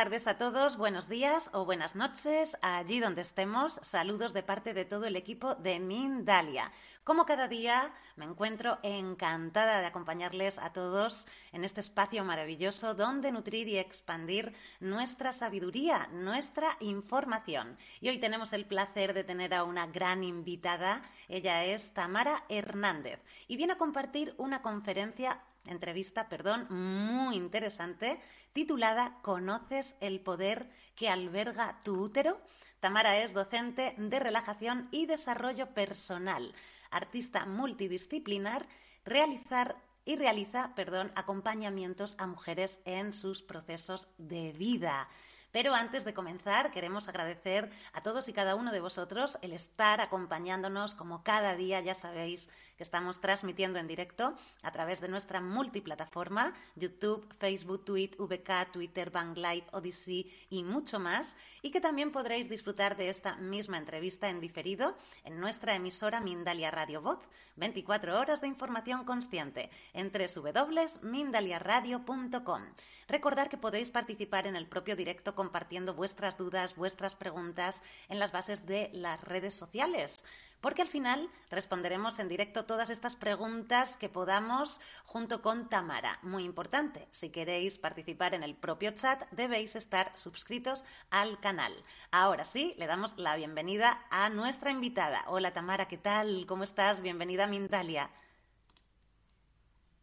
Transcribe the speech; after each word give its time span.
Tardes 0.00 0.26
a 0.26 0.38
todos, 0.38 0.78
buenos 0.78 1.10
días 1.10 1.50
o 1.52 1.66
buenas 1.66 1.94
noches, 1.94 2.56
allí 2.62 3.00
donde 3.00 3.20
estemos. 3.20 3.74
Saludos 3.82 4.32
de 4.32 4.42
parte 4.42 4.72
de 4.72 4.86
todo 4.86 5.04
el 5.04 5.14
equipo 5.14 5.56
de 5.56 5.78
Mindalia. 5.78 6.72
Como 7.04 7.26
cada 7.26 7.48
día, 7.48 7.92
me 8.16 8.24
encuentro 8.24 8.78
encantada 8.82 9.80
de 9.80 9.84
acompañarles 9.84 10.58
a 10.58 10.72
todos 10.72 11.26
en 11.52 11.64
este 11.64 11.80
espacio 11.80 12.24
maravilloso 12.24 12.94
donde 12.94 13.30
nutrir 13.30 13.68
y 13.68 13.76
expandir 13.76 14.54
nuestra 14.80 15.34
sabiduría, 15.34 16.08
nuestra 16.12 16.78
información. 16.80 17.76
Y 18.00 18.08
hoy 18.08 18.18
tenemos 18.18 18.54
el 18.54 18.64
placer 18.64 19.12
de 19.12 19.24
tener 19.24 19.52
a 19.52 19.64
una 19.64 19.86
gran 19.86 20.24
invitada. 20.24 21.02
Ella 21.28 21.64
es 21.64 21.92
Tamara 21.92 22.44
Hernández 22.48 23.20
y 23.48 23.58
viene 23.58 23.74
a 23.74 23.78
compartir 23.78 24.34
una 24.38 24.62
conferencia 24.62 25.42
entrevista, 25.66 26.28
perdón, 26.28 26.66
muy 26.70 27.36
interesante, 27.36 28.20
titulada 28.52 29.18
¿Conoces 29.22 29.96
el 30.00 30.20
poder 30.20 30.70
que 30.96 31.08
alberga 31.08 31.80
tu 31.82 32.00
útero? 32.00 32.40
Tamara 32.80 33.18
es 33.22 33.34
docente 33.34 33.94
de 33.98 34.18
relajación 34.18 34.88
y 34.90 35.06
desarrollo 35.06 35.74
personal, 35.74 36.54
artista 36.90 37.44
multidisciplinar, 37.44 38.66
realizar 39.04 39.76
y 40.04 40.16
realiza, 40.16 40.74
perdón, 40.74 41.10
acompañamientos 41.14 42.14
a 42.18 42.26
mujeres 42.26 42.78
en 42.84 43.12
sus 43.12 43.42
procesos 43.42 44.08
de 44.16 44.52
vida. 44.52 45.08
Pero 45.52 45.74
antes 45.74 46.04
de 46.04 46.14
comenzar, 46.14 46.70
queremos 46.70 47.08
agradecer 47.08 47.70
a 47.92 48.02
todos 48.02 48.28
y 48.28 48.32
cada 48.32 48.54
uno 48.54 48.70
de 48.72 48.80
vosotros 48.80 49.36
el 49.42 49.52
estar 49.52 50.00
acompañándonos 50.00 50.94
como 50.94 51.24
cada 51.24 51.56
día, 51.56 51.80
ya 51.80 51.94
sabéis, 51.94 52.48
que 52.76 52.84
estamos 52.84 53.20
transmitiendo 53.20 53.78
en 53.78 53.86
directo 53.86 54.34
a 54.62 54.70
través 54.70 55.00
de 55.00 55.08
nuestra 55.08 55.40
multiplataforma, 55.40 56.54
YouTube, 56.76 57.26
Facebook, 57.38 57.84
Twitter, 57.84 58.18
VK, 58.18 58.72
Twitter, 58.72 59.10
Bang 59.10 59.36
Live, 59.36 59.66
Odyssey 59.72 60.32
y 60.48 60.62
mucho 60.62 60.98
más, 60.98 61.36
y 61.62 61.72
que 61.72 61.80
también 61.80 62.12
podréis 62.12 62.48
disfrutar 62.48 62.96
de 62.96 63.10
esta 63.10 63.36
misma 63.36 63.76
entrevista 63.76 64.30
en 64.30 64.40
diferido 64.40 64.96
en 65.24 65.38
nuestra 65.40 65.74
emisora 65.74 66.20
Mindalia 66.20 66.70
Radio 66.70 67.02
Voz, 67.02 67.18
24 67.56 68.18
horas 68.18 68.40
de 68.40 68.48
información 68.48 69.04
consciente 69.04 69.68
en 69.92 70.10
www.mindaliaradio.com. 70.10 72.62
Recordar 73.10 73.48
que 73.48 73.58
podéis 73.58 73.90
participar 73.90 74.46
en 74.46 74.54
el 74.54 74.68
propio 74.68 74.94
directo 74.94 75.34
compartiendo 75.34 75.94
vuestras 75.94 76.38
dudas, 76.38 76.76
vuestras 76.76 77.16
preguntas 77.16 77.82
en 78.08 78.20
las 78.20 78.30
bases 78.30 78.66
de 78.66 78.88
las 78.92 79.20
redes 79.24 79.54
sociales 79.54 80.24
porque 80.60 80.82
al 80.82 80.88
final 80.88 81.28
responderemos 81.50 82.18
en 82.18 82.28
directo 82.28 82.66
todas 82.66 82.90
estas 82.90 83.16
preguntas 83.16 83.96
que 83.96 84.08
podamos 84.08 84.80
junto 85.06 85.42
con 85.42 85.68
Tamara. 85.68 86.18
Muy 86.22 86.44
importante, 86.44 87.08
si 87.10 87.30
queréis 87.30 87.78
participar 87.78 88.34
en 88.34 88.42
el 88.42 88.54
propio 88.54 88.92
chat, 88.92 89.28
debéis 89.32 89.74
estar 89.74 90.12
suscritos 90.16 90.84
al 91.10 91.40
canal. 91.40 91.72
Ahora 92.10 92.44
sí, 92.44 92.74
le 92.78 92.86
damos 92.86 93.16
la 93.16 93.36
bienvenida 93.36 94.04
a 94.10 94.28
nuestra 94.28 94.70
invitada. 94.70 95.24
Hola 95.26 95.52
Tamara, 95.52 95.88
¿qué 95.88 95.98
tal? 95.98 96.44
¿Cómo 96.46 96.62
estás? 96.62 97.00
Bienvenida 97.00 97.44
a 97.44 97.48
Mindalia. 97.48 98.10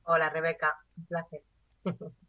Hola 0.03 0.29
Rebeca, 0.29 0.78
un 0.97 1.06
placer. 1.06 1.41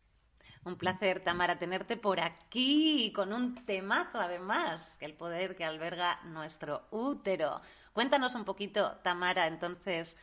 Un 0.65 0.77
placer, 0.77 1.23
Tamara, 1.25 1.59
tenerte 1.59 1.97
por 1.97 2.21
aquí 2.21 3.13
con 3.15 3.33
un 3.33 3.65
temazo 3.65 4.21
además, 4.21 4.97
que 4.99 5.07
el 5.07 5.15
poder 5.15 5.57
que 5.57 5.65
alberga 5.65 6.21
nuestro 6.25 6.87
útero. 6.91 7.61
Cuéntanos 7.93 8.35
un 8.35 8.45
poquito, 8.45 8.97
Tamara, 9.03 9.47
entonces, 9.47 10.17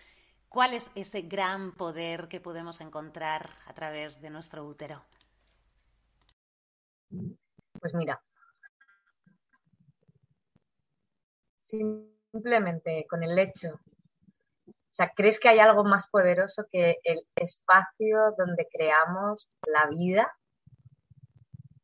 ¿cuál 0.50 0.74
es 0.74 0.91
ese 0.95 1.22
gran 1.24 1.72
poder 1.74 2.28
que 2.28 2.40
podemos 2.40 2.79
encontrar 2.81 3.50
a 3.66 3.74
través 3.74 4.22
de 4.22 4.29
nuestro 4.29 4.66
útero? 4.66 5.03
Pues 7.79 7.94
mira, 7.94 8.22
simplemente 11.59 13.06
con 13.09 13.24
el 13.24 13.38
hecho, 13.40 13.79
o 14.95 14.97
sea, 14.97 15.11
¿crees 15.13 15.41
que 15.41 15.50
hay 15.50 15.59
algo 15.59 15.83
más 15.83 16.07
poderoso 16.07 16.66
que 16.72 17.00
el 17.03 17.19
espacio 17.35 18.33
donde 18.38 18.66
creamos 18.72 19.45
la 19.67 19.88
vida, 19.88 20.33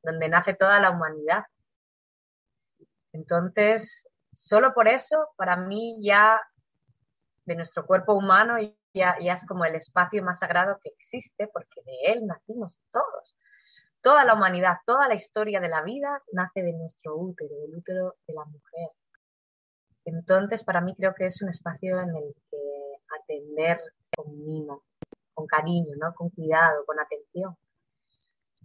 donde 0.01 0.29
nace 0.29 0.53
toda 0.53 0.79
la 0.79 0.91
humanidad? 0.91 1.43
Entonces, 3.11 4.07
solo 4.31 4.73
por 4.73 4.87
eso, 4.87 5.27
para 5.35 5.57
mí 5.57 5.97
ya 6.01 6.39
de 7.43 7.55
nuestro 7.55 7.85
cuerpo 7.85 8.13
humano 8.13 8.55
ya, 8.93 9.17
ya 9.19 9.33
es 9.33 9.45
como 9.45 9.65
el 9.65 9.75
espacio 9.75 10.23
más 10.23 10.39
sagrado 10.39 10.79
que 10.81 10.91
existe, 10.91 11.49
porque 11.51 11.81
de 11.83 12.13
él 12.13 12.25
nacimos 12.25 12.79
todos. 12.91 13.35
Toda 13.99 14.23
la 14.23 14.35
humanidad, 14.35 14.77
toda 14.85 15.09
la 15.09 15.15
historia 15.15 15.59
de 15.59 15.67
la 15.67 15.83
vida 15.83 16.23
nace 16.31 16.63
de 16.63 16.71
nuestro 16.71 17.17
útero, 17.17 17.53
del 17.59 17.75
útero 17.75 18.15
de 18.25 18.33
la 18.35 18.45
mujer. 18.45 18.89
Entonces, 20.05 20.63
para 20.63 20.79
mí 20.79 20.95
creo 20.95 21.13
que 21.13 21.25
es 21.25 21.41
un 21.41 21.49
espacio 21.49 21.99
en 21.99 22.15
el 22.15 22.33
que 22.49 22.70
atender 23.31 23.79
con 24.15 24.45
mimo, 24.45 24.83
con 25.33 25.47
cariño, 25.47 25.95
¿no? 25.97 26.13
con 26.13 26.29
cuidado, 26.29 26.85
con 26.85 26.99
atención. 26.99 27.55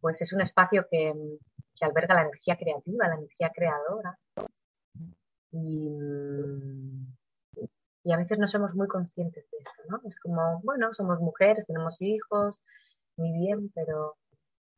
Pues 0.01 0.21
es 0.21 0.33
un 0.33 0.41
espacio 0.41 0.87
que, 0.91 1.15
que 1.75 1.85
alberga 1.85 2.15
la 2.15 2.23
energía 2.23 2.57
creativa, 2.57 3.09
la 3.09 3.17
energía 3.17 3.53
creadora, 3.55 4.19
y, 5.53 5.89
y 8.05 8.13
a 8.13 8.17
veces 8.17 8.39
no 8.39 8.47
somos 8.47 8.75
muy 8.75 8.89
conscientes 8.89 9.49
de 9.51 9.59
esto, 9.59 9.83
¿no? 9.89 10.01
Es 10.07 10.19
como, 10.21 10.61
bueno, 10.63 10.93
somos 10.93 11.19
mujeres, 11.21 11.67
tenemos 11.67 12.01
hijos, 12.01 12.61
muy 13.17 13.33
bien, 13.33 13.71
pero, 13.75 14.17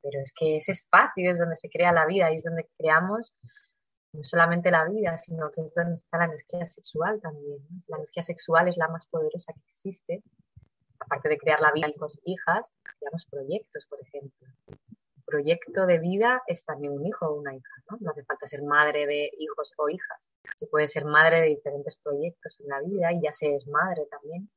pero 0.03 0.21
es 0.21 0.33
que 0.33 0.57
ese 0.57 0.73
espacio 0.73 1.31
es 1.31 1.39
donde 1.39 1.57
se 1.57 1.69
crea 1.69 1.93
la 1.93 2.07
vida 2.07 2.33
y 2.33 2.37
es 2.37 2.45
donde 2.45 2.69
creamos 2.79 3.35
no 4.13 4.25
solamente 4.25 4.71
la 4.71 4.89
vida, 4.89 5.17
sino 5.17 5.51
que 5.51 5.63
es 5.63 5.75
donde 5.75 5.95
está 5.95 6.19
la 6.19 6.25
energía 6.25 6.67
sexual 6.67 7.21
también. 7.21 7.59
La 7.89 7.97
energía 7.97 8.23
sexual 8.23 8.69
es 8.69 8.77
la 8.77 8.89
más 8.89 9.07
poderosa 9.07 9.53
que 9.53 9.61
existe. 9.61 10.23
Aparte 11.01 11.29
de 11.29 11.39
crear 11.39 11.61
la 11.61 11.73
vida, 11.73 11.89
hijos, 11.89 12.19
hijas, 12.25 12.73
creamos 12.99 13.27
proyectos, 13.27 13.87
por 13.87 14.01
ejemplo 14.01 14.49
proyecto 15.29 15.85
de 15.85 15.99
vida 15.99 16.43
es 16.47 16.65
también 16.65 16.95
un 16.95 17.07
hijo 17.07 17.27
o 17.27 17.35
una 17.35 17.55
hija, 17.55 17.73
¿no? 17.91 17.99
No 18.01 18.11
hace 18.11 18.25
falta 18.25 18.47
ser 18.47 18.63
madre 18.63 19.07
de 19.07 19.31
hijos 19.39 19.73
o 19.77 19.89
hijas. 19.89 20.31
Se 20.57 20.67
puede 20.67 20.89
ser 20.89 21.05
madre 21.05 21.43
de 21.43 21.49
diferentes 21.49 21.97
proyectos 21.97 22.59
en 22.61 22.69
la 22.69 22.81
vida 22.81 23.13
y 23.13 23.21
ya 23.23 23.33
se 23.33 23.55
es 23.55 23.67
madre 23.69 24.07
también. 24.11 24.51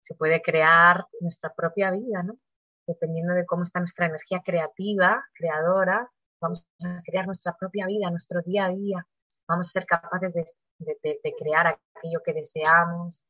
Se 0.00 0.14
puede 0.14 0.40
crear 0.40 1.06
nuestra 1.20 1.52
propia 1.52 1.90
vida, 1.90 2.22
¿no? 2.22 2.38
Dependiendo 2.86 3.34
de 3.34 3.44
cómo 3.44 3.64
está 3.64 3.80
nuestra 3.80 4.06
energía 4.06 4.40
creativa, 4.44 5.26
creadora, 5.34 6.08
vamos 6.46 6.66
a 6.84 7.02
crear 7.04 7.26
nuestra 7.26 7.56
propia 7.56 7.86
vida, 7.86 8.10
nuestro 8.10 8.40
día 8.42 8.66
a 8.66 8.70
día. 8.70 9.06
Vamos 9.48 9.68
a 9.68 9.72
ser 9.72 9.86
capaces 9.86 10.32
de, 10.78 10.96
de 11.02 11.34
crear 11.38 11.66
aquello 11.66 12.22
que 12.24 12.32
deseamos, 12.32 13.22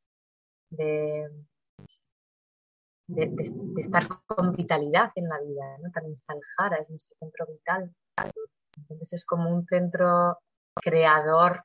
de, 0.71 1.29
de, 3.09 3.35
estar 3.79 4.03
con 4.27 4.53
vitalidad 4.53 5.13
en 5.15 5.29
la 5.29 5.41
vida, 5.41 5.79
¿no? 5.83 5.91
También 5.93 6.15
está 6.15 6.35
el 6.35 6.41
Jara, 6.57 6.77
es 6.79 6.91
nuestro 6.91 7.17
centro 7.19 7.47
vital. 7.47 7.95
Entonces 8.77 9.13
es 9.13 9.25
como 9.25 9.51
un 9.51 9.65
centro 9.67 10.39
creador 10.75 11.65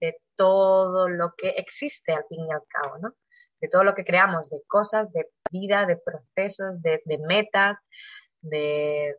de 0.00 0.18
todo 0.36 1.08
lo 1.08 1.34
que 1.36 1.50
existe 1.50 2.12
al 2.12 2.24
fin 2.28 2.46
y 2.46 2.52
al 2.52 2.62
cabo, 2.68 2.98
¿no? 2.98 3.14
De 3.60 3.68
todo 3.68 3.84
lo 3.84 3.94
que 3.94 4.04
creamos, 4.04 4.50
de 4.50 4.60
cosas, 4.66 5.12
de 5.12 5.30
vida, 5.50 5.86
de 5.86 5.96
procesos, 5.96 6.82
de, 6.82 7.00
metas, 7.26 7.78
de, 8.40 9.16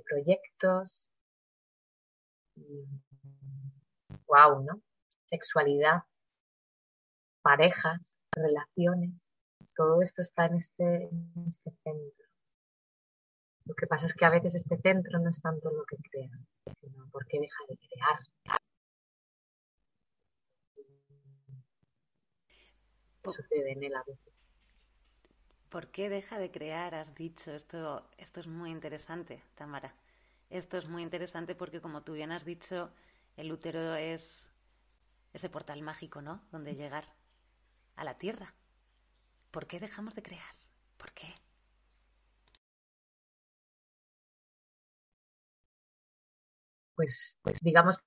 proyectos. 0.00 1.10
Wow, 4.26 4.62
¿no? 4.64 4.82
Sexualidad, 5.28 6.02
parejas, 7.42 8.16
relaciones 8.32 9.32
todo 9.76 10.02
esto 10.02 10.22
está 10.22 10.46
en 10.46 10.56
este, 10.56 11.10
este 11.48 11.70
centro. 11.82 12.26
Lo 13.64 13.74
que 13.74 13.86
pasa 13.86 14.06
es 14.06 14.14
que 14.14 14.24
a 14.24 14.30
veces 14.30 14.54
este 14.54 14.76
centro 14.78 15.18
no 15.20 15.30
es 15.30 15.40
tanto 15.40 15.70
lo 15.70 15.84
que 15.84 15.96
crea, 16.10 16.30
sino 16.74 17.08
por 17.10 17.26
qué 17.26 17.40
deja 17.40 17.64
de 17.68 17.76
crear. 17.76 18.20
sucede 23.24 23.70
en 23.70 23.84
él 23.84 23.94
a 23.94 24.02
veces. 24.02 24.44
¿Por 25.72 25.88
qué 25.88 26.10
deja 26.10 26.38
de 26.38 26.50
crear? 26.50 26.94
Has 26.94 27.14
dicho, 27.14 27.50
esto, 27.54 28.06
esto 28.18 28.40
es 28.40 28.46
muy 28.46 28.70
interesante, 28.70 29.42
Tamara. 29.54 29.94
Esto 30.50 30.76
es 30.76 30.86
muy 30.86 31.02
interesante 31.02 31.54
porque, 31.54 31.80
como 31.80 32.02
tú 32.02 32.12
bien 32.12 32.30
has 32.30 32.44
dicho, 32.44 32.90
el 33.38 33.50
útero 33.50 33.94
es 33.94 34.46
ese 35.32 35.48
portal 35.48 35.80
mágico, 35.80 36.20
¿no? 36.20 36.42
Donde 36.52 36.74
llegar 36.74 37.04
a 37.96 38.04
la 38.04 38.18
tierra. 38.18 38.52
¿Por 39.50 39.66
qué 39.66 39.80
dejamos 39.80 40.14
de 40.14 40.22
crear? 40.22 40.54
¿Por 40.98 41.10
qué? 41.12 41.28
Pues, 46.94 47.38
pues 47.40 47.58
digamos 47.62 47.98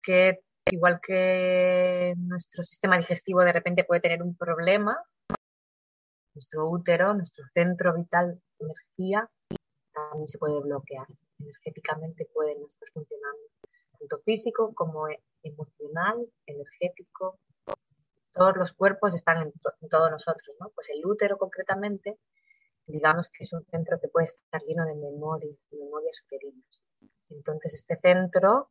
que 0.00 0.38
igual 0.70 1.00
que 1.04 2.14
nuestro 2.18 2.62
sistema 2.62 2.98
digestivo 2.98 3.40
de 3.40 3.52
repente 3.52 3.82
puede 3.82 4.00
tener 4.00 4.22
un 4.22 4.36
problema, 4.36 4.96
nuestro 6.38 6.70
útero, 6.70 7.14
nuestro 7.14 7.44
centro 7.52 7.92
vital 7.94 8.40
de 8.58 8.66
energía, 8.66 9.28
también 9.92 10.28
se 10.28 10.38
puede 10.38 10.60
bloquear. 10.60 11.06
Energéticamente 11.40 12.28
puede 12.32 12.56
no 12.56 12.66
estar 12.66 12.88
funcionando, 12.92 13.42
tanto 13.98 14.18
físico 14.20 14.72
como 14.72 15.08
e-, 15.08 15.20
emocional, 15.42 16.16
energético. 16.46 17.40
Todos 18.32 18.56
los 18.56 18.72
cuerpos 18.72 19.14
están 19.14 19.42
en, 19.42 19.52
todos 19.90 20.10
nosotros, 20.12 20.54
¿no? 20.60 20.70
Pues 20.76 20.90
el 20.90 21.04
útero 21.04 21.38
concretamente, 21.38 22.18
digamos 22.86 23.28
que 23.30 23.42
es 23.42 23.52
un 23.52 23.64
centro 23.64 23.98
que 24.00 24.06
puede 24.06 24.26
estar 24.26 24.62
lleno 24.62 24.86
de 24.86 24.94
memorias, 24.94 25.56
de 25.72 25.78
memorias 25.78 26.22
uterinas. 26.24 26.82
Entonces 27.30 27.74
este 27.74 27.96
centro, 27.96 28.70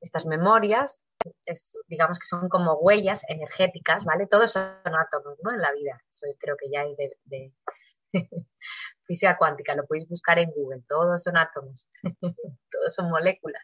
estas 0.00 0.26
memorias, 0.26 1.00
es, 1.44 1.78
digamos 1.88 2.18
que 2.18 2.26
son 2.26 2.48
como 2.48 2.74
huellas 2.74 3.22
energéticas, 3.28 4.04
¿vale? 4.04 4.26
Todos 4.26 4.52
son 4.52 4.64
átomos, 4.84 5.38
¿no? 5.42 5.52
En 5.52 5.60
la 5.60 5.72
vida. 5.72 6.00
Eso 6.08 6.26
creo 6.38 6.56
que 6.56 6.70
ya 6.70 6.82
hay 6.82 6.96
de, 7.24 7.52
física 9.04 9.36
cuántica, 9.36 9.74
lo 9.74 9.86
podéis 9.86 10.08
buscar 10.08 10.38
en 10.38 10.50
Google. 10.50 10.82
Todos 10.88 11.22
son 11.22 11.36
átomos, 11.36 11.88
todos 12.20 12.94
son 12.94 13.10
moléculas. 13.10 13.62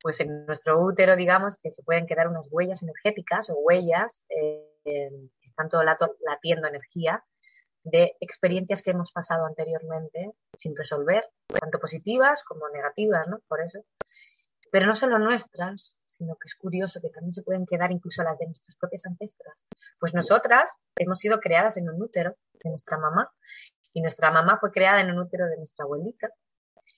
Pues 0.00 0.20
en 0.20 0.46
nuestro 0.46 0.80
útero, 0.80 1.16
digamos, 1.16 1.56
que 1.56 1.70
se 1.70 1.82
pueden 1.82 2.06
quedar 2.06 2.28
unas 2.28 2.48
huellas 2.50 2.82
energéticas 2.82 3.48
o 3.50 3.54
huellas 3.54 4.24
eh, 4.28 4.68
que 4.84 5.10
están 5.42 5.68
todo 5.68 5.80
el 5.80 5.86
rato 5.86 6.14
latiendo 6.20 6.68
energía 6.68 7.24
de 7.84 8.16
experiencias 8.20 8.82
que 8.82 8.90
hemos 8.90 9.12
pasado 9.12 9.46
anteriormente 9.46 10.32
sin 10.54 10.74
resolver, 10.76 11.24
tanto 11.60 11.78
positivas 11.78 12.42
como 12.44 12.68
negativas, 12.70 13.28
¿no? 13.28 13.40
Por 13.46 13.60
eso. 13.60 13.80
Pero 14.74 14.86
no 14.86 14.96
solo 14.96 15.20
nuestras, 15.20 15.96
sino 16.08 16.34
que 16.34 16.46
es 16.46 16.56
curioso 16.56 17.00
que 17.00 17.08
también 17.08 17.32
se 17.32 17.44
pueden 17.44 17.64
quedar 17.64 17.92
incluso 17.92 18.24
las 18.24 18.36
de 18.38 18.46
nuestras 18.46 18.74
propias 18.74 19.06
ancestras. 19.06 19.56
Pues 20.00 20.14
nosotras 20.14 20.80
hemos 20.96 21.20
sido 21.20 21.38
creadas 21.38 21.76
en 21.76 21.88
un 21.88 22.02
útero 22.02 22.34
de 22.54 22.70
nuestra 22.70 22.98
mamá 22.98 23.30
y 23.92 24.00
nuestra 24.00 24.32
mamá 24.32 24.58
fue 24.58 24.72
creada 24.72 25.00
en 25.00 25.12
un 25.12 25.20
útero 25.20 25.46
de 25.46 25.58
nuestra 25.58 25.84
abuelita 25.84 26.28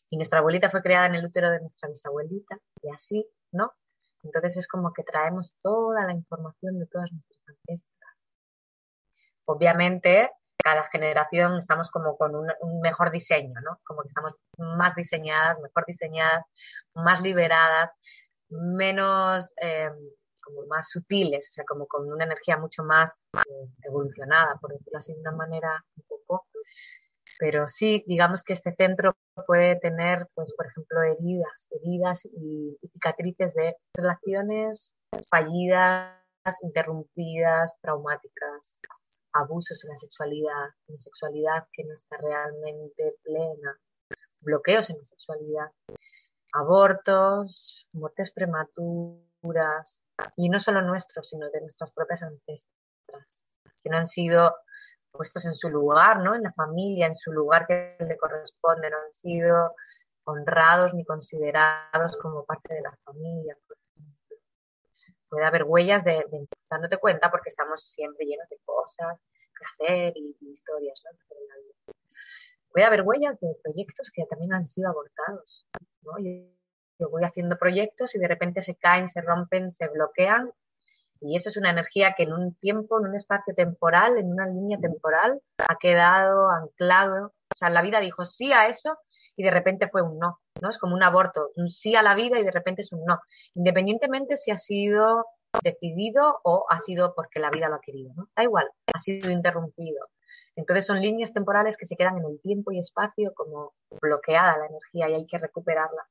y 0.08 0.16
nuestra 0.16 0.38
abuelita 0.38 0.70
fue 0.70 0.80
creada 0.80 1.04
en 1.04 1.16
el 1.16 1.26
útero 1.26 1.50
de 1.50 1.60
nuestra 1.60 1.90
bisabuelita 1.90 2.56
y 2.80 2.88
así, 2.88 3.28
¿no? 3.52 3.74
Entonces 4.22 4.56
es 4.56 4.66
como 4.66 4.94
que 4.94 5.02
traemos 5.02 5.54
toda 5.60 6.06
la 6.06 6.14
información 6.14 6.78
de 6.78 6.86
todas 6.86 7.12
nuestras 7.12 7.40
ancestras. 7.46 8.16
Obviamente, 9.44 10.30
cada 10.66 10.82
generación 10.90 11.58
estamos 11.60 11.92
como 11.92 12.16
con 12.16 12.34
un, 12.34 12.48
un, 12.60 12.80
mejor 12.80 13.12
diseño, 13.12 13.54
¿no? 13.64 13.78
Como 13.84 14.02
que 14.02 14.08
estamos 14.08 14.32
más 14.58 14.96
diseñadas, 14.96 15.60
mejor 15.60 15.84
diseñadas, 15.86 16.44
más 16.92 17.20
liberadas, 17.20 17.92
menos, 18.48 19.52
eh, 19.62 19.88
como 20.40 20.66
más 20.66 20.88
sutiles, 20.88 21.48
o 21.50 21.52
sea, 21.52 21.64
como 21.64 21.86
con 21.86 22.10
una 22.12 22.24
energía 22.24 22.56
mucho 22.56 22.82
más 22.82 23.14
eh, 23.48 23.68
evolucionada, 23.84 24.56
por 24.60 24.72
decirlo 24.72 24.98
así 24.98 25.14
de 25.14 25.20
una 25.20 25.30
manera 25.30 25.84
un 25.98 26.04
poco. 26.08 26.48
Pero 27.38 27.68
sí, 27.68 28.02
digamos 28.08 28.42
que 28.42 28.54
este 28.54 28.74
centro 28.74 29.16
puede 29.46 29.76
tener, 29.76 30.26
pues, 30.34 30.52
por 30.56 30.66
ejemplo, 30.66 31.00
heridas, 31.04 31.68
heridas 31.70 32.24
y, 32.24 32.76
y 32.82 32.88
cicatrices 32.88 33.54
de 33.54 33.76
relaciones 33.94 34.96
fallidas, 35.30 36.16
interrumpidas, 36.62 37.78
traumáticas, 37.80 38.78
abusos 39.38 39.82
en 39.84 39.90
la 39.90 39.96
sexualidad, 39.96 40.68
en 40.88 40.98
sexualidad 40.98 41.66
que 41.72 41.84
no 41.84 41.94
está 41.94 42.16
realmente 42.18 43.16
plena, 43.22 43.78
bloqueos 44.40 44.90
en 44.90 44.98
la 44.98 45.04
sexualidad, 45.04 45.70
abortos, 46.52 47.86
muertes 47.92 48.30
prematuras, 48.32 50.00
y 50.36 50.48
no 50.48 50.58
solo 50.58 50.82
nuestros, 50.82 51.28
sino 51.28 51.50
de 51.50 51.60
nuestras 51.60 51.90
propias 51.92 52.22
ancestras, 52.22 53.44
que 53.82 53.90
no 53.90 53.98
han 53.98 54.06
sido 54.06 54.54
puestos 55.12 55.44
en 55.46 55.54
su 55.54 55.68
lugar, 55.68 56.20
¿no? 56.20 56.34
En 56.34 56.42
la 56.42 56.52
familia, 56.52 57.06
en 57.06 57.14
su 57.14 57.32
lugar 57.32 57.66
que 57.66 57.96
le 58.00 58.16
corresponde, 58.16 58.90
no 58.90 58.96
han 58.98 59.12
sido 59.12 59.74
honrados 60.24 60.92
ni 60.94 61.04
considerados 61.04 62.16
como 62.20 62.44
parte 62.44 62.74
de 62.74 62.82
la 62.82 62.96
familia. 63.04 63.56
Puede 65.28 65.44
haber 65.44 65.64
huellas 65.64 66.04
de 66.04 66.24
dándote 66.70 66.98
cuenta 66.98 67.30
porque 67.30 67.48
estamos 67.48 67.82
siempre 67.82 68.26
llenos 68.26 68.48
de 68.48 68.58
cosas 68.64 69.22
que 69.58 69.84
hacer 69.84 70.12
y, 70.16 70.36
y 70.40 70.50
historias, 70.50 71.02
¿no? 71.04 71.18
puede 72.76 72.88
haber 72.88 73.02
huellas 73.02 73.40
de 73.40 73.56
proyectos 73.64 74.10
que 74.10 74.26
también 74.26 74.52
han 74.52 74.62
sido 74.62 74.90
abortados. 74.90 75.66
¿no? 76.02 76.18
Yo, 76.98 77.08
voy 77.08 77.24
haciendo 77.24 77.56
proyectos 77.56 78.14
y 78.14 78.18
de 78.18 78.28
repente 78.28 78.60
se 78.60 78.74
caen, 78.74 79.08
se 79.08 79.22
rompen, 79.22 79.70
se 79.70 79.88
bloquean. 79.88 80.52
Y 81.22 81.36
eso 81.36 81.48
es 81.48 81.56
una 81.56 81.70
energía 81.70 82.12
que 82.14 82.24
en 82.24 82.34
un 82.34 82.54
tiempo, 82.56 83.00
en 83.00 83.06
un 83.06 83.14
espacio 83.14 83.54
temporal, 83.54 84.18
en 84.18 84.30
una 84.30 84.44
línea 84.46 84.78
temporal, 84.78 85.40
ha 85.66 85.76
quedado 85.76 86.50
anclado. 86.50 87.28
O 87.28 87.56
sea, 87.56 87.70
la 87.70 87.80
vida 87.80 87.98
dijo 88.00 88.26
sí 88.26 88.52
a 88.52 88.68
eso 88.68 88.98
y 89.36 89.42
de 89.42 89.50
repente 89.50 89.88
fue 89.88 90.02
un 90.02 90.18
no. 90.18 90.38
¿no? 90.60 90.68
Es 90.68 90.76
como 90.76 90.94
un 90.94 91.02
aborto, 91.02 91.52
un 91.56 91.68
sí 91.68 91.96
a 91.96 92.02
la 92.02 92.14
vida 92.14 92.38
y 92.38 92.44
de 92.44 92.50
repente 92.50 92.82
es 92.82 92.92
un 92.92 93.06
no. 93.06 93.22
Independientemente 93.54 94.36
si 94.36 94.50
ha 94.50 94.58
sido 94.58 95.24
decidido 95.62 96.40
o 96.44 96.66
ha 96.68 96.80
sido 96.80 97.14
porque 97.14 97.40
la 97.40 97.50
vida 97.50 97.68
lo 97.68 97.76
ha 97.76 97.80
querido. 97.80 98.12
¿no? 98.14 98.28
Da 98.34 98.42
igual, 98.42 98.70
ha 98.92 98.98
sido 98.98 99.30
interrumpido. 99.30 100.08
Entonces 100.56 100.86
son 100.86 101.00
líneas 101.00 101.32
temporales 101.32 101.76
que 101.76 101.84
se 101.84 101.96
quedan 101.96 102.18
en 102.18 102.24
el 102.24 102.40
tiempo 102.40 102.72
y 102.72 102.78
espacio 102.78 103.32
como 103.34 103.74
bloqueada 104.00 104.56
la 104.56 104.66
energía 104.66 105.08
y 105.08 105.14
hay 105.14 105.26
que 105.26 105.38
recuperarla. 105.38 106.06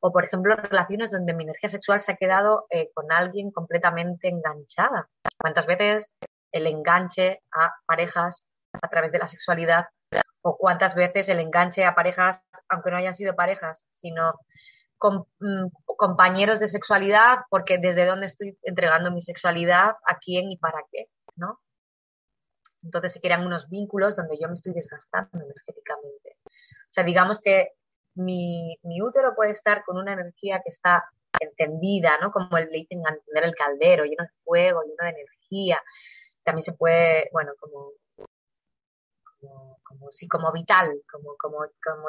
O, 0.00 0.12
por 0.12 0.24
ejemplo, 0.24 0.56
relaciones 0.56 1.10
donde 1.10 1.34
mi 1.34 1.44
energía 1.44 1.68
sexual 1.68 2.00
se 2.00 2.12
ha 2.12 2.16
quedado 2.16 2.66
eh, 2.70 2.90
con 2.94 3.10
alguien 3.12 3.50
completamente 3.50 4.28
enganchada. 4.28 5.08
¿Cuántas 5.38 5.66
veces 5.66 6.08
el 6.52 6.66
enganche 6.66 7.40
a 7.52 7.72
parejas 7.86 8.44
a 8.80 8.88
través 8.88 9.12
de 9.12 9.18
la 9.18 9.28
sexualidad 9.28 9.86
o 10.42 10.56
cuántas 10.56 10.94
veces 10.94 11.28
el 11.28 11.38
enganche 11.38 11.84
a 11.84 11.94
parejas, 11.94 12.42
aunque 12.68 12.90
no 12.90 12.96
hayan 12.96 13.14
sido 13.14 13.34
parejas, 13.34 13.86
sino 13.92 14.34
mm, 15.10 15.66
compañeros 15.96 16.60
de 16.60 16.68
sexualidad, 16.68 17.40
porque 17.50 17.78
desde 17.78 18.06
dónde 18.06 18.26
estoy 18.26 18.58
entregando 18.62 19.10
mi 19.10 19.22
sexualidad, 19.22 19.90
a 20.06 20.18
quién 20.20 20.50
y 20.50 20.56
para 20.56 20.82
qué, 20.90 21.06
¿no? 21.36 21.60
Entonces 22.82 23.12
se 23.12 23.20
crean 23.20 23.46
unos 23.46 23.68
vínculos 23.68 24.16
donde 24.16 24.36
yo 24.40 24.48
me 24.48 24.54
estoy 24.54 24.72
desgastando 24.72 25.30
energéticamente. 25.32 26.36
O 26.44 26.92
sea, 26.92 27.04
digamos 27.04 27.40
que 27.40 27.70
mi, 28.14 28.76
mi 28.82 29.00
útero 29.00 29.34
puede 29.34 29.52
estar 29.52 29.84
con 29.84 29.96
una 29.96 30.12
energía 30.12 30.60
que 30.62 30.70
está 30.70 31.04
encendida, 31.40 32.18
¿no? 32.20 32.30
Como 32.32 32.58
le 32.58 32.66
dicen 32.66 32.98
encender 32.98 33.44
el 33.44 33.54
caldero, 33.54 34.04
lleno 34.04 34.24
de 34.24 34.30
fuego, 34.44 34.82
lleno 34.82 35.04
de 35.04 35.10
energía. 35.10 35.82
También 36.44 36.64
se 36.64 36.72
puede, 36.72 37.28
bueno, 37.32 37.52
como, 37.60 37.92
como, 39.40 39.78
como 39.82 40.12
sí, 40.12 40.26
como 40.28 40.52
vital, 40.52 41.02
como, 41.10 41.36
como, 41.38 41.58
como 41.82 42.08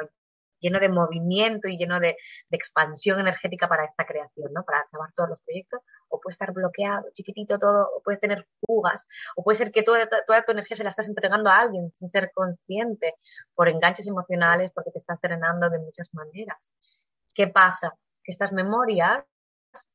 lleno 0.63 0.79
de 0.79 0.89
movimiento 0.89 1.67
y 1.67 1.77
lleno 1.77 1.99
de, 1.99 2.15
expansión 2.51 3.19
energética 3.19 3.67
para 3.67 3.83
esta 3.83 4.05
creación, 4.05 4.53
¿no? 4.53 4.63
Para 4.63 4.79
acabar 4.79 5.11
todos 5.15 5.29
los 5.29 5.39
proyectos, 5.41 5.81
o 6.07 6.19
puede 6.21 6.33
estar 6.33 6.53
bloqueado, 6.53 7.09
chiquitito 7.13 7.59
todo, 7.59 7.89
o 7.97 8.01
puedes 8.01 8.19
tener 8.19 8.47
fugas, 8.65 9.05
o 9.35 9.43
puede 9.43 9.57
ser 9.57 9.71
que 9.71 9.83
toda, 9.83 10.07
toda 10.25 10.45
tu 10.45 10.51
energía 10.53 10.77
se 10.77 10.83
la 10.83 10.91
estás 10.91 11.07
entregando 11.07 11.49
a 11.49 11.59
alguien 11.59 11.91
sin 11.93 12.07
ser 12.07 12.31
consciente, 12.33 13.15
por 13.53 13.67
enganches 13.69 14.07
emocionales, 14.07 14.71
porque 14.73 14.91
te 14.91 14.99
estás 14.99 15.19
drenando 15.21 15.69
de 15.69 15.79
muchas 15.79 16.13
maneras. 16.13 16.71
¿Qué 17.33 17.47
pasa? 17.47 17.93
Que 18.23 18.31
estas 18.31 18.53
memorias 18.53 19.25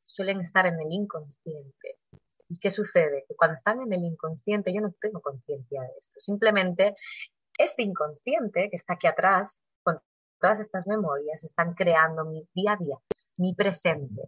suelen 0.05 0.41
estar 0.41 0.67
en 0.67 0.75
el 0.81 0.93
inconsciente. 0.93 1.99
¿Y 2.49 2.59
qué 2.59 2.71
sucede? 2.71 3.25
Que 3.29 3.37
cuando 3.37 3.55
están 3.55 3.81
en 3.81 3.93
el 3.93 4.05
inconsciente 4.05 4.75
yo 4.75 4.81
no 4.81 4.93
tengo 5.01 5.21
conciencia 5.21 5.83
de 5.83 5.89
esto. 5.99 6.21
Simplemente 6.21 6.97
este 7.59 7.83
inconsciente 7.83 8.69
que 8.71 8.77
está 8.77 8.95
aquí 8.95 9.07
atrás, 9.07 9.61
todas 10.41 10.61
estas 10.61 10.87
memorias, 10.87 11.45
están 11.45 11.75
creando 11.75 12.25
mi 12.25 12.47
día 12.55 12.73
a 12.73 12.77
día, 12.77 12.97
mi 13.37 13.55
presente 13.55 14.23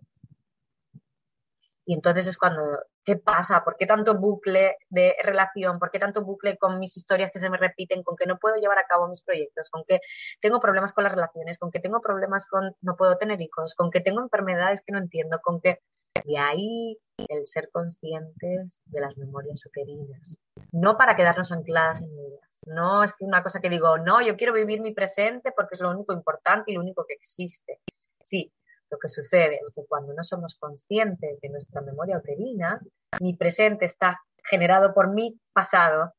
Y 1.84 1.94
entonces 1.94 2.26
es 2.28 2.36
cuando, 2.38 2.62
¿qué 3.04 3.16
pasa? 3.16 3.64
¿Por 3.64 3.76
qué 3.76 3.86
tanto 3.86 4.18
bucle 4.18 4.76
de 4.90 5.14
relación? 5.22 5.78
¿Por 5.78 5.90
qué 5.90 5.98
tanto 5.98 6.24
bucle 6.24 6.56
con 6.58 6.78
mis 6.78 6.96
historias 6.96 7.30
que 7.32 7.40
se 7.40 7.50
me 7.50 7.58
repiten? 7.58 8.02
¿Con 8.04 8.16
que 8.16 8.26
no 8.26 8.38
puedo 8.38 8.56
llevar 8.56 8.78
a 8.78 8.86
cabo 8.86 9.08
mis 9.08 9.22
proyectos? 9.22 9.70
¿Con 9.70 9.84
que 9.86 10.00
tengo 10.40 10.60
problemas 10.60 10.92
con 10.92 11.04
las 11.04 11.12
relaciones? 11.12 11.58
¿Con 11.58 11.70
que 11.70 11.80
tengo 11.80 12.00
problemas 12.00 12.46
con 12.46 12.76
no 12.82 12.96
puedo 12.96 13.16
tener 13.18 13.40
hijos? 13.40 13.74
¿Con 13.74 13.90
que 13.90 14.00
tengo 14.00 14.20
enfermedades 14.22 14.82
que 14.86 14.92
no 14.92 14.98
entiendo? 14.98 15.40
¿Con 15.42 15.60
que... 15.60 15.80
De 16.24 16.38
ahí 16.38 16.98
el 17.28 17.46
ser 17.46 17.70
conscientes 17.72 18.82
de 18.86 19.00
las 19.00 19.16
memorias 19.16 19.64
uterinas. 19.64 20.38
No 20.72 20.96
para 20.96 21.16
quedarnos 21.16 21.52
ancladas 21.52 22.02
en 22.02 22.10
ellas. 22.10 22.60
No 22.66 23.02
es 23.02 23.12
que 23.12 23.24
una 23.24 23.42
cosa 23.42 23.60
que 23.60 23.70
digo, 23.70 23.98
no, 23.98 24.20
yo 24.20 24.36
quiero 24.36 24.52
vivir 24.52 24.80
mi 24.80 24.92
presente 24.92 25.52
porque 25.52 25.74
es 25.74 25.80
lo 25.80 25.90
único 25.90 26.12
importante 26.12 26.70
y 26.70 26.74
lo 26.74 26.80
único 26.80 27.04
que 27.06 27.14
existe. 27.14 27.80
Sí, 28.22 28.52
lo 28.90 28.98
que 28.98 29.08
sucede 29.08 29.58
es 29.62 29.72
que 29.74 29.84
cuando 29.86 30.12
no 30.14 30.24
somos 30.24 30.56
conscientes 30.56 31.40
de 31.40 31.48
nuestra 31.48 31.80
memoria 31.80 32.18
uterina, 32.18 32.80
mi 33.20 33.34
presente 33.34 33.84
está 33.84 34.20
generado 34.44 34.94
por 34.94 35.12
mi 35.12 35.40
pasado 35.52 36.14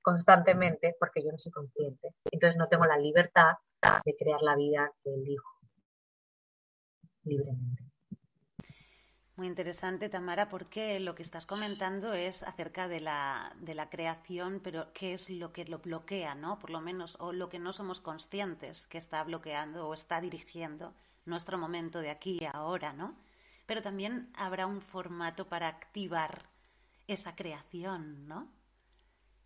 constantemente 0.00 0.96
porque 0.98 1.22
yo 1.24 1.32
no 1.32 1.38
soy 1.38 1.52
consciente. 1.52 2.14
Entonces 2.30 2.56
no 2.56 2.68
tengo 2.68 2.86
la 2.86 2.98
libertad 2.98 3.54
de 4.04 4.16
crear 4.16 4.40
la 4.42 4.56
vida 4.56 4.90
que 5.02 5.12
elijo 5.12 5.50
libremente. 7.24 7.91
Muy 9.36 9.46
interesante, 9.46 10.08
Tamara, 10.08 10.48
porque 10.48 10.98
lo 11.00 11.14
que 11.14 11.22
estás 11.22 11.44
comentando 11.46 12.12
es 12.14 12.42
acerca 12.42 12.88
de 12.88 13.00
la, 13.00 13.52
de 13.60 13.74
la 13.74 13.88
creación, 13.90 14.60
pero 14.62 14.92
¿qué 14.94 15.12
es 15.14 15.28
lo 15.30 15.52
que 15.52 15.64
lo 15.66 15.78
bloquea, 15.80 16.34
no? 16.34 16.58
Por 16.58 16.70
lo 16.70 16.80
menos, 16.80 17.16
o 17.20 17.32
lo 17.32 17.48
que 17.48 17.58
no 17.58 17.72
somos 17.72 18.00
conscientes 18.00 18.86
que 18.86 18.98
está 18.98 19.22
bloqueando 19.24 19.86
o 19.88 19.94
está 19.94 20.20
dirigiendo 20.20 20.94
nuestro 21.26 21.58
momento 21.58 22.00
de 22.00 22.10
aquí 22.10 22.38
y 22.40 22.44
ahora, 22.52 22.92
¿no? 22.92 23.16
Pero 23.66 23.80
también 23.82 24.30
habrá 24.34 24.66
un 24.66 24.80
formato 24.82 25.46
para 25.48 25.68
activar 25.68 26.42
esa 27.06 27.34
creación, 27.34 28.26
¿no? 28.28 28.50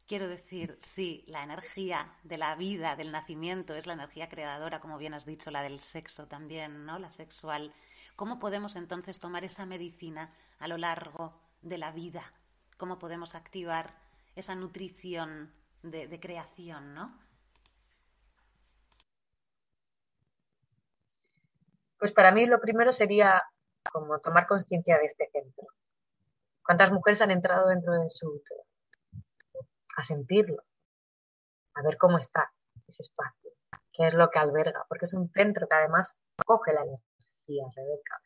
Quiero 0.07 0.29
decir, 0.29 0.79
sí, 0.81 1.25
la 1.27 1.43
energía 1.45 2.13
de 2.23 2.39
la 2.39 2.55
vida, 2.55 2.97
del 2.97 3.13
nacimiento, 3.13 3.75
es 3.75 3.87
la 3.87 3.93
energía 3.95 4.29
creadora, 4.29 4.81
como 4.81 4.99
bien 4.99 5.15
has 5.15 5.27
dicho, 5.27 5.51
la 5.51 5.63
del 5.63 5.81
sexo 5.81 6.27
también, 6.27 6.87
¿no? 6.87 6.99
La 6.99 7.11
sexual. 7.11 7.73
¿Cómo 8.17 8.39
podemos 8.39 8.77
entonces 8.77 9.21
tomar 9.21 9.45
esa 9.45 9.67
medicina 9.67 10.33
a 10.59 10.69
lo 10.69 10.79
largo 10.79 11.39
de 11.61 11.77
la 11.77 11.93
vida? 11.93 12.23
¿Cómo 12.79 12.99
podemos 12.99 13.35
activar 13.35 13.95
esa 14.35 14.55
nutrición 14.55 15.53
de, 15.83 16.19
creación, 16.19 16.95
¿no? 16.95 17.15
Pues 21.99 22.13
para 22.13 22.33
mí 22.33 22.47
lo 22.47 22.59
primero 22.59 22.91
sería 22.91 23.43
como 23.93 24.19
tomar 24.21 24.47
conciencia 24.47 24.99
de 24.99 25.05
este 25.05 25.25
ejemplo. 25.25 25.67
¿Cuántas 26.65 26.91
mujeres 26.91 27.21
han 27.21 27.31
entrado 27.31 27.69
dentro 27.69 27.93
de 27.93 28.09
su? 28.09 28.43
A 29.97 30.03
sentirlo, 30.03 30.63
a 31.75 31.83
ver 31.83 31.97
cómo 31.97 32.19
está 32.19 32.53
ese 32.87 33.03
espacio, 33.03 33.51
qué 33.93 34.09
es 34.09 34.15
lo 34.15 34.29
que 34.31 34.39
alberga, 34.39 34.85
porque 34.89 35.07
es 35.07 35.15
un 35.15 35.31
centro 35.31 35.67
que 35.69 35.75
además 35.75 36.15
coge 36.45 36.75
la 36.75 36.83
energía, 36.83 37.16
Rebeca. 37.47 38.21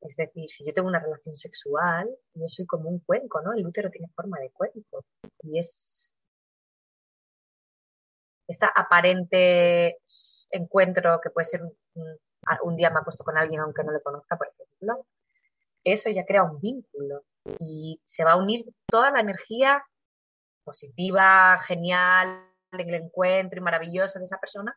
Es 0.00 0.16
decir, 0.16 0.48
si 0.48 0.64
yo 0.64 0.72
tengo 0.72 0.88
una 0.88 1.00
relación 1.00 1.36
sexual, 1.36 2.08
yo 2.34 2.48
soy 2.48 2.66
como 2.66 2.88
un 2.88 3.00
cuenco, 3.00 3.42
¿no? 3.42 3.52
El 3.52 3.66
útero 3.66 3.90
tiene 3.90 4.08
forma 4.14 4.38
de 4.38 4.50
cuenco 4.50 5.04
y 5.42 5.58
es 5.58 6.12
esta 8.48 8.66
aparente 8.66 9.98
encuentro 10.50 11.20
que 11.22 11.30
puede 11.30 11.44
ser 11.44 11.62
un, 11.62 11.76
un 12.62 12.76
día 12.76 12.90
me 12.90 13.00
ha 13.00 13.04
puesto 13.04 13.24
con 13.24 13.36
alguien 13.38 13.60
aunque 13.60 13.84
no 13.84 13.92
le 13.92 14.02
conozca, 14.02 14.36
por 14.36 14.48
ejemplo, 14.48 15.06
eso 15.84 16.10
ya 16.10 16.24
crea 16.24 16.44
un 16.44 16.60
vínculo 16.60 17.24
y 17.58 18.00
se 18.04 18.24
va 18.24 18.32
a 18.32 18.36
unir 18.36 18.64
toda 18.86 19.10
la 19.10 19.20
energía 19.20 19.84
positiva, 20.64 21.58
genial, 21.66 22.50
del 22.72 22.94
encuentro 22.94 23.58
y 23.58 23.62
maravilloso 23.62 24.18
de 24.18 24.24
esa 24.26 24.38
persona, 24.38 24.76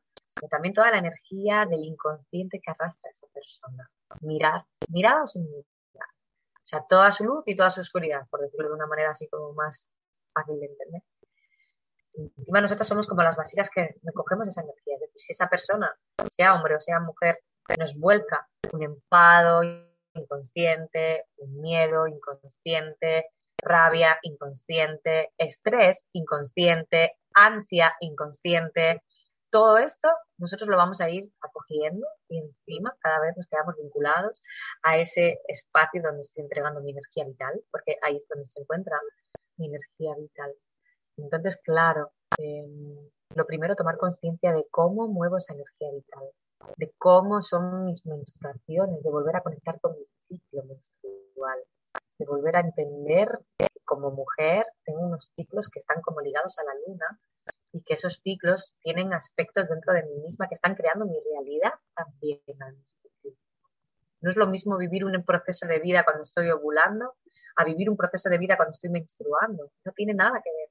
también 0.50 0.73
toda 0.73 0.91
la 0.91 0.97
energía 0.97 1.65
del 1.65 1.83
inconsciente 1.83 2.59
que 2.59 2.71
arrastra 2.71 3.09
esa 3.09 3.27
persona. 3.27 3.89
Mirar, 4.21 4.65
mirar 4.89 5.21
o 5.21 5.27
sin 5.27 5.43
mirar. 5.43 6.07
O 6.55 6.65
sea, 6.65 6.83
toda 6.88 7.12
su 7.12 7.23
luz 7.23 7.43
y 7.45 7.55
toda 7.55 7.71
su 7.71 7.81
oscuridad, 7.81 8.27
por 8.29 8.41
decirlo 8.41 8.69
de 8.69 8.75
una 8.75 8.88
manera 8.88 9.12
así 9.12 9.27
como 9.27 9.53
más 9.53 9.89
fácil 10.33 10.59
de 10.59 10.65
entender. 10.65 11.01
encima 12.38 12.62
nosotros 12.62 12.88
somos 12.88 13.07
como 13.07 13.21
las 13.21 13.35
vasijas 13.35 13.69
que 13.69 13.95
recogemos 14.03 14.47
esa 14.47 14.62
energía. 14.62 14.95
Es 14.95 15.01
decir, 15.01 15.21
si 15.21 15.31
esa 15.33 15.50
persona, 15.50 15.93
sea 16.29 16.55
hombre 16.55 16.75
o 16.75 16.81
sea 16.81 17.00
mujer, 17.00 17.39
nos 17.79 17.97
vuelca 17.97 18.47
un 18.71 18.83
enfado 18.83 19.62
inconsciente, 20.13 21.25
un 21.38 21.62
miedo 21.62 22.07
inconsciente, 22.07 23.25
rabia 23.57 24.17
inconsciente, 24.23 25.31
estrés 25.38 26.05
inconsciente, 26.13 27.13
ansia 27.33 27.95
inconsciente. 28.00 29.01
Todo 29.53 29.77
esto 29.77 30.10
nosotros 30.39 30.67
lo 30.67 30.77
vamos 30.77 31.00
a 31.00 31.12
ir 31.12 31.31
acogiendo 31.39 32.07
y 32.27 32.39
encima 32.39 32.95
cada 33.00 33.19
vez 33.19 33.38
nos 33.38 33.45
quedamos 33.45 33.75
vinculados 33.77 34.41
a 34.81 34.98
ese 34.98 35.39
espacio 35.48 36.01
donde 36.01 36.24
estoy 36.24 36.41
entregando 36.41 36.81
mi 36.81 36.89
energía 36.89 37.25
vital, 37.25 37.62
porque 37.69 37.98
ahí 38.01 38.15
es 38.15 38.27
donde 38.27 38.45
se 38.45 38.62
encuentra 38.62 38.98
mi 39.57 39.67
energía 39.67 40.15
vital. 40.17 40.51
Entonces, 41.17 41.60
claro, 41.63 42.12
em, 42.39 42.98
lo 43.36 43.45
primero, 43.45 43.75
tomar 43.75 43.98
conciencia 43.98 44.53
de 44.53 44.65
cómo 44.72 45.07
muevo 45.07 45.38
esa 45.38 45.53
energía 45.53 45.91
vital 45.91 46.24
de 46.77 46.93
cómo 46.98 47.41
son 47.41 47.86
mis 47.86 48.05
menstruaciones, 48.05 49.03
de 49.03 49.10
volver 49.12 49.36
a 49.36 49.41
conectar 49.41 49.79
con 49.81 49.93
mi 49.93 50.05
ciclo 50.27 50.63
menstrual, 50.63 51.60
de 52.17 52.25
volver 52.25 52.55
a 52.55 52.62
entender 52.62 53.27
que 53.57 53.67
como 53.86 54.12
mujer 54.12 54.65
tengo 54.86 55.01
unos 55.01 55.31
ciclos 55.36 55.69
que 55.69 55.79
están 55.79 56.01
como 56.01 56.22
ligados 56.22 56.57
a 56.57 56.63
la 56.63 56.74
luna 56.88 57.19
y 57.74 57.82
que 57.84 57.96
esos 57.96 58.22
ciclos 58.24 58.75
tienen 58.82 59.13
aspectos 59.13 59.68
dentro 59.70 59.94
de 59.94 60.03
mí 60.03 60.15
misma 60.22 60.48
que 60.48 60.56
están 60.56 60.75
creando 60.75 61.06
mi 61.06 61.18
realidad 61.32 61.74
también 61.96 62.39
No 64.22 64.30
es 64.30 64.38
lo 64.38 64.48
mismo 64.48 64.77
vivir 64.77 65.03
un 65.03 65.22
proceso 65.25 65.68
de 65.68 65.80
vida 65.80 66.06
cuando 66.06 66.24
estoy 66.24 66.50
ovulando 66.50 67.15
a 67.58 67.65
vivir 67.65 67.89
un 67.89 67.98
proceso 67.98 68.30
de 68.30 68.38
vida 68.38 68.56
cuando 68.56 68.72
estoy 68.72 68.89
menstruando. 68.89 69.72
No 69.84 69.92
tiene 69.92 70.13
nada 70.13 70.42
que 70.42 70.51
ver 70.51 70.70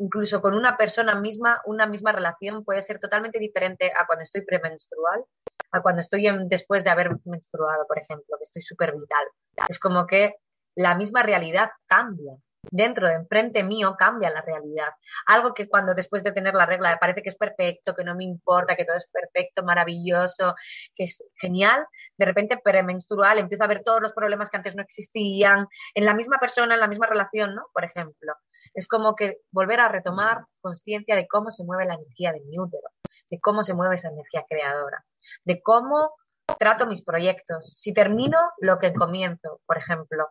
incluso 0.00 0.40
con 0.40 0.54
una 0.54 0.76
persona 0.76 1.14
misma, 1.14 1.60
una 1.66 1.86
misma 1.86 2.12
relación 2.12 2.64
puede 2.64 2.80
ser 2.80 2.98
totalmente 2.98 3.38
diferente 3.38 3.92
a 3.94 4.06
cuando 4.06 4.22
estoy 4.22 4.42
premenstrual, 4.42 5.24
a 5.72 5.82
cuando 5.82 6.00
estoy 6.00 6.26
después 6.46 6.84
de 6.84 6.90
haber 6.90 7.10
menstruado, 7.26 7.86
por 7.86 7.98
ejemplo, 7.98 8.36
que 8.38 8.44
estoy 8.44 8.62
súper 8.62 8.92
vital. 8.92 9.24
Es 9.68 9.78
como 9.78 10.06
que 10.06 10.36
la 10.74 10.94
misma 10.94 11.22
realidad 11.22 11.70
cambia 11.86 12.34
dentro 12.70 13.08
de 13.08 13.14
enfrente 13.14 13.62
mío 13.62 13.96
cambia 13.98 14.30
la 14.30 14.42
realidad. 14.42 14.90
Algo 15.26 15.54
que 15.54 15.68
cuando 15.68 15.94
después 15.94 16.22
de 16.22 16.32
tener 16.32 16.54
la 16.54 16.66
regla 16.66 16.98
parece 17.00 17.22
que 17.22 17.30
es 17.30 17.36
perfecto, 17.36 17.94
que 17.94 18.04
no 18.04 18.14
me 18.14 18.24
importa, 18.24 18.76
que 18.76 18.84
todo 18.84 18.96
es 18.96 19.06
perfecto, 19.10 19.62
maravilloso, 19.62 20.54
que 20.94 21.04
es 21.04 21.22
genial, 21.36 21.86
de 22.18 22.26
repente 22.26 22.58
premenstrual 22.62 23.38
empiezo 23.38 23.64
a 23.64 23.68
ver 23.68 23.82
todos 23.84 24.00
los 24.00 24.12
problemas 24.12 24.50
que 24.50 24.56
antes 24.56 24.74
no 24.74 24.82
existían 24.82 25.66
en 25.94 26.04
la 26.04 26.14
misma 26.14 26.38
persona, 26.38 26.74
en 26.74 26.80
la 26.80 26.88
misma 26.88 27.06
relación, 27.06 27.54
¿no? 27.54 27.66
Por 27.72 27.84
ejemplo. 27.84 28.34
Es 28.74 28.86
como 28.86 29.14
que 29.14 29.38
volver 29.50 29.80
a 29.80 29.88
retomar 29.88 30.44
conciencia 30.60 31.16
de 31.16 31.26
cómo 31.26 31.50
se 31.50 31.64
mueve 31.64 31.86
la 31.86 31.94
energía 31.94 32.32
de 32.32 32.40
mi 32.40 32.58
útero, 32.58 32.88
de 33.30 33.40
cómo 33.40 33.64
se 33.64 33.74
mueve 33.74 33.94
esa 33.94 34.08
energía 34.08 34.44
creadora, 34.48 35.04
de 35.44 35.62
cómo 35.62 36.14
trato 36.58 36.86
mis 36.86 37.02
proyectos. 37.02 37.72
Si 37.74 37.94
termino 37.94 38.38
lo 38.58 38.78
que 38.78 38.92
comienzo, 38.92 39.60
por 39.66 39.78
ejemplo, 39.78 40.28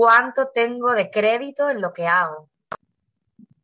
cuánto 0.00 0.48
tengo 0.48 0.94
de 0.94 1.10
crédito 1.10 1.68
en 1.68 1.82
lo 1.82 1.92
que 1.92 2.06
hago, 2.06 2.48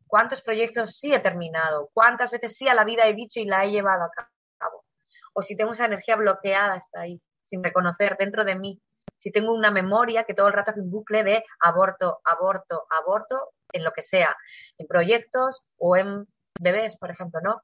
cuántos 0.05 0.43
proyectos 0.43 0.95
sí 0.95 1.11
he 1.11 1.19
terminado, 1.19 1.89
cuántas 1.95 2.29
veces 2.29 2.55
sí 2.55 2.67
a 2.67 2.75
la 2.75 2.83
vida 2.83 3.07
he 3.07 3.15
dicho 3.15 3.39
y 3.39 3.45
la 3.45 3.65
he 3.65 3.71
llevado 3.71 4.03
a 4.03 4.11
cabo, 4.59 4.85
o 5.33 5.41
si 5.41 5.57
tengo 5.57 5.71
esa 5.71 5.85
energía 5.85 6.15
bloqueada 6.15 6.75
hasta 6.75 7.01
ahí, 7.01 7.19
sin 7.41 7.63
reconocer 7.63 8.17
dentro 8.19 8.45
de 8.45 8.53
mí, 8.53 8.79
si 9.15 9.31
tengo 9.31 9.51
una 9.51 9.71
memoria 9.71 10.25
que 10.25 10.35
todo 10.35 10.45
el 10.45 10.53
rato 10.53 10.69
hace 10.69 10.81
un 10.81 10.91
bucle 10.91 11.23
de 11.23 11.43
aborto, 11.59 12.19
aborto, 12.23 12.85
aborto, 12.91 13.53
en 13.73 13.83
lo 13.83 13.91
que 13.91 14.03
sea, 14.03 14.37
en 14.77 14.85
proyectos 14.85 15.63
o 15.79 15.97
en 15.97 16.27
bebés, 16.59 16.97
por 16.97 17.09
ejemplo, 17.09 17.41
¿no? 17.41 17.63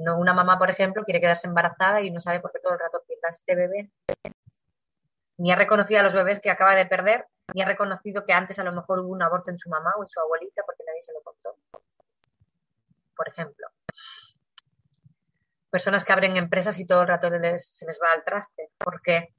no 0.00 0.18
una 0.18 0.34
mamá, 0.34 0.58
por 0.58 0.68
ejemplo, 0.68 1.04
quiere 1.04 1.20
quedarse 1.20 1.46
embarazada 1.46 2.00
y 2.00 2.10
no 2.10 2.18
sabe 2.18 2.40
por 2.40 2.50
qué 2.50 2.58
todo 2.58 2.72
el 2.72 2.80
rato 2.80 3.02
pierda 3.06 3.28
este 3.28 3.54
bebé. 3.54 3.88
Ni 5.40 5.50
ha 5.50 5.56
reconocido 5.56 6.00
a 6.00 6.02
los 6.02 6.12
bebés 6.12 6.38
que 6.38 6.50
acaba 6.50 6.74
de 6.74 6.84
perder 6.84 7.26
ni 7.54 7.62
ha 7.62 7.66
reconocido 7.66 8.26
que 8.26 8.32
antes 8.34 8.58
a 8.58 8.64
lo 8.64 8.72
mejor 8.72 9.00
hubo 9.00 9.08
un 9.08 9.22
aborto 9.22 9.50
en 9.50 9.56
su 9.56 9.70
mamá 9.70 9.94
o 9.96 10.02
en 10.02 10.08
su 10.08 10.20
abuelita 10.20 10.62
porque 10.66 10.84
nadie 10.86 11.00
se 11.00 11.14
lo 11.14 11.22
contó. 11.22 11.56
Por 13.16 13.28
ejemplo. 13.28 13.66
Personas 15.70 16.04
que 16.04 16.12
abren 16.12 16.36
empresas 16.36 16.78
y 16.78 16.86
todo 16.86 17.02
el 17.02 17.08
rato 17.08 17.28
se 17.30 17.86
les 17.86 17.98
va 18.02 18.12
al 18.12 18.22
traste. 18.22 18.70
¿Por 18.78 19.00
qué? 19.00 19.34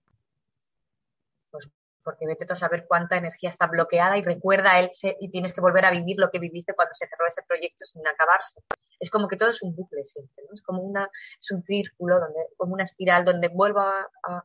Pues 1.51 1.69
porque 2.03 2.25
vete 2.25 2.51
a 2.51 2.55
saber 2.55 2.85
cuánta 2.87 3.17
energía 3.17 3.51
está 3.51 3.67
bloqueada 3.67 4.17
y 4.17 4.23
recuerda 4.23 4.79
él 4.79 4.89
y 5.19 5.29
tienes 5.29 5.53
que 5.53 5.61
volver 5.61 5.85
a 5.85 5.91
vivir 5.91 6.17
lo 6.17 6.31
que 6.31 6.39
viviste 6.39 6.73
cuando 6.73 6.95
se 6.95 7.07
cerró 7.07 7.27
ese 7.27 7.43
proyecto 7.43 7.85
sin 7.85 8.05
acabarse. 8.07 8.59
Es 8.99 9.11
como 9.11 9.27
que 9.27 9.37
todo 9.37 9.49
es 9.49 9.61
un 9.61 9.75
bucle 9.75 10.03
siempre, 10.03 10.43
¿no? 10.47 10.53
Es 10.53 10.63
como 10.63 10.81
una, 10.81 11.07
es 11.39 11.51
un 11.51 11.61
círculo, 11.61 12.19
donde, 12.19 12.39
como 12.57 12.73
una 12.73 12.85
espiral 12.85 13.23
donde 13.23 13.49
vuelva 13.49 14.09
a 14.23 14.43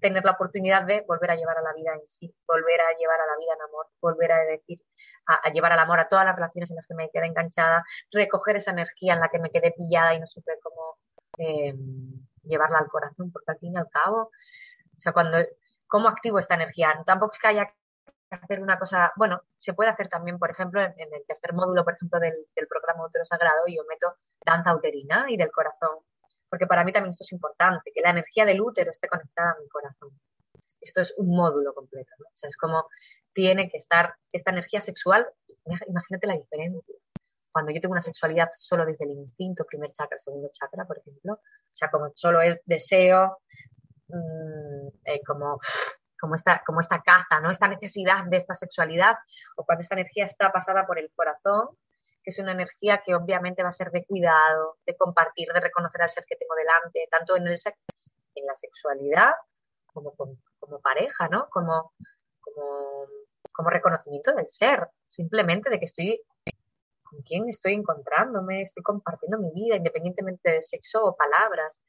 tener 0.00 0.24
la 0.24 0.32
oportunidad 0.32 0.82
de 0.84 1.02
volver 1.06 1.30
a 1.30 1.36
llevar 1.36 1.58
a 1.58 1.62
la 1.62 1.72
vida 1.72 1.94
en 1.94 2.06
sí, 2.06 2.34
volver 2.46 2.80
a 2.80 2.96
llevar 2.98 3.20
a 3.20 3.26
la 3.26 3.36
vida 3.38 3.54
en 3.54 3.62
amor, 3.62 3.86
volver 4.00 4.32
a 4.32 4.38
decir, 4.44 4.80
a, 5.26 5.50
llevar 5.50 5.72
al 5.72 5.78
amor 5.78 6.00
a 6.00 6.08
todas 6.08 6.24
las 6.24 6.36
relaciones 6.36 6.70
en 6.70 6.76
las 6.76 6.86
que 6.86 6.94
me 6.94 7.10
quedé 7.10 7.26
enganchada, 7.26 7.84
recoger 8.12 8.56
esa 8.56 8.72
energía 8.72 9.14
en 9.14 9.20
la 9.20 9.28
que 9.28 9.38
me 9.38 9.50
quedé 9.50 9.72
pillada 9.72 10.14
y 10.14 10.20
no 10.20 10.26
supe 10.26 10.52
cómo 10.62 10.98
eh, 11.38 11.74
llevarla 12.42 12.78
al 12.78 12.88
corazón, 12.88 13.32
porque 13.32 13.52
al 13.52 13.58
fin 13.58 13.72
y 13.74 13.78
al 13.78 13.88
cabo, 13.90 14.30
o 14.96 15.00
sea, 15.00 15.12
cuando, 15.12 15.38
¿cómo 15.86 16.08
activo 16.08 16.38
esta 16.38 16.54
energía? 16.54 17.02
Tampoco 17.06 17.32
es 17.32 17.38
que 17.38 17.48
haya 17.48 17.66
que 17.66 17.74
hacer 18.30 18.60
una 18.60 18.78
cosa, 18.78 19.12
bueno, 19.16 19.42
se 19.58 19.72
puede 19.74 19.90
hacer 19.90 20.08
también, 20.08 20.38
por 20.38 20.50
ejemplo, 20.50 20.80
en, 20.82 20.92
el 20.98 21.24
tercer 21.26 21.52
módulo, 21.54 21.84
por 21.84 21.94
ejemplo, 21.94 22.20
del, 22.20 22.34
programa 22.68 23.06
Utero 23.06 23.24
Sagrado, 23.24 23.64
yo 23.68 23.82
meto 23.88 24.14
danza 24.44 24.74
uterina 24.74 25.26
y 25.28 25.36
del 25.36 25.50
corazón 25.50 25.98
porque 26.48 26.66
para 26.66 26.84
mí 26.84 26.92
también 26.92 27.10
esto 27.10 27.24
es 27.24 27.32
importante, 27.32 27.92
que 27.94 28.00
la 28.00 28.10
energía 28.10 28.44
del 28.44 28.60
útero 28.60 28.90
esté 28.90 29.08
conectada 29.08 29.50
a 29.50 29.60
mi 29.60 29.68
corazón. 29.68 30.10
Esto 30.80 31.00
es 31.00 31.14
un 31.16 31.28
módulo 31.28 31.74
completo, 31.74 32.12
¿no? 32.18 32.26
O 32.26 32.36
sea, 32.36 32.48
es 32.48 32.56
como 32.56 32.86
tiene 33.36 33.68
que 33.68 33.76
estar 33.76 34.14
esta 34.32 34.50
energía 34.50 34.80
sexual, 34.80 35.26
imagínate 35.86 36.26
la 36.26 36.34
diferencia. 36.34 36.94
Cuando 37.52 37.70
yo 37.70 37.80
tengo 37.80 37.92
una 37.92 38.00
sexualidad 38.00 38.48
solo 38.52 38.86
desde 38.86 39.04
el 39.04 39.10
instinto, 39.10 39.64
primer 39.64 39.92
chakra, 39.92 40.18
segundo 40.18 40.48
chakra, 40.52 40.86
por 40.86 40.98
ejemplo, 40.98 41.34
o 41.34 41.74
sea, 41.74 41.90
como 41.90 42.10
solo 42.14 42.40
es 42.40 42.60
deseo, 42.64 43.38
mmm, 44.08 44.88
eh, 45.04 45.20
como, 45.26 45.58
como, 46.18 46.34
esta, 46.34 46.62
como 46.66 46.80
esta 46.80 47.02
caza, 47.02 47.40
¿no? 47.40 47.50
Esta 47.50 47.68
necesidad 47.68 48.24
de 48.24 48.38
esta 48.38 48.54
sexualidad, 48.54 49.16
o 49.56 49.64
cuando 49.64 49.82
esta 49.82 49.94
energía 49.94 50.24
está 50.24 50.50
pasada 50.50 50.86
por 50.86 50.98
el 50.98 51.10
corazón, 51.14 51.68
que 52.26 52.30
es 52.30 52.38
una 52.40 52.50
energía 52.50 53.04
que 53.06 53.14
obviamente 53.14 53.62
va 53.62 53.68
a 53.68 53.72
ser 53.72 53.92
de 53.92 54.04
cuidado, 54.04 54.78
de 54.84 54.96
compartir, 54.96 55.46
de 55.52 55.60
reconocer 55.60 56.02
al 56.02 56.10
ser 56.10 56.24
que 56.26 56.34
tengo 56.34 56.56
delante, 56.56 57.06
tanto 57.08 57.36
en, 57.36 57.46
el 57.46 57.56
en 58.34 58.46
la 58.46 58.56
sexualidad 58.56 59.30
como 59.86 60.12
como 60.66 60.80
pareja, 60.80 61.28
¿no? 61.28 61.48
Como, 61.50 61.92
como, 62.40 63.06
como 63.52 63.70
reconocimiento 63.70 64.32
del 64.34 64.48
ser, 64.48 64.88
simplemente 65.06 65.70
de 65.70 65.78
que 65.78 65.84
estoy 65.84 66.20
con 67.04 67.22
quién 67.22 67.48
estoy 67.48 67.74
encontrándome, 67.74 68.62
estoy 68.62 68.82
compartiendo 68.82 69.38
mi 69.38 69.52
vida, 69.52 69.76
independientemente 69.76 70.50
de 70.50 70.62
sexo 70.62 71.04
o 71.04 71.16
palabras, 71.16 71.80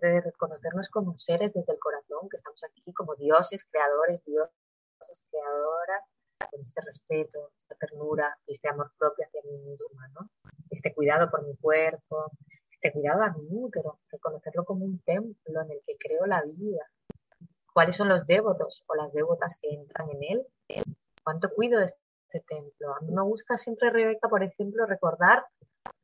de 0.00 0.20
reconocernos 0.20 0.88
como 0.88 1.16
seres 1.16 1.52
desde 1.54 1.72
el 1.72 1.78
corazón, 1.78 2.28
que 2.28 2.36
estamos 2.36 2.60
aquí 2.64 2.92
como 2.92 3.14
dioses, 3.14 3.64
creadores, 3.70 4.24
dioses, 4.24 5.24
creadoras, 5.30 6.02
con 6.52 6.60
este 6.60 6.80
respeto, 6.82 7.50
esta 7.56 7.74
ternura 7.76 8.36
este 8.46 8.68
amor 8.68 8.92
propio 8.98 9.24
hacia 9.24 9.40
mí 9.50 9.58
misma, 9.70 10.08
¿no? 10.08 10.28
Este 10.70 10.92
cuidado 10.94 11.30
por 11.30 11.44
mi 11.46 11.56
cuerpo, 11.56 12.30
este 12.70 12.92
cuidado 12.92 13.22
a 13.22 13.32
mi 13.32 13.46
útero, 13.50 13.98
reconocerlo 14.10 14.64
como 14.64 14.84
un 14.84 15.00
templo 15.00 15.62
en 15.62 15.70
el 15.70 15.80
que 15.86 15.96
creo 15.98 16.26
la 16.26 16.42
vida. 16.42 16.86
¿Cuáles 17.72 17.96
son 17.96 18.08
los 18.10 18.26
devotos 18.26 18.84
o 18.86 18.94
las 18.94 19.12
devotas 19.12 19.56
que 19.60 19.70
entran 19.70 20.10
en 20.10 20.22
él? 20.22 20.46
¿Cuánto 21.24 21.48
cuido 21.54 21.78
de 21.78 21.86
este 21.86 22.40
templo? 22.46 22.94
A 22.94 23.00
mí 23.00 23.12
me 23.12 23.22
gusta 23.22 23.56
siempre, 23.56 23.90
Rebeca, 23.90 24.28
por 24.28 24.42
ejemplo, 24.42 24.84
recordar 24.84 25.46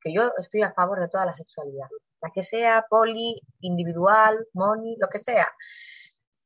que 0.00 0.14
yo 0.14 0.32
estoy 0.38 0.62
a 0.62 0.72
favor 0.72 0.98
de 0.98 1.08
toda 1.08 1.26
la 1.26 1.34
sexualidad, 1.34 1.88
la 2.22 2.30
que 2.30 2.42
sea 2.42 2.86
poli, 2.88 3.40
individual, 3.60 4.46
money, 4.54 4.96
lo 4.98 5.08
que 5.08 5.18
sea, 5.18 5.48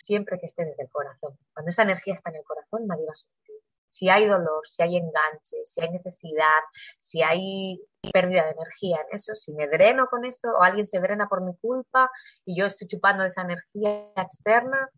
siempre 0.00 0.40
que 0.40 0.46
esté 0.46 0.64
desde 0.64 0.82
el 0.82 0.90
corazón. 0.90 1.38
Cuando 1.54 1.70
esa 1.70 1.82
energía 1.82 2.14
está 2.14 2.30
en 2.30 2.36
el 2.36 2.44
corazón, 2.44 2.86
nadie 2.86 3.06
va 3.06 3.12
a 3.12 3.14
sufrir 3.14 3.51
si 3.92 4.08
hay 4.08 4.26
dolor, 4.26 4.66
si 4.66 4.82
hay 4.82 4.96
enganches, 4.96 5.70
si 5.70 5.82
hay 5.82 5.90
necesidad, 5.90 6.62
si 6.98 7.22
hay 7.22 7.78
pérdida 8.10 8.46
de 8.46 8.52
energía 8.52 8.96
en 9.02 9.14
eso, 9.14 9.34
si 9.34 9.52
me 9.52 9.68
dreno 9.68 10.06
con 10.06 10.24
esto 10.24 10.48
o 10.48 10.62
alguien 10.62 10.86
se 10.86 10.98
drena 10.98 11.28
por 11.28 11.42
mi 11.42 11.54
culpa 11.58 12.10
y 12.46 12.58
yo 12.58 12.64
estoy 12.64 12.88
chupando 12.88 13.22
esa 13.22 13.42
energía 13.42 14.10
externa, 14.16 14.88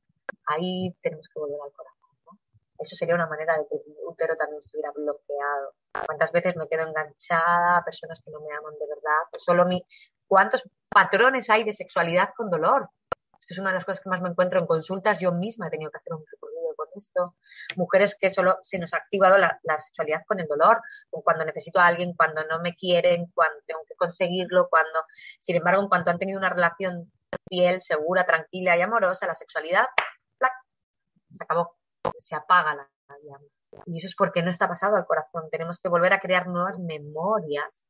ahí 0.46 0.94
tenemos 1.02 1.26
que 1.28 1.40
volver 1.40 1.58
al 1.60 1.72
corazón. 1.72 2.38
Eso 2.78 2.94
sería 2.94 3.16
una 3.16 3.26
manera 3.26 3.58
de 3.58 3.66
que 3.68 3.82
mi 3.84 3.96
útero 4.06 4.36
también 4.36 4.60
estuviera 4.60 4.92
bloqueado. 4.92 5.74
¿Cuántas 6.06 6.30
veces 6.30 6.54
me 6.54 6.68
quedo 6.68 6.86
enganchada 6.86 7.78
a 7.78 7.84
personas 7.84 8.22
que 8.24 8.30
no 8.30 8.40
me 8.40 8.54
aman 8.54 8.74
de 8.78 8.86
verdad? 8.86 9.22
Pues 9.30 9.42
solo 9.42 9.64
mi... 9.64 9.84
¿Cuántos 10.28 10.62
patrones 10.88 11.50
hay 11.50 11.64
de 11.64 11.72
sexualidad 11.72 12.30
con 12.36 12.48
dolor? 12.48 12.88
Esto 13.40 13.54
es 13.54 13.58
una 13.58 13.70
de 13.70 13.74
las 13.74 13.84
cosas 13.84 14.02
que 14.02 14.08
más 14.08 14.22
me 14.22 14.28
encuentro 14.28 14.60
en 14.60 14.66
consultas. 14.66 15.18
Yo 15.18 15.32
misma 15.32 15.66
he 15.66 15.70
tenido 15.70 15.90
que 15.90 15.98
hacer 15.98 16.12
un 16.12 16.24
recorrido 16.30 16.53
esto. 16.96 17.34
Mujeres 17.76 18.16
que 18.20 18.30
solo 18.30 18.58
se 18.62 18.78
nos 18.78 18.94
ha 18.94 18.98
activado 18.98 19.38
la, 19.38 19.58
sexualidad 19.78 20.22
con 20.26 20.40
el 20.40 20.46
dolor, 20.46 20.80
cuando 21.10 21.44
necesito 21.44 21.78
a 21.78 21.86
alguien, 21.86 22.14
cuando 22.14 22.44
no 22.44 22.60
me 22.60 22.74
quieren, 22.74 23.26
cuando 23.34 23.56
tengo 23.66 23.80
que 23.88 23.94
conseguirlo, 23.94 24.68
cuando, 24.68 25.04
sin 25.40 25.56
embargo, 25.56 25.82
en 25.82 25.88
cuanto 25.88 26.10
han 26.10 26.18
tenido 26.18 26.38
una 26.38 26.50
relación 26.50 27.10
fiel, 27.48 27.80
segura, 27.80 28.24
tranquila 28.24 28.76
y 28.76 28.82
amorosa, 28.82 29.26
la 29.26 29.34
sexualidad 29.34 29.86
se 31.30 31.42
acabó, 31.42 31.76
se 32.20 32.34
apaga 32.36 32.74
la 32.74 32.88
llama. 33.24 33.44
Y 33.86 33.98
eso 33.98 34.06
es 34.06 34.14
porque 34.14 34.40
no 34.40 34.52
está 34.52 34.68
pasado 34.68 34.94
al 34.96 35.04
corazón. 35.04 35.48
Tenemos 35.50 35.80
que 35.80 35.88
volver 35.88 36.12
a 36.12 36.20
crear 36.20 36.46
nuevas 36.46 36.78
memorias 36.78 37.86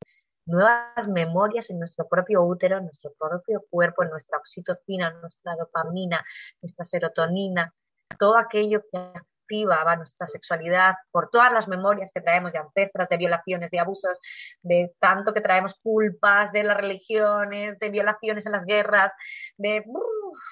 nuevas 0.47 1.09
memorias 1.09 1.71
en 1.71 1.79
nuestro 1.79 2.09
propio 2.09 2.43
útero, 2.43 2.79
en 2.79 2.85
nuestro 2.85 3.13
propio 3.19 3.65
cuerpo, 3.71 4.03
en 4.03 4.11
nuestra 4.11 4.39
oxitocina, 4.39 5.11
nuestra 5.21 5.57
dopamina, 5.57 6.25
nuestra 6.61 6.85
serotonina, 6.85 7.75
todo 8.19 8.37
aquello 8.37 8.83
que 8.91 8.99
activaba 9.45 9.97
nuestra 9.97 10.27
sexualidad 10.27 10.95
por 11.11 11.31
todas 11.31 11.53
las 11.53 11.69
memorias 11.69 12.11
que 12.13 12.21
traemos 12.21 12.53
de 12.53 12.59
ancestras, 12.59 13.09
de 13.09 13.17
violaciones, 13.17 13.71
de 13.71 13.79
abusos, 13.79 14.19
de 14.63 14.95
tanto 14.99 15.33
que 15.33 15.41
traemos 15.41 15.75
culpas 15.83 16.53
de 16.53 16.65
las 16.65 16.77
religiones, 16.77 17.79
de 17.79 17.91
violaciones 17.91 18.47
en 18.47 18.53
las 18.53 18.65
guerras, 18.65 19.13
de 19.57 19.85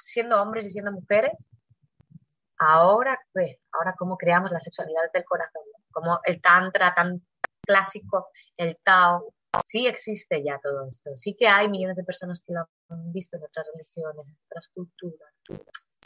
siendo 0.05 0.41
hombres 0.41 0.67
y 0.67 0.71
siendo 0.71 0.93
mujeres. 0.93 1.33
Ahora. 2.59 3.19
Ahora, 3.73 3.95
¿cómo 3.99 4.17
creamos 4.17 4.51
la 4.51 4.61
sexualidad 4.61 5.11
del 5.13 5.25
corazón? 5.25 5.63
Como 5.91 6.21
el 6.25 6.41
tantra 6.41 6.95
tan 6.95 7.23
clásico, 7.63 8.29
el 8.57 8.79
Tao, 8.85 9.35
sí 9.65 9.87
existe 9.87 10.43
ya 10.45 10.59
todo 10.63 10.89
esto. 10.89 11.17
Sí 11.17 11.35
que 11.39 11.49
hay 11.49 11.69
millones 11.69 11.97
de 11.97 12.05
personas 12.05 12.41
que 12.47 12.53
lo 12.53 12.61
han 12.89 13.13
visto 13.13 13.37
en 13.37 13.45
otras 13.45 13.67
religiones, 13.73 14.27
en 14.27 14.37
otras 14.47 14.69
culturas. 14.69 15.33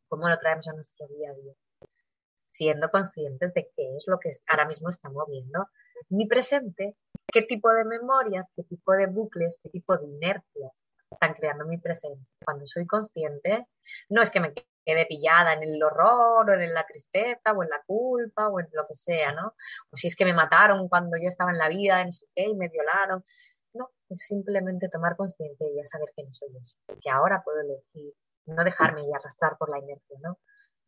¿Cómo 0.09 0.29
lo 0.29 0.38
traemos 0.38 0.69
a 0.69 0.73
nuestro 0.73 1.07
día 1.09 1.31
a 1.31 1.35
día? 1.35 1.55
Siendo 2.53 2.90
conscientes 2.90 3.53
de 3.55 3.71
qué 3.77 3.97
es 3.97 4.05
lo 4.07 4.19
que 4.19 4.31
ahora 4.49 4.66
mismo 4.66 4.88
está 4.88 5.09
moviendo 5.11 5.69
mi 6.09 6.27
presente, 6.27 6.97
qué 7.33 7.42
tipo 7.42 7.71
de 7.73 7.85
memorias, 7.85 8.49
qué 8.55 8.62
tipo 8.62 8.92
de 8.92 9.07
bucles, 9.07 9.59
qué 9.62 9.71
tipo 9.71 9.97
de 9.97 10.07
inercias 10.07 10.85
están 11.11 11.35
creando 11.35 11.66
mi 11.66 11.79
presente. 11.79 12.25
Cuando 12.45 12.66
soy 12.66 12.87
consciente, 12.87 13.66
no 14.09 14.23
es 14.23 14.31
que 14.31 14.40
me 14.40 14.55
quede 14.85 15.07
pillada 15.07 15.55
en 15.55 15.62
el 15.62 15.83
horror 15.83 16.49
o 16.49 16.55
en 16.55 16.73
la 16.73 16.87
tristeza 16.87 17.53
o 17.53 17.62
en 17.62 17.71
la 17.71 17.83
culpa 17.87 18.49
o 18.49 18.61
en 18.61 18.69
lo 18.73 18.87
que 18.87 18.95
sea, 18.95 19.33
¿no? 19.33 19.55
O 19.90 19.97
si 19.97 20.07
es 20.09 20.16
que 20.16 20.25
me 20.25 20.35
mataron 20.35 20.88
cuando 20.88 21.16
yo 21.16 21.29
estaba 21.29 21.51
en 21.51 21.59
la 21.59 21.69
vida, 21.69 22.01
en 22.03 22.12
su 22.12 22.27
qué, 22.35 22.45
y 22.45 22.55
me 22.55 22.69
violaron. 22.69 23.25
No, 23.75 23.90
es 24.09 24.21
simplemente 24.21 24.88
tomar 24.88 25.16
conciencia 25.16 25.66
y 25.66 25.77
ya 25.77 25.85
saber 25.87 26.09
que 26.16 26.23
no 26.23 26.33
soy 26.33 26.57
eso. 26.57 26.77
Que 27.03 27.11
ahora 27.11 27.42
puedo 27.45 27.61
elegir, 27.61 28.14
no 28.46 28.64
dejarme 28.64 29.02
y 29.04 29.12
arrastrar 29.12 29.56
por 29.59 29.70
la 29.70 29.78
inercia, 29.78 30.18
¿no? 30.22 30.38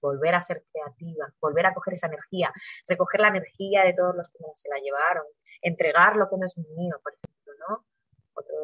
Volver 0.01 0.35
a 0.35 0.41
ser 0.41 0.65
creativa, 0.73 1.33
volver 1.41 1.67
a 1.67 1.75
coger 1.75 1.95
esa 1.95 2.07
energía, 2.07 2.53
recoger 2.87 3.21
la 3.21 3.29
energía 3.29 3.85
de 3.85 3.95
todos 3.95 4.15
los 4.15 4.31
que 4.31 4.39
me 4.41 4.55
se 4.55 4.69
la 4.69 4.79
llevaron, 4.79 5.25
entregar 5.63 6.17
lo 6.17 6.29
que 6.29 6.37
no 6.37 6.47
es 6.47 6.57
mío, 6.57 7.01
por 7.03 7.15
ejemplo, 7.15 7.53
¿no? 7.69 7.85
Otro 8.35 8.55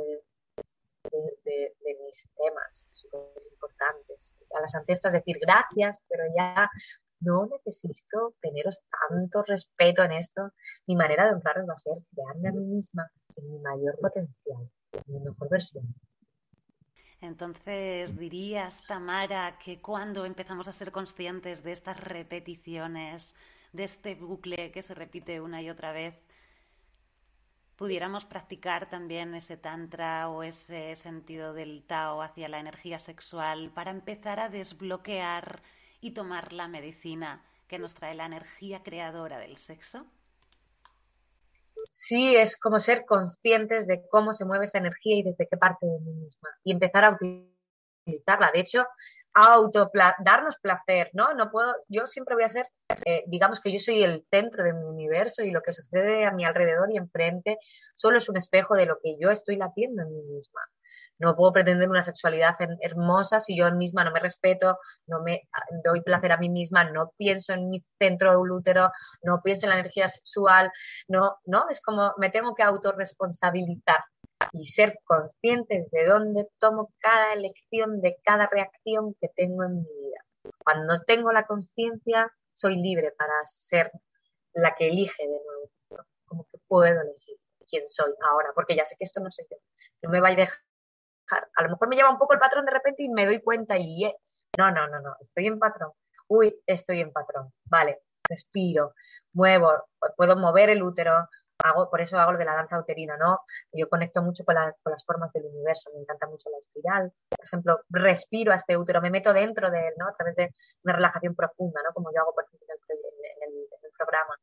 de, 1.10 1.74
mis 2.04 2.28
temas 2.36 2.86
súper 2.90 3.20
importantes. 3.52 4.34
A 4.56 4.60
las 4.60 4.74
ancestras 4.74 5.12
decir 5.12 5.38
gracias, 5.40 6.00
pero 6.08 6.24
ya 6.36 6.70
no 7.20 7.46
necesito 7.46 8.34
teneros 8.40 8.82
tanto 9.08 9.42
respeto 9.42 10.02
en 10.02 10.12
esto. 10.12 10.52
Mi 10.86 10.96
manera 10.96 11.26
de 11.26 11.34
honraros 11.34 11.68
va 11.68 11.74
a 11.74 11.78
ser 11.78 11.94
crearme 12.14 12.48
a 12.48 12.52
mí 12.52 12.64
misma 12.64 13.10
en 13.36 13.50
mi 13.50 13.58
mayor 13.58 13.98
potencial, 13.98 14.70
en 14.92 15.14
mi 15.14 15.20
mejor 15.20 15.48
versión. 15.48 15.84
Entonces, 17.24 18.16
dirías, 18.18 18.80
Tamara, 18.86 19.58
que 19.58 19.80
cuando 19.80 20.24
empezamos 20.24 20.68
a 20.68 20.72
ser 20.72 20.92
conscientes 20.92 21.62
de 21.62 21.72
estas 21.72 21.98
repeticiones, 21.98 23.34
de 23.72 23.84
este 23.84 24.14
bucle 24.14 24.70
que 24.70 24.82
se 24.82 24.94
repite 24.94 25.40
una 25.40 25.62
y 25.62 25.70
otra 25.70 25.92
vez, 25.92 26.14
pudiéramos 27.76 28.24
practicar 28.24 28.88
también 28.88 29.34
ese 29.34 29.56
tantra 29.56 30.28
o 30.28 30.42
ese 30.42 30.96
sentido 30.96 31.54
del 31.54 31.82
Tao 31.84 32.22
hacia 32.22 32.48
la 32.48 32.60
energía 32.60 32.98
sexual 32.98 33.70
para 33.72 33.90
empezar 33.90 34.38
a 34.38 34.48
desbloquear 34.48 35.62
y 36.00 36.12
tomar 36.12 36.52
la 36.52 36.68
medicina 36.68 37.42
que 37.68 37.78
nos 37.78 37.94
trae 37.94 38.14
la 38.14 38.26
energía 38.26 38.82
creadora 38.82 39.38
del 39.38 39.56
sexo? 39.56 40.06
Sí, 41.90 42.36
es 42.36 42.56
como 42.56 42.80
ser 42.80 43.04
conscientes 43.06 43.86
de 43.86 44.06
cómo 44.10 44.32
se 44.32 44.44
mueve 44.44 44.66
esa 44.66 44.78
energía 44.78 45.18
y 45.18 45.22
desde 45.22 45.46
qué 45.48 45.56
parte 45.56 45.86
de 45.86 46.00
mí 46.00 46.12
misma 46.12 46.50
y 46.62 46.72
empezar 46.72 47.04
a 47.04 47.16
utilizarla. 48.04 48.50
De 48.52 48.60
hecho, 48.60 48.84
auto 49.34 49.90
darnos 50.20 50.56
placer, 50.62 51.10
¿no? 51.12 51.34
No 51.34 51.50
puedo, 51.50 51.74
yo 51.88 52.06
siempre 52.06 52.36
voy 52.36 52.44
a 52.44 52.48
ser, 52.48 52.66
eh, 53.04 53.24
digamos 53.26 53.60
que 53.60 53.72
yo 53.72 53.80
soy 53.80 54.02
el 54.04 54.24
centro 54.30 54.62
de 54.62 54.72
mi 54.72 54.84
universo 54.84 55.42
y 55.42 55.50
lo 55.50 55.60
que 55.62 55.72
sucede 55.72 56.24
a 56.24 56.32
mi 56.32 56.44
alrededor 56.44 56.90
y 56.92 56.96
enfrente 56.96 57.58
solo 57.96 58.18
es 58.18 58.28
un 58.28 58.36
espejo 58.36 58.74
de 58.74 58.86
lo 58.86 58.98
que 59.02 59.16
yo 59.18 59.30
estoy 59.30 59.56
latiendo 59.56 60.02
en 60.02 60.14
mí 60.14 60.22
misma. 60.22 60.60
No 61.18 61.36
puedo 61.36 61.52
pretender 61.52 61.88
una 61.88 62.02
sexualidad 62.02 62.56
hermosa 62.80 63.38
si 63.38 63.56
yo 63.56 63.70
misma 63.72 64.04
no 64.04 64.10
me 64.10 64.20
respeto, 64.20 64.78
no 65.06 65.22
me 65.22 65.42
doy 65.84 66.02
placer 66.02 66.32
a 66.32 66.38
mí 66.38 66.48
misma, 66.48 66.90
no 66.90 67.12
pienso 67.16 67.52
en 67.52 67.68
mi 67.70 67.84
centro 67.98 68.30
del 68.30 68.50
útero, 68.50 68.90
no 69.22 69.40
pienso 69.42 69.66
en 69.66 69.70
la 69.70 69.78
energía 69.78 70.08
sexual, 70.08 70.70
no, 71.08 71.36
no, 71.46 71.66
es 71.70 71.80
como 71.80 72.12
me 72.18 72.30
tengo 72.30 72.54
que 72.54 72.62
autorresponsabilizar 72.62 74.00
y 74.52 74.64
ser 74.66 74.98
consciente 75.04 75.86
de 75.90 76.06
dónde 76.06 76.48
tomo 76.58 76.92
cada 76.98 77.32
elección, 77.32 78.00
de 78.00 78.16
cada 78.24 78.48
reacción 78.50 79.14
que 79.20 79.28
tengo 79.34 79.64
en 79.64 79.76
mi 79.76 79.82
vida. 79.82 80.24
Cuando 80.58 81.00
tengo 81.06 81.32
la 81.32 81.46
conciencia, 81.46 82.30
soy 82.52 82.76
libre 82.76 83.12
para 83.16 83.34
ser 83.46 83.90
la 84.52 84.74
que 84.74 84.88
elige 84.88 85.22
de 85.22 85.40
nuevo, 85.44 86.04
como 86.26 86.44
que 86.50 86.58
puedo 86.68 86.84
elegir 86.86 87.36
quién 87.68 87.88
soy 87.88 88.12
ahora, 88.30 88.50
porque 88.54 88.76
ya 88.76 88.84
sé 88.84 88.94
que 88.98 89.04
esto 89.04 89.20
no 89.20 89.30
soy 89.30 89.46
yo, 89.50 89.56
no 90.02 90.10
me 90.10 90.20
va 90.20 90.28
a 90.28 90.34
dejar, 90.34 90.58
a 91.30 91.62
lo 91.62 91.68
mejor 91.70 91.88
me 91.88 91.96
lleva 91.96 92.10
un 92.10 92.18
poco 92.18 92.34
el 92.34 92.38
patrón 92.38 92.64
de 92.64 92.72
repente 92.72 93.02
y 93.02 93.08
me 93.08 93.26
doy 93.26 93.40
cuenta 93.40 93.76
y 93.78 94.04
eh, 94.04 94.16
no, 94.58 94.70
no, 94.70 94.88
no, 94.88 95.00
no, 95.00 95.16
estoy 95.20 95.46
en 95.46 95.58
patrón, 95.58 95.92
uy, 96.28 96.54
estoy 96.66 97.00
en 97.00 97.12
patrón, 97.12 97.52
vale, 97.64 98.00
respiro, 98.28 98.94
muevo, 99.32 99.72
puedo 100.16 100.36
mover 100.36 100.70
el 100.70 100.82
útero, 100.82 101.28
hago, 101.62 101.90
por 101.90 102.00
eso 102.00 102.18
hago 102.18 102.32
lo 102.32 102.38
de 102.38 102.44
la 102.44 102.54
danza 102.54 102.78
uterina, 102.78 103.16
¿no? 103.16 103.40
Yo 103.72 103.88
conecto 103.88 104.22
mucho 104.22 104.44
con, 104.44 104.56
con, 104.82 104.92
las 104.92 105.04
formas 105.04 105.32
del 105.32 105.46
universo, 105.46 105.90
me 105.94 106.00
encanta 106.00 106.26
mucho 106.26 106.50
la 106.50 106.58
espiral. 106.58 107.12
Por 107.30 107.46
ejemplo, 107.46 107.80
respiro 107.88 108.52
a 108.52 108.56
este 108.56 108.76
útero, 108.76 109.00
me 109.00 109.10
meto 109.10 109.32
dentro 109.32 109.70
de 109.70 109.88
él, 109.88 109.94
¿no? 109.96 110.08
A 110.08 110.14
través 110.14 110.36
de 110.36 110.50
una 110.84 110.94
relajación 110.94 111.34
profunda, 111.34 111.80
¿no? 111.82 111.92
Como 111.94 112.10
yo 112.12 112.20
hago, 112.20 112.34
por 112.34 112.44
ejemplo, 112.44 112.66
en 112.88 113.48
el, 113.48 113.54
en 113.54 113.84
el 113.84 113.90
programa. 113.96 114.34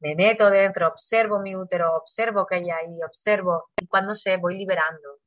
Me 0.00 0.14
meto 0.14 0.50
dentro, 0.50 0.88
observo 0.88 1.38
mi 1.38 1.56
útero, 1.56 1.96
observo 1.96 2.46
que 2.46 2.56
hay 2.56 2.70
ahí, 2.70 3.02
observo, 3.02 3.70
y 3.80 3.86
cuando 3.86 4.14
sé, 4.14 4.36
voy 4.36 4.58
liberando. 4.58 5.18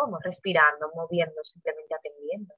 ¿Cómo? 0.00 0.18
Respirando, 0.22 0.90
moviendo, 0.94 1.44
simplemente 1.44 1.94
atendiendo. 1.94 2.54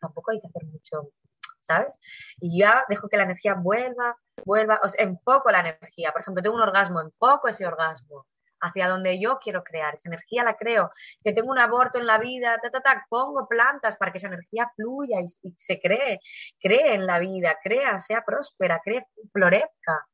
Tampoco 0.00 0.30
hay 0.30 0.40
que 0.40 0.46
hacer 0.46 0.64
mucho, 0.64 1.12
¿sabes? 1.58 1.98
Y 2.40 2.60
ya 2.60 2.84
dejo 2.88 3.08
que 3.08 3.18
la 3.18 3.24
energía 3.24 3.54
vuelva, 3.54 4.16
vuelva, 4.46 4.80
o 4.82 4.88
sea, 4.88 5.04
enfoco 5.04 5.50
la 5.50 5.60
energía. 5.60 6.12
Por 6.12 6.22
ejemplo, 6.22 6.42
tengo 6.42 6.56
un 6.56 6.62
orgasmo, 6.62 7.00
enfoco 7.02 7.48
ese 7.48 7.66
orgasmo 7.66 8.26
hacia 8.60 8.88
donde 8.88 9.20
yo 9.20 9.38
quiero 9.38 9.62
crear, 9.62 9.94
esa 9.94 10.08
energía 10.08 10.44
la 10.44 10.56
creo, 10.56 10.90
que 11.22 11.32
tengo 11.32 11.50
un 11.50 11.58
aborto 11.58 11.98
en 11.98 12.06
la 12.06 12.18
vida, 12.18 12.58
ta, 12.62 12.70
ta, 12.70 12.80
ta, 12.80 13.06
pongo 13.08 13.46
plantas 13.46 13.96
para 13.96 14.10
que 14.10 14.18
esa 14.18 14.28
energía 14.28 14.70
fluya 14.74 15.20
y, 15.20 15.28
se 15.56 15.78
cree, 15.80 16.20
cree 16.58 16.94
en 16.94 17.06
la 17.06 17.18
vida, 17.18 17.56
crea, 17.62 17.98
sea 17.98 18.24
próspera, 18.24 18.80
cree, 18.82 19.06
florezca. 19.32 20.06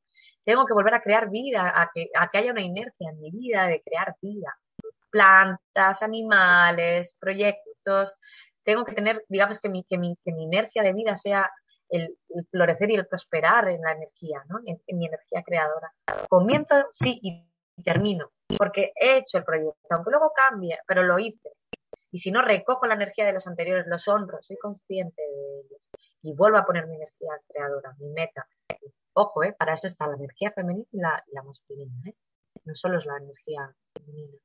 Tengo 0.44 0.66
que 0.66 0.74
volver 0.74 0.94
a 0.94 1.02
crear 1.02 1.30
vida, 1.30 1.72
a 1.74 1.90
que, 1.94 2.08
a 2.14 2.28
que 2.30 2.38
haya 2.38 2.52
una 2.52 2.62
inercia 2.62 3.10
en 3.10 3.20
mi 3.20 3.30
vida 3.30 3.66
de 3.66 3.80
crear 3.82 4.14
vida. 4.20 4.54
Plantas, 5.14 6.02
animales, 6.02 7.14
proyectos. 7.20 8.14
Tengo 8.64 8.84
que 8.84 8.94
tener, 8.94 9.24
digamos, 9.28 9.60
que 9.60 9.68
mi, 9.68 9.84
que 9.84 9.96
mi, 9.96 10.16
que 10.24 10.32
mi 10.32 10.42
inercia 10.42 10.82
de 10.82 10.92
vida 10.92 11.14
sea 11.14 11.48
el, 11.88 12.18
florecer 12.50 12.90
y 12.90 12.96
el 12.96 13.06
prosperar 13.06 13.68
en 13.68 13.80
la 13.82 13.92
energía, 13.92 14.42
¿no? 14.48 14.58
En, 14.66 14.80
mi 14.98 15.06
energía 15.06 15.44
creadora. 15.44 15.92
Comienzo, 16.28 16.74
sí, 16.90 17.20
y 17.22 17.46
termino, 17.84 18.32
porque 18.58 18.92
he 18.96 19.18
hecho 19.18 19.38
el 19.38 19.44
proyecto, 19.44 19.94
aunque 19.94 20.10
luego 20.10 20.32
cambie, 20.34 20.78
pero 20.84 21.04
lo 21.04 21.20
hice. 21.20 21.50
Y 22.10 22.18
si 22.18 22.32
no, 22.32 22.42
recojo 22.42 22.86
la 22.86 22.94
energía 22.94 23.24
de 23.24 23.34
los 23.34 23.46
anteriores, 23.46 23.86
los 23.86 24.08
honro, 24.08 24.38
soy 24.42 24.56
consciente 24.56 25.22
de 25.22 25.60
ellos 25.60 25.80
y 26.22 26.34
vuelvo 26.34 26.58
a 26.58 26.64
poner 26.64 26.86
mi 26.86 26.96
energía 26.96 27.30
creadora, 27.48 27.94
mi 27.98 28.08
meta. 28.10 28.48
Ojo, 29.12 29.44
¿eh? 29.44 29.54
para 29.56 29.74
eso 29.74 29.86
está 29.86 30.08
la 30.08 30.16
energía 30.16 30.50
femenina 30.50 30.86
y 30.90 30.98
la, 30.98 31.24
la 31.28 31.42
masculina. 31.42 31.94
¿eh? 32.06 32.14
No 32.64 32.74
solo 32.74 32.98
es 32.98 33.06
la 33.06 33.18
energía 33.18 33.72
femenina. 33.94 34.38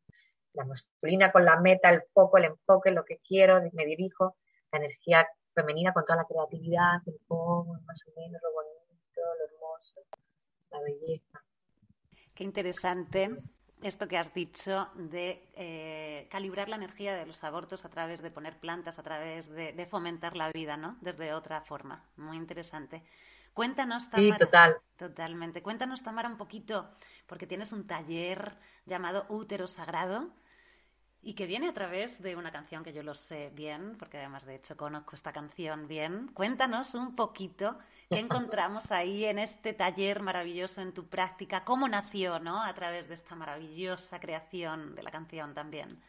La 0.54 0.66
masculina 0.66 1.32
con 1.32 1.46
la 1.46 1.60
meta, 1.60 1.90
el 1.90 2.04
foco, 2.14 2.38
el 2.38 2.46
enfoque, 2.46 2.92
lo 2.92 3.06
que 3.06 3.20
quiero, 3.20 3.62
me 3.74 3.86
dirijo. 3.86 4.36
La 4.72 4.80
energía 4.80 5.28
femenina 5.54 5.94
con 5.94 6.06
toda 6.06 6.18
la 6.18 6.26
creatividad, 6.26 7.02
el 7.06 7.20
cómo, 7.28 7.74
más 7.86 8.02
o 8.08 8.20
menos, 8.20 8.42
lo 8.42 8.54
bonito, 8.54 9.22
lo 9.38 9.46
hermoso, 9.46 10.02
la 10.72 10.82
belleza. 10.82 11.44
Qué 12.34 12.44
interesante 12.44 13.38
esto 13.82 14.08
que 14.08 14.18
has 14.18 14.34
dicho 14.34 14.88
de 14.96 15.42
eh, 15.56 16.28
calibrar 16.30 16.70
la 16.70 16.76
energía 16.76 17.16
de 17.16 17.26
los 17.26 17.44
abortos 17.44 17.86
a 17.86 17.90
través 17.90 18.22
de 18.22 18.32
poner 18.32 18.58
plantas, 18.60 19.00
a 19.00 19.04
través 19.04 19.50
de, 19.50 19.88
fomentar 19.90 20.36
la 20.36 20.52
vida, 20.52 20.76
¿no? 20.76 20.98
Desde 21.02 21.34
otra 21.34 21.62
forma. 21.62 22.04
Muy 22.18 22.38
interesante. 22.38 23.04
Cuéntanos, 23.60 24.10
Tamara. 24.10 24.38
Sí, 24.38 24.46
total. 24.46 24.78
Totalmente. 24.96 25.62
Cuéntanos, 25.62 26.02
Tamara, 26.02 26.30
un 26.30 26.38
poquito, 26.38 26.90
porque 27.28 27.46
tienes 27.46 27.74
un 27.74 27.86
taller 27.86 28.56
llamado 28.86 29.26
Útero 29.28 29.68
Sagrado 29.68 30.30
y 31.22 31.34
que 31.34 31.46
viene 31.46 31.68
a 31.68 31.74
través 31.74 32.22
de 32.22 32.38
una 32.38 32.54
canción 32.54 32.86
que 32.86 32.94
yo 32.94 33.04
lo 33.04 33.16
sé 33.16 33.52
bien, 33.54 33.98
porque 33.98 34.18
además 34.18 34.46
de 34.46 34.56
hecho 34.56 34.78
conozco 34.78 35.14
esta 35.14 35.34
canción 35.34 35.90
bien. 35.90 36.30
Cuéntanos 36.30 36.96
un 36.96 37.18
poquito 37.18 37.78
qué 38.10 38.20
encontramos 38.54 38.94
ahí 38.94 39.26
en 39.26 39.40
este 39.40 39.74
taller 39.74 40.22
maravilloso 40.22 40.80
en 40.80 40.94
tu 40.94 41.10
práctica, 41.10 41.66
cómo 41.66 41.90
nació, 41.90 42.40
¿no? 42.40 42.64
A 42.64 42.74
través 42.74 43.10
de 43.10 43.16
esta 43.16 43.36
maravillosa 43.36 44.22
creación 44.22 44.96
de 44.96 45.04
la 45.04 45.12
canción 45.12 45.54
también. 45.54 46.02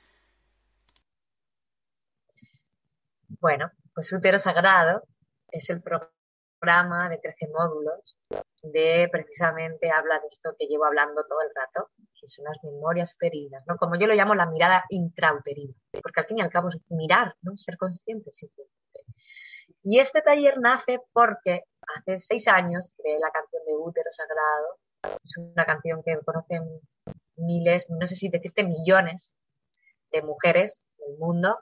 Bueno, 3.40 3.72
pues 3.92 4.12
Útero 4.12 4.38
Sagrado 4.38 5.02
es 5.48 5.68
el 5.68 5.82
programa 6.60 7.08
de 7.08 7.18
13 7.18 7.48
módulos 7.48 8.16
de 8.62 9.08
precisamente 9.10 9.90
habla 9.90 10.18
de 10.20 10.28
esto 10.28 10.54
que 10.58 10.66
llevo 10.66 10.84
hablando 10.84 11.24
todo 11.26 11.40
el 11.40 11.48
rato, 11.54 11.90
que 12.20 12.28
son 12.28 12.44
las 12.44 12.62
memorias 12.62 13.14
uterinas, 13.14 13.64
¿no? 13.66 13.76
Como 13.76 13.96
yo 13.96 14.06
lo 14.06 14.14
llamo 14.14 14.34
la 14.34 14.46
mirada 14.46 14.84
intrauterina, 14.90 15.74
porque 16.02 16.20
al 16.20 16.26
fin 16.26 16.38
y 16.38 16.42
al 16.42 16.50
cabo 16.50 16.68
es 16.68 16.76
mirar, 16.90 17.34
¿no? 17.42 17.56
Ser 17.56 17.76
consciente 17.78 18.30
simplemente. 18.30 18.76
Y 19.82 19.98
este 19.98 20.20
taller 20.20 20.58
nace 20.60 21.00
porque 21.12 21.64
hace 21.96 22.20
seis 22.20 22.46
años 22.48 22.92
creé 22.96 23.18
la 23.18 23.30
canción 23.30 23.62
de 23.64 23.76
Útero 23.76 24.10
Sagrado. 24.10 25.16
Es 25.24 25.36
una 25.38 25.64
canción 25.64 26.02
que 26.04 26.18
conocen 26.24 26.62
miles, 27.36 27.88
no 27.88 28.06
sé 28.06 28.14
si 28.14 28.28
decirte 28.28 28.64
millones 28.64 29.32
de 30.12 30.22
mujeres 30.22 30.82
del 30.98 31.16
mundo, 31.18 31.58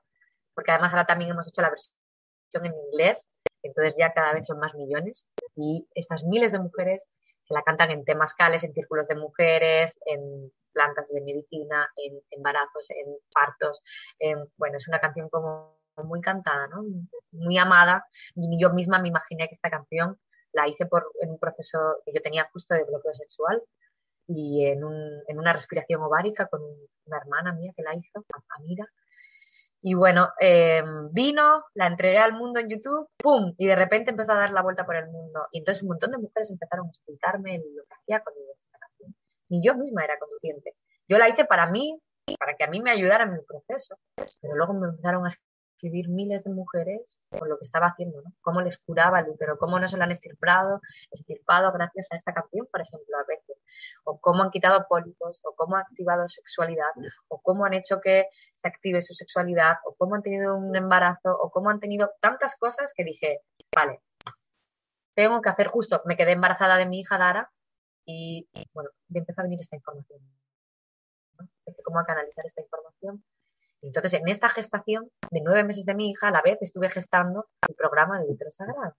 porque 0.54 0.72
además 0.72 0.92
ahora 0.92 1.06
también 1.06 1.30
hemos 1.30 1.48
hecho 1.48 1.62
la 1.62 1.70
versión 1.70 2.66
en 2.66 2.74
inglés, 2.74 3.28
entonces 3.62 3.96
ya 3.98 4.12
cada 4.12 4.34
vez 4.34 4.46
son 4.46 4.58
más 4.58 4.74
millones. 4.74 5.28
Y 5.56 5.86
estas 5.94 6.24
miles 6.24 6.52
de 6.52 6.58
mujeres 6.58 7.10
que 7.46 7.54
la 7.54 7.62
cantan 7.62 7.90
en 7.90 8.04
temascales, 8.04 8.62
en 8.64 8.74
círculos 8.74 9.08
de 9.08 9.16
mujeres, 9.16 9.98
en 10.06 10.52
plantas 10.72 11.08
de 11.08 11.20
medicina, 11.22 11.88
en 11.96 12.20
embarazos, 12.30 12.90
en 12.90 13.16
partos. 13.32 13.82
En, 14.18 14.46
bueno, 14.56 14.76
es 14.76 14.86
una 14.86 15.00
canción 15.00 15.28
como 15.28 15.78
muy 16.04 16.20
cantada, 16.20 16.68
¿no? 16.68 16.84
Muy 17.32 17.58
amada. 17.58 18.06
Y 18.34 18.60
yo 18.60 18.70
misma 18.72 18.98
me 19.00 19.08
imaginé 19.08 19.48
que 19.48 19.54
esta 19.54 19.70
canción 19.70 20.18
la 20.52 20.68
hice 20.68 20.86
por, 20.86 21.10
en 21.20 21.30
un 21.30 21.38
proceso 21.38 21.78
que 22.04 22.12
yo 22.14 22.22
tenía 22.22 22.48
justo 22.52 22.74
de 22.74 22.84
bloqueo 22.84 23.14
sexual 23.14 23.62
y 24.26 24.66
en, 24.66 24.84
un, 24.84 25.22
en 25.26 25.38
una 25.38 25.52
respiración 25.52 26.02
ovárica 26.02 26.46
con 26.46 26.60
una 27.06 27.18
hermana 27.18 27.52
mía 27.52 27.72
que 27.76 27.82
la 27.82 27.94
hizo, 27.94 28.24
Amira. 28.56 28.86
Y 29.80 29.94
bueno, 29.94 30.28
eh, 30.40 30.82
vino, 31.12 31.64
la 31.74 31.86
entregué 31.86 32.18
al 32.18 32.32
mundo 32.32 32.58
en 32.58 32.68
YouTube, 32.68 33.08
¡pum! 33.16 33.54
Y 33.56 33.66
de 33.66 33.76
repente 33.76 34.10
empezó 34.10 34.32
a 34.32 34.40
dar 34.40 34.50
la 34.50 34.62
vuelta 34.62 34.84
por 34.84 34.96
el 34.96 35.06
mundo. 35.08 35.46
Y 35.52 35.58
entonces 35.58 35.82
un 35.82 35.90
montón 35.90 36.10
de 36.10 36.18
mujeres 36.18 36.50
empezaron 36.50 36.86
a 36.86 36.90
explicarme 36.90 37.58
lo 37.58 37.84
que 37.84 37.94
hacía 37.94 38.20
con 38.20 38.34
esta 38.56 38.78
canción. 38.78 39.14
Ni 39.48 39.62
yo 39.62 39.74
misma 39.76 40.04
era 40.04 40.18
consciente. 40.18 40.74
Yo 41.08 41.18
la 41.18 41.28
hice 41.28 41.44
para 41.44 41.70
mí, 41.70 41.98
para 42.38 42.56
que 42.56 42.64
a 42.64 42.68
mí 42.68 42.80
me 42.80 42.90
ayudara 42.90 43.24
en 43.24 43.34
mi 43.34 43.40
proceso. 43.46 43.96
Pero 44.40 44.56
luego 44.56 44.74
me 44.74 44.88
empezaron 44.88 45.24
a 45.26 45.28
escribir 45.78 46.08
miles 46.08 46.42
de 46.42 46.50
mujeres 46.50 47.18
por 47.30 47.48
lo 47.48 47.56
que 47.56 47.64
estaba 47.64 47.86
haciendo, 47.86 48.20
¿no? 48.20 48.32
Cómo 48.40 48.60
les 48.60 48.78
curaba 48.78 49.20
el 49.20 49.28
útero, 49.28 49.58
cómo 49.58 49.78
no 49.78 49.88
se 49.88 49.96
lo 49.96 50.02
han 50.02 50.10
estirpado, 50.10 50.80
estirpado 51.12 51.72
gracias 51.72 52.08
a 52.10 52.16
esta 52.16 52.34
canción, 52.34 52.66
por 52.70 52.80
ejemplo, 52.80 53.16
a 53.16 53.24
veces. 53.24 53.62
O 54.04 54.18
cómo 54.18 54.42
han 54.42 54.50
quitado 54.50 54.86
pólipos, 54.88 55.40
o 55.44 55.54
cómo 55.54 55.76
han 55.76 55.82
activado 55.82 56.28
sexualidad, 56.28 56.90
o 57.28 57.40
cómo 57.40 57.64
han 57.64 57.74
hecho 57.74 58.00
que 58.00 58.26
se 58.54 58.66
active 58.66 59.02
su 59.02 59.14
sexualidad, 59.14 59.76
o 59.84 59.94
cómo 59.94 60.16
han 60.16 60.22
tenido 60.22 60.56
un 60.56 60.74
embarazo, 60.74 61.30
o 61.40 61.50
cómo 61.50 61.70
han 61.70 61.78
tenido 61.78 62.10
tantas 62.20 62.56
cosas 62.56 62.92
que 62.96 63.04
dije, 63.04 63.42
vale, 63.74 64.00
tengo 65.14 65.40
que 65.40 65.48
hacer 65.48 65.68
justo, 65.68 66.02
me 66.06 66.16
quedé 66.16 66.32
embarazada 66.32 66.76
de 66.76 66.86
mi 66.86 67.00
hija 67.00 67.18
Dara 67.18 67.52
y, 68.04 68.48
bueno, 68.72 68.90
me 69.08 69.20
empezó 69.20 69.42
a 69.42 69.44
venir 69.44 69.60
esta 69.60 69.76
información. 69.76 70.20
¿no? 71.38 71.48
cómo 71.84 72.04
canalizar 72.04 72.44
esta 72.44 72.62
información 72.62 73.22
entonces, 73.82 74.14
en 74.14 74.28
esta 74.28 74.48
gestación 74.48 75.08
de 75.30 75.40
nueve 75.40 75.64
meses 75.64 75.84
de 75.84 75.94
mi 75.94 76.10
hija, 76.10 76.28
a 76.28 76.32
la 76.32 76.42
vez 76.42 76.58
estuve 76.60 76.88
gestando 76.90 77.46
el 77.68 77.74
programa 77.74 78.20
de 78.20 78.26
útero 78.26 78.50
sagrado. 78.50 78.94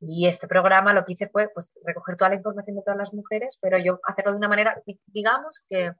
Y 0.00 0.26
este 0.26 0.48
programa 0.48 0.94
lo 0.94 1.04
que 1.04 1.12
hice 1.12 1.28
fue 1.28 1.48
pues, 1.52 1.72
recoger 1.84 2.16
toda 2.16 2.30
la 2.30 2.36
información 2.36 2.76
de 2.76 2.82
todas 2.82 2.96
las 2.96 3.12
mujeres, 3.12 3.58
pero 3.60 3.76
yo 3.78 4.00
hacerlo 4.04 4.32
de 4.32 4.38
una 4.38 4.48
manera, 4.48 4.82
digamos, 5.06 5.60
que 5.68 5.92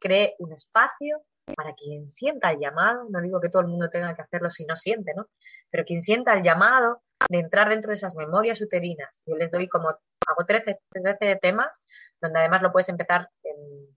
cree 0.00 0.34
un 0.40 0.52
espacio 0.52 1.22
para 1.56 1.74
quien 1.74 2.08
sienta 2.08 2.50
el 2.50 2.58
llamado, 2.58 3.06
no 3.10 3.20
digo 3.20 3.40
que 3.40 3.50
todo 3.50 3.62
el 3.62 3.68
mundo 3.68 3.90
tenga 3.90 4.14
que 4.16 4.22
hacerlo 4.22 4.50
si 4.50 4.64
no 4.64 4.76
siente, 4.76 5.12
¿no? 5.14 5.28
Pero 5.70 5.84
quien 5.84 6.02
sienta 6.02 6.34
el 6.34 6.42
llamado 6.42 7.02
de 7.28 7.38
entrar 7.38 7.68
dentro 7.68 7.90
de 7.90 7.96
esas 7.96 8.16
memorias 8.16 8.60
uterinas. 8.60 9.20
Yo 9.24 9.36
les 9.36 9.50
doy 9.50 9.68
como, 9.68 9.88
hago 9.88 10.46
13, 10.46 10.80
13 10.90 11.36
temas, 11.40 11.80
donde 12.20 12.40
además 12.40 12.62
lo 12.62 12.72
puedes 12.72 12.88
empezar 12.88 13.28
en 13.44 13.93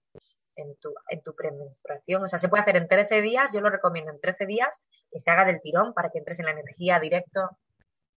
en 0.57 0.75
tu, 0.77 0.93
en 1.09 1.21
tu 1.21 1.33
premenstruación. 1.35 2.23
O 2.23 2.27
sea, 2.27 2.39
se 2.39 2.49
puede 2.49 2.61
hacer 2.61 2.75
en 2.77 2.87
13 2.87 3.21
días, 3.21 3.51
yo 3.53 3.61
lo 3.61 3.69
recomiendo 3.69 4.11
en 4.11 4.19
13 4.19 4.45
días, 4.45 4.81
que 5.11 5.19
se 5.19 5.31
haga 5.31 5.45
del 5.45 5.61
tirón 5.61 5.93
para 5.93 6.09
que 6.09 6.19
entres 6.19 6.39
en 6.39 6.45
la 6.45 6.51
energía 6.51 6.99
directo, 6.99 7.49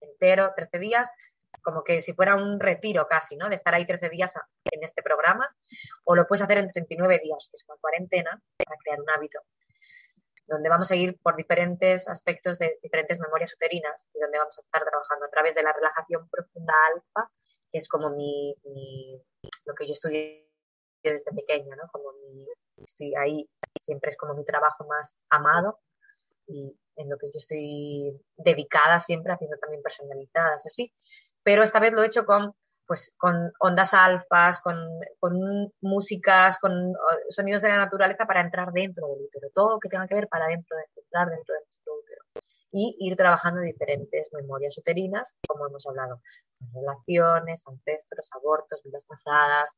entero, 0.00 0.52
13 0.56 0.78
días, 0.78 1.10
como 1.62 1.84
que 1.84 2.00
si 2.00 2.12
fuera 2.12 2.36
un 2.36 2.60
retiro 2.60 3.06
casi, 3.08 3.36
¿no? 3.36 3.48
De 3.48 3.56
estar 3.56 3.74
ahí 3.74 3.86
13 3.86 4.08
días 4.08 4.34
en 4.70 4.82
este 4.82 5.02
programa. 5.02 5.48
O 6.04 6.14
lo 6.14 6.26
puedes 6.26 6.42
hacer 6.42 6.58
en 6.58 6.70
39 6.70 7.20
días, 7.22 7.48
que 7.50 7.56
es 7.56 7.64
una 7.68 7.78
cuarentena, 7.80 8.40
para 8.64 8.78
crear 8.82 9.00
un 9.00 9.10
hábito 9.10 9.40
donde 10.48 10.70
vamos 10.70 10.90
a 10.90 10.96
ir 10.96 11.18
por 11.22 11.36
diferentes 11.36 12.08
aspectos 12.08 12.58
de 12.58 12.78
diferentes 12.82 13.20
memorias 13.20 13.52
uterinas 13.54 14.08
y 14.14 14.18
donde 14.18 14.38
vamos 14.38 14.58
a 14.58 14.62
estar 14.62 14.82
trabajando 14.82 15.26
a 15.26 15.30
través 15.30 15.54
de 15.54 15.62
la 15.62 15.74
relajación 15.74 16.26
profunda 16.30 16.72
alfa, 16.94 17.30
que 17.70 17.78
es 17.78 17.86
como 17.86 18.10
mi, 18.10 18.54
lo 19.66 19.74
que 19.74 19.86
yo 19.86 19.92
estudié 19.92 20.47
desde 21.02 21.32
pequeña, 21.32 21.76
¿no? 21.76 21.88
Como 21.90 22.12
mi, 22.34 22.46
estoy 22.84 23.14
ahí, 23.14 23.48
siempre 23.80 24.10
es 24.10 24.16
como 24.16 24.34
mi 24.34 24.44
trabajo 24.44 24.86
más 24.86 25.16
amado 25.30 25.78
y 26.46 26.76
en 26.96 27.10
lo 27.10 27.18
que 27.18 27.26
yo 27.26 27.38
estoy 27.38 28.20
dedicada 28.36 29.00
siempre, 29.00 29.32
haciendo 29.32 29.56
también 29.58 29.82
personalizadas, 29.82 30.66
así. 30.66 30.92
Pero 31.42 31.62
esta 31.62 31.80
vez 31.80 31.92
lo 31.92 32.02
he 32.02 32.06
hecho 32.06 32.24
con 32.26 32.54
pues 32.88 33.12
con 33.18 33.52
ondas 33.60 33.92
alfas, 33.92 34.60
con, 34.60 34.74
músicas, 35.82 36.58
con 36.58 36.94
sonidos 37.28 37.60
de 37.60 37.68
la 37.68 37.76
naturaleza 37.76 38.24
para 38.26 38.40
entrar 38.40 38.72
dentro 38.72 39.06
del 39.08 39.26
útero, 39.26 39.48
todo 39.52 39.72
lo 39.72 39.78
que 39.78 39.90
tenga 39.90 40.08
que 40.08 40.14
ver 40.14 40.28
para 40.28 40.46
dentro 40.46 40.74
de, 40.74 40.84
entrar 40.96 41.28
dentro 41.28 41.54
de 41.54 41.60
nuestro 41.60 41.66
útero 41.66 41.67
y 42.70 42.96
ir 42.98 43.16
trabajando 43.16 43.60
diferentes 43.60 44.30
memorias 44.32 44.76
uterinas, 44.76 45.34
como 45.46 45.66
hemos 45.66 45.86
hablado, 45.86 46.20
relaciones, 46.74 47.66
ancestros, 47.66 48.28
abortos, 48.32 48.82
vidas 48.84 49.04
pasadas, 49.04 49.70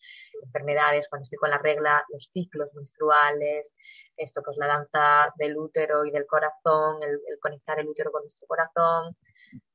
enfermedades, 0.42 1.09
cuando 1.09 1.24
estoy 1.24 1.38
con 1.38 1.50
la 1.50 1.59
regla, 1.59 2.05
los 2.09 2.31
ciclos 2.33 2.72
menstruales, 2.74 3.72
esto 4.16 4.42
pues 4.42 4.57
la 4.57 4.66
danza 4.66 5.33
del 5.37 5.57
útero 5.57 6.05
y 6.05 6.11
del 6.11 6.26
corazón, 6.26 7.03
el, 7.03 7.20
conectar 7.40 7.79
el 7.79 7.88
útero 7.88 8.11
con 8.12 8.22
nuestro 8.22 8.46
corazón, 8.46 9.16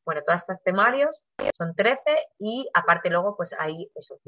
bueno, 0.05 0.21
todos 0.23 0.41
estos 0.41 0.61
temarios 0.61 1.23
son 1.53 1.73
13 1.75 2.01
y 2.39 2.69
aparte 2.73 3.09
luego 3.09 3.35
pues 3.35 3.55
hay 3.57 3.89
esos 3.95 4.19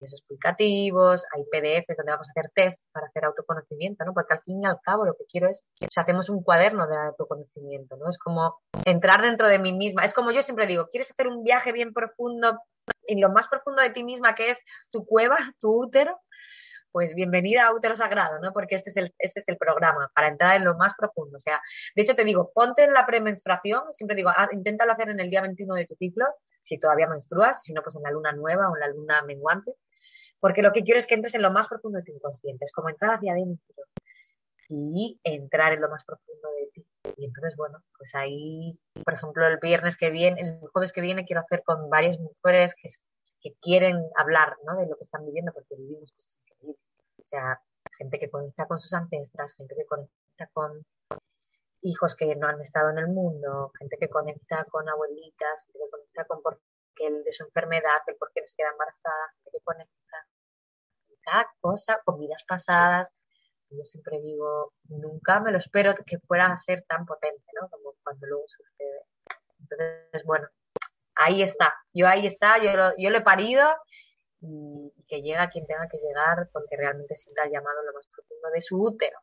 explicativos, 0.00 1.24
hay 1.34 1.44
PDFs 1.44 1.96
donde 1.96 2.12
vamos 2.12 2.28
a 2.28 2.32
hacer 2.32 2.50
test 2.54 2.82
para 2.92 3.06
hacer 3.06 3.24
autoconocimiento, 3.24 4.04
¿no? 4.04 4.12
Porque 4.14 4.34
al 4.34 4.42
fin 4.42 4.62
y 4.62 4.66
al 4.66 4.80
cabo 4.82 5.04
lo 5.04 5.14
que 5.14 5.24
quiero 5.30 5.48
es 5.48 5.64
que 5.78 5.88
hacemos 5.96 6.28
un 6.28 6.42
cuaderno 6.42 6.86
de 6.86 6.96
autoconocimiento, 6.96 7.96
¿no? 7.96 8.08
Es 8.08 8.18
como 8.18 8.58
entrar 8.84 9.22
dentro 9.22 9.48
de 9.48 9.58
mí 9.58 9.72
misma. 9.72 10.04
Es 10.04 10.12
como 10.12 10.32
yo 10.32 10.42
siempre 10.42 10.66
digo, 10.66 10.88
¿quieres 10.90 11.10
hacer 11.10 11.26
un 11.28 11.42
viaje 11.42 11.72
bien 11.72 11.92
profundo 11.92 12.58
en 13.06 13.20
lo 13.20 13.30
más 13.30 13.48
profundo 13.48 13.82
de 13.82 13.90
ti 13.90 14.04
misma 14.04 14.34
que 14.34 14.50
es 14.50 14.60
tu 14.90 15.04
cueva, 15.04 15.36
tu 15.60 15.84
útero? 15.84 16.18
pues 16.90 17.14
bienvenida 17.14 17.66
a 17.66 17.74
Útero 17.74 17.94
Sagrado, 17.94 18.40
¿no? 18.40 18.52
Porque 18.52 18.74
este 18.74 18.90
es 18.90 18.96
el, 18.96 19.14
este 19.18 19.40
es 19.40 19.48
el 19.48 19.56
programa, 19.56 20.10
para 20.14 20.28
entrar 20.28 20.56
en 20.56 20.64
lo 20.64 20.76
más 20.76 20.94
profundo. 20.96 21.36
O 21.36 21.38
sea, 21.38 21.60
de 21.94 22.02
hecho 22.02 22.14
te 22.14 22.24
digo, 22.24 22.50
ponte 22.54 22.84
en 22.84 22.92
la 22.92 23.06
premenstruación, 23.06 23.82
siempre 23.92 24.16
digo, 24.16 24.30
ah, 24.30 24.48
inténtalo 24.52 24.92
hacer 24.92 25.10
en 25.10 25.20
el 25.20 25.30
día 25.30 25.42
21 25.42 25.74
de 25.74 25.86
tu 25.86 25.94
ciclo, 25.96 26.24
si 26.60 26.78
todavía 26.78 27.06
menstruas, 27.06 27.62
si 27.62 27.72
no, 27.72 27.82
pues 27.82 27.96
en 27.96 28.02
la 28.02 28.10
luna 28.10 28.32
nueva 28.32 28.68
o 28.70 28.76
en 28.76 28.80
la 28.80 28.88
luna 28.88 29.22
menguante, 29.22 29.74
porque 30.40 30.62
lo 30.62 30.72
que 30.72 30.82
quiero 30.82 30.98
es 30.98 31.06
que 31.06 31.14
entres 31.14 31.34
en 31.34 31.42
lo 31.42 31.50
más 31.50 31.68
profundo 31.68 31.98
de 31.98 32.04
tu 32.04 32.12
inconsciente, 32.12 32.64
es 32.64 32.72
como 32.72 32.88
entrar 32.88 33.16
hacia 33.16 33.32
adentro 33.32 33.84
y 34.68 35.18
entrar 35.24 35.72
en 35.72 35.80
lo 35.80 35.88
más 35.88 36.04
profundo 36.04 36.48
de 36.60 36.70
ti. 36.72 36.86
Y 37.16 37.24
entonces, 37.24 37.56
bueno, 37.56 37.78
pues 37.96 38.14
ahí, 38.14 38.78
por 39.04 39.14
ejemplo, 39.14 39.46
el 39.46 39.58
viernes 39.58 39.96
que 39.96 40.10
viene, 40.10 40.40
el 40.40 40.60
jueves 40.72 40.92
que 40.92 41.00
viene, 41.00 41.24
quiero 41.24 41.40
hacer 41.40 41.62
con 41.64 41.88
varias 41.88 42.18
mujeres 42.18 42.74
que, 42.74 42.88
que 43.40 43.54
quieren 43.60 44.04
hablar, 44.16 44.56
¿no? 44.66 44.76
De 44.76 44.86
lo 44.86 44.96
que 44.96 45.04
están 45.04 45.24
viviendo, 45.24 45.52
porque 45.52 45.74
vivimos 45.76 46.12
cosas 46.12 46.38
o 47.18 47.28
sea, 47.28 47.60
gente 47.98 48.18
que 48.18 48.30
conecta 48.30 48.66
con 48.66 48.80
sus 48.80 48.94
ancestras, 48.94 49.54
gente 49.54 49.74
que 49.76 49.84
conecta 49.84 50.46
con 50.54 50.82
hijos 51.82 52.16
que 52.16 52.34
no 52.36 52.46
han 52.46 52.60
estado 52.62 52.90
en 52.90 52.98
el 52.98 53.08
mundo, 53.08 53.70
gente 53.78 53.98
que 53.98 54.08
conecta 54.08 54.64
con 54.64 54.88
abuelitas, 54.88 55.58
gente 55.66 55.78
que 55.84 55.90
conecta 55.90 56.24
con 56.24 56.42
por 56.42 56.58
qué 56.98 57.10
de 57.10 57.32
su 57.32 57.44
enfermedad, 57.44 58.00
el 58.06 58.16
por 58.16 58.30
qué 58.32 58.40
les 58.40 58.54
queda 58.54 58.70
embarazada, 58.70 59.34
que 59.44 59.60
conecta 59.62 60.26
con 61.06 61.16
cada 61.22 61.54
cosa, 61.60 62.00
con 62.04 62.18
vidas 62.18 62.44
pasadas. 62.46 63.12
Yo 63.70 63.84
siempre 63.84 64.18
digo, 64.20 64.72
nunca 64.88 65.40
me 65.40 65.52
lo 65.52 65.58
espero 65.58 65.94
que 65.94 66.18
fuera 66.20 66.46
a 66.46 66.56
ser 66.56 66.84
tan 66.88 67.06
potente, 67.06 67.44
¿no? 67.60 67.68
Como 67.68 67.94
cuando 68.02 68.26
luego 68.26 68.44
sucede. 68.48 69.02
Entonces, 69.60 70.24
bueno, 70.24 70.48
ahí 71.14 71.42
está. 71.42 71.74
Yo 71.92 72.08
ahí 72.08 72.26
está, 72.26 72.58
yo 72.58 72.70
yo 72.96 73.10
lo 73.10 73.18
he 73.18 73.22
parido 73.22 73.68
y 74.40 74.92
que 75.08 75.20
llega 75.20 75.50
quien 75.50 75.66
tenga 75.66 75.88
que 75.88 75.98
llegar 75.98 76.48
porque 76.52 76.76
realmente 76.76 77.16
sienta 77.16 77.44
el 77.44 77.52
llamado 77.52 77.82
lo 77.84 77.92
más 77.92 78.06
profundo 78.06 78.48
de 78.54 78.60
su 78.60 78.80
útero. 78.80 79.18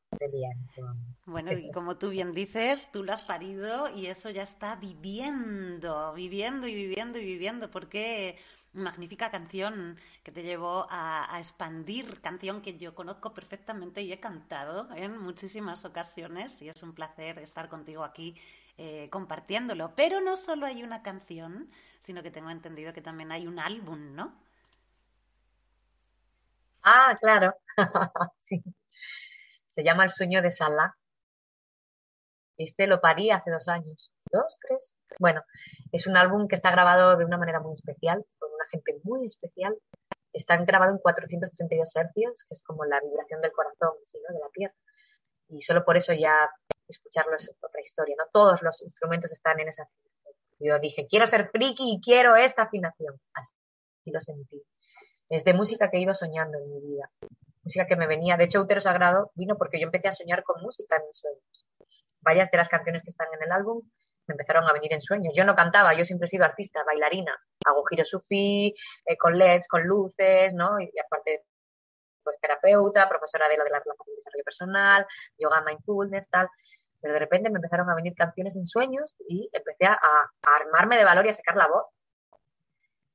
Bueno, 1.25 1.51
y 1.53 1.71
como 1.71 1.97
tú 1.97 2.09
bien 2.09 2.33
dices, 2.33 2.89
tú 2.91 3.03
lo 3.03 3.13
has 3.13 3.21
parido 3.21 3.89
y 3.89 4.07
eso 4.07 4.29
ya 4.29 4.43
está 4.43 4.75
viviendo, 4.75 6.13
viviendo 6.13 6.67
y 6.67 6.75
viviendo 6.75 7.17
y 7.17 7.25
viviendo, 7.25 7.71
porque 7.71 8.37
magnífica 8.73 9.31
canción 9.31 9.97
que 10.23 10.31
te 10.31 10.43
llevó 10.43 10.85
a, 10.89 11.37
expandir, 11.39 12.19
canción 12.21 12.61
que 12.61 12.77
yo 12.77 12.93
conozco 12.93 13.33
perfectamente 13.33 14.01
y 14.01 14.11
he 14.11 14.19
cantado 14.19 14.93
en 14.95 15.17
muchísimas 15.17 15.85
ocasiones 15.85 16.61
y 16.61 16.69
es 16.69 16.83
un 16.83 16.93
placer 16.93 17.39
estar 17.39 17.69
contigo 17.69 18.03
aquí 18.03 18.35
eh, 18.77 19.09
compartiéndolo. 19.09 19.93
Pero 19.95 20.19
no 20.19 20.35
solo 20.35 20.65
hay 20.65 20.83
una 20.83 21.01
canción, 21.01 21.69
sino 21.99 22.21
que 22.21 22.31
tengo 22.31 22.49
entendido 22.49 22.91
que 22.91 23.01
también 23.01 23.31
hay 23.31 23.47
un 23.47 23.59
álbum, 23.59 24.13
¿no? 24.13 24.33
Ah, 26.85 27.17
claro. 27.19 27.55
sí. 28.39 28.63
Se 29.69 29.83
llama 29.83 30.03
El 30.03 30.11
sueño 30.11 30.43
de 30.43 30.51
Salah. 30.51 30.93
Este 32.57 32.85
lo 32.85 33.01
parí 33.01 33.31
hace 33.31 33.49
dos 33.49 33.67
años. 33.67 34.11
¿Dos? 34.31 34.57
¿Tres? 34.61 34.93
Bueno, 35.19 35.41
es 35.91 36.05
un 36.05 36.15
álbum 36.15 36.47
que 36.47 36.55
está 36.55 36.69
grabado 36.69 37.17
de 37.17 37.25
una 37.25 37.37
manera 37.37 37.59
muy 37.59 37.73
especial, 37.73 38.23
con 38.37 38.53
una 38.53 38.65
gente 38.69 38.99
muy 39.03 39.25
especial. 39.25 39.75
Está 40.31 40.57
grabado 40.57 40.91
en 40.91 40.99
432 40.99 41.95
hercios, 41.95 42.45
que 42.47 42.53
es 42.53 42.61
como 42.61 42.85
la 42.85 42.99
vibración 43.01 43.41
del 43.41 43.51
corazón, 43.51 43.95
¿sí, 44.05 44.19
de 44.19 44.39
la 44.39 44.49
tierra. 44.53 44.75
Y 45.49 45.61
solo 45.61 45.83
por 45.83 45.97
eso 45.97 46.13
ya 46.13 46.49
escucharlo 46.87 47.35
es 47.35 47.49
otra 47.61 47.81
historia, 47.81 48.15
¿no? 48.17 48.25
Todos 48.31 48.61
los 48.61 48.81
instrumentos 48.83 49.31
están 49.31 49.59
en 49.59 49.69
esa 49.69 49.83
afinación. 49.83 50.35
Yo 50.59 50.79
dije, 50.79 51.07
quiero 51.09 51.25
ser 51.25 51.49
friki 51.49 51.95
y 51.95 52.01
quiero 52.01 52.35
esta 52.35 52.63
afinación. 52.63 53.19
Así 53.33 53.53
lo 54.05 54.21
sentí 54.21 54.63
es 55.29 55.43
de 55.43 55.53
música 55.53 55.89
que 55.89 55.97
he 55.97 56.01
ido 56.01 56.13
soñando 56.13 56.57
en 56.57 56.69
mi 56.69 56.81
vida. 56.81 57.09
Música 57.63 57.87
que 57.87 57.95
me 57.95 58.07
venía, 58.07 58.37
de 58.37 58.45
hecho, 58.45 58.61
Utero 58.61 58.79
Sagrado 58.79 59.31
vino 59.35 59.57
porque 59.57 59.79
yo 59.79 59.87
empecé 59.87 60.07
a 60.07 60.11
soñar 60.11 60.43
con 60.43 60.61
música 60.61 60.97
en 60.97 61.07
mis 61.07 61.17
sueños. 61.17 61.65
Varias 62.21 62.51
de 62.51 62.57
las 62.57 62.69
canciones 62.69 63.01
que 63.03 63.09
están 63.09 63.27
en 63.33 63.43
el 63.43 63.51
álbum 63.51 63.81
me 64.27 64.33
empezaron 64.33 64.67
a 64.67 64.73
venir 64.73 64.93
en 64.93 65.01
sueños. 65.01 65.33
Yo 65.35 65.43
no 65.45 65.55
cantaba, 65.55 65.93
yo 65.93 66.05
siempre 66.05 66.25
he 66.25 66.29
sido 66.29 66.45
artista, 66.45 66.83
bailarina. 66.85 67.35
Hago 67.65 67.83
giro 67.85 68.05
sufí, 68.05 68.75
eh, 69.05 69.17
con 69.17 69.37
LEDs, 69.37 69.67
con 69.67 69.83
luces, 69.83 70.53
¿no? 70.53 70.79
Y, 70.79 70.91
aparte, 71.03 71.43
pues 72.23 72.39
terapeuta, 72.39 73.07
profesora 73.07 73.47
de 73.47 73.57
lo 73.57 73.63
de 73.63 73.69
la 73.69 73.79
relación 73.79 74.05
de 74.07 74.15
desarrollo 74.15 74.43
personal, 74.43 75.07
yoga 75.37 75.61
mindfulness, 75.61 76.29
tal. 76.29 76.49
Pero 77.01 77.13
de 77.13 77.19
repente 77.19 77.49
me 77.49 77.57
empezaron 77.57 77.89
a 77.89 77.95
venir 77.95 78.15
canciones 78.15 78.55
en 78.55 78.65
sueños 78.65 79.15
y 79.27 79.49
empecé 79.53 79.85
a, 79.85 79.93
a 79.93 80.55
armarme 80.59 80.97
de 80.97 81.03
valor 81.03 81.25
y 81.27 81.29
a 81.29 81.33
sacar 81.33 81.55
la 81.55 81.67
voz 81.67 81.85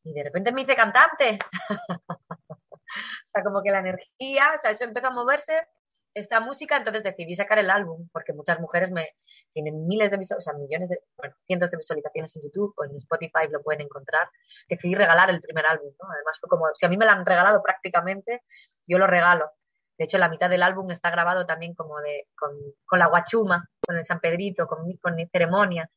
y 0.05 0.13
de 0.13 0.25
repente 0.25 0.53
me 0.53 0.63
hice 0.63 0.77
cantante. 0.77 1.39
o 2.09 3.29
sea, 3.33 3.43
como 3.43 3.63
que 3.63 3.71
la 3.71 3.81
energía, 3.81 4.53
o 4.55 4.59
sea, 4.59 4.71
eso 4.71 4.85
empezó 4.85 5.09
a 5.09 5.11
moverse, 5.11 5.67
esta 6.15 6.41
música, 6.41 6.77
entonces 6.77 7.05
decidí 7.05 7.35
sacar 7.35 7.59
el 7.59 7.71
álbum, 7.71 8.09
porque 8.13 8.33
muchas 8.33 8.59
mujeres 8.59 8.91
me 8.91 9.11
tienen 9.53 9.87
miles 9.87 10.11
de 10.11 10.17
visualizaciones, 10.17 10.47
o 10.47 10.51
sea, 10.51 10.59
millones 10.59 10.89
de, 10.89 10.99
bueno, 11.17 11.35
cientos 11.47 11.71
de 11.71 11.77
visualizaciones 11.77 12.35
en 12.35 12.43
YouTube 12.43 12.75
o 12.77 12.85
en 12.85 12.97
Spotify 12.97 13.47
lo 13.51 13.63
pueden 13.63 13.83
encontrar. 13.83 14.29
Decidí 14.69 14.95
regalar 14.95 15.31
el 15.31 15.41
primer 15.41 15.67
álbum, 15.67 15.93
¿no? 16.01 16.09
Además 16.13 16.39
fue 16.41 16.49
como, 16.49 16.67
si 16.75 16.85
a 16.87 16.89
mí 16.89 16.97
me 16.97 17.05
lo 17.05 17.13
han 17.13 17.25
regalado 17.25 17.63
prácticamente, 17.63 18.43
yo 18.87 18.99
lo 18.99 19.07
regalo. 19.07 19.51
De 19.99 20.05
hecho, 20.05 20.19
la 20.19 20.29
mitad 20.29 20.51
del 20.51 20.63
álbum 20.63 20.91
está 20.91 21.11
grabado 21.11 21.47
también 21.47 21.75
como 21.75 22.01
de, 22.01 22.27
con, 22.37 22.51
con 22.87 22.99
la 22.99 23.07
guachuma, 23.07 23.69
con 23.87 23.97
el 23.97 24.05
San 24.05 24.19
Pedrito, 24.19 24.67
con, 24.67 24.79
con 24.97 25.15
mi 25.15 25.27
ceremonia. 25.27 25.91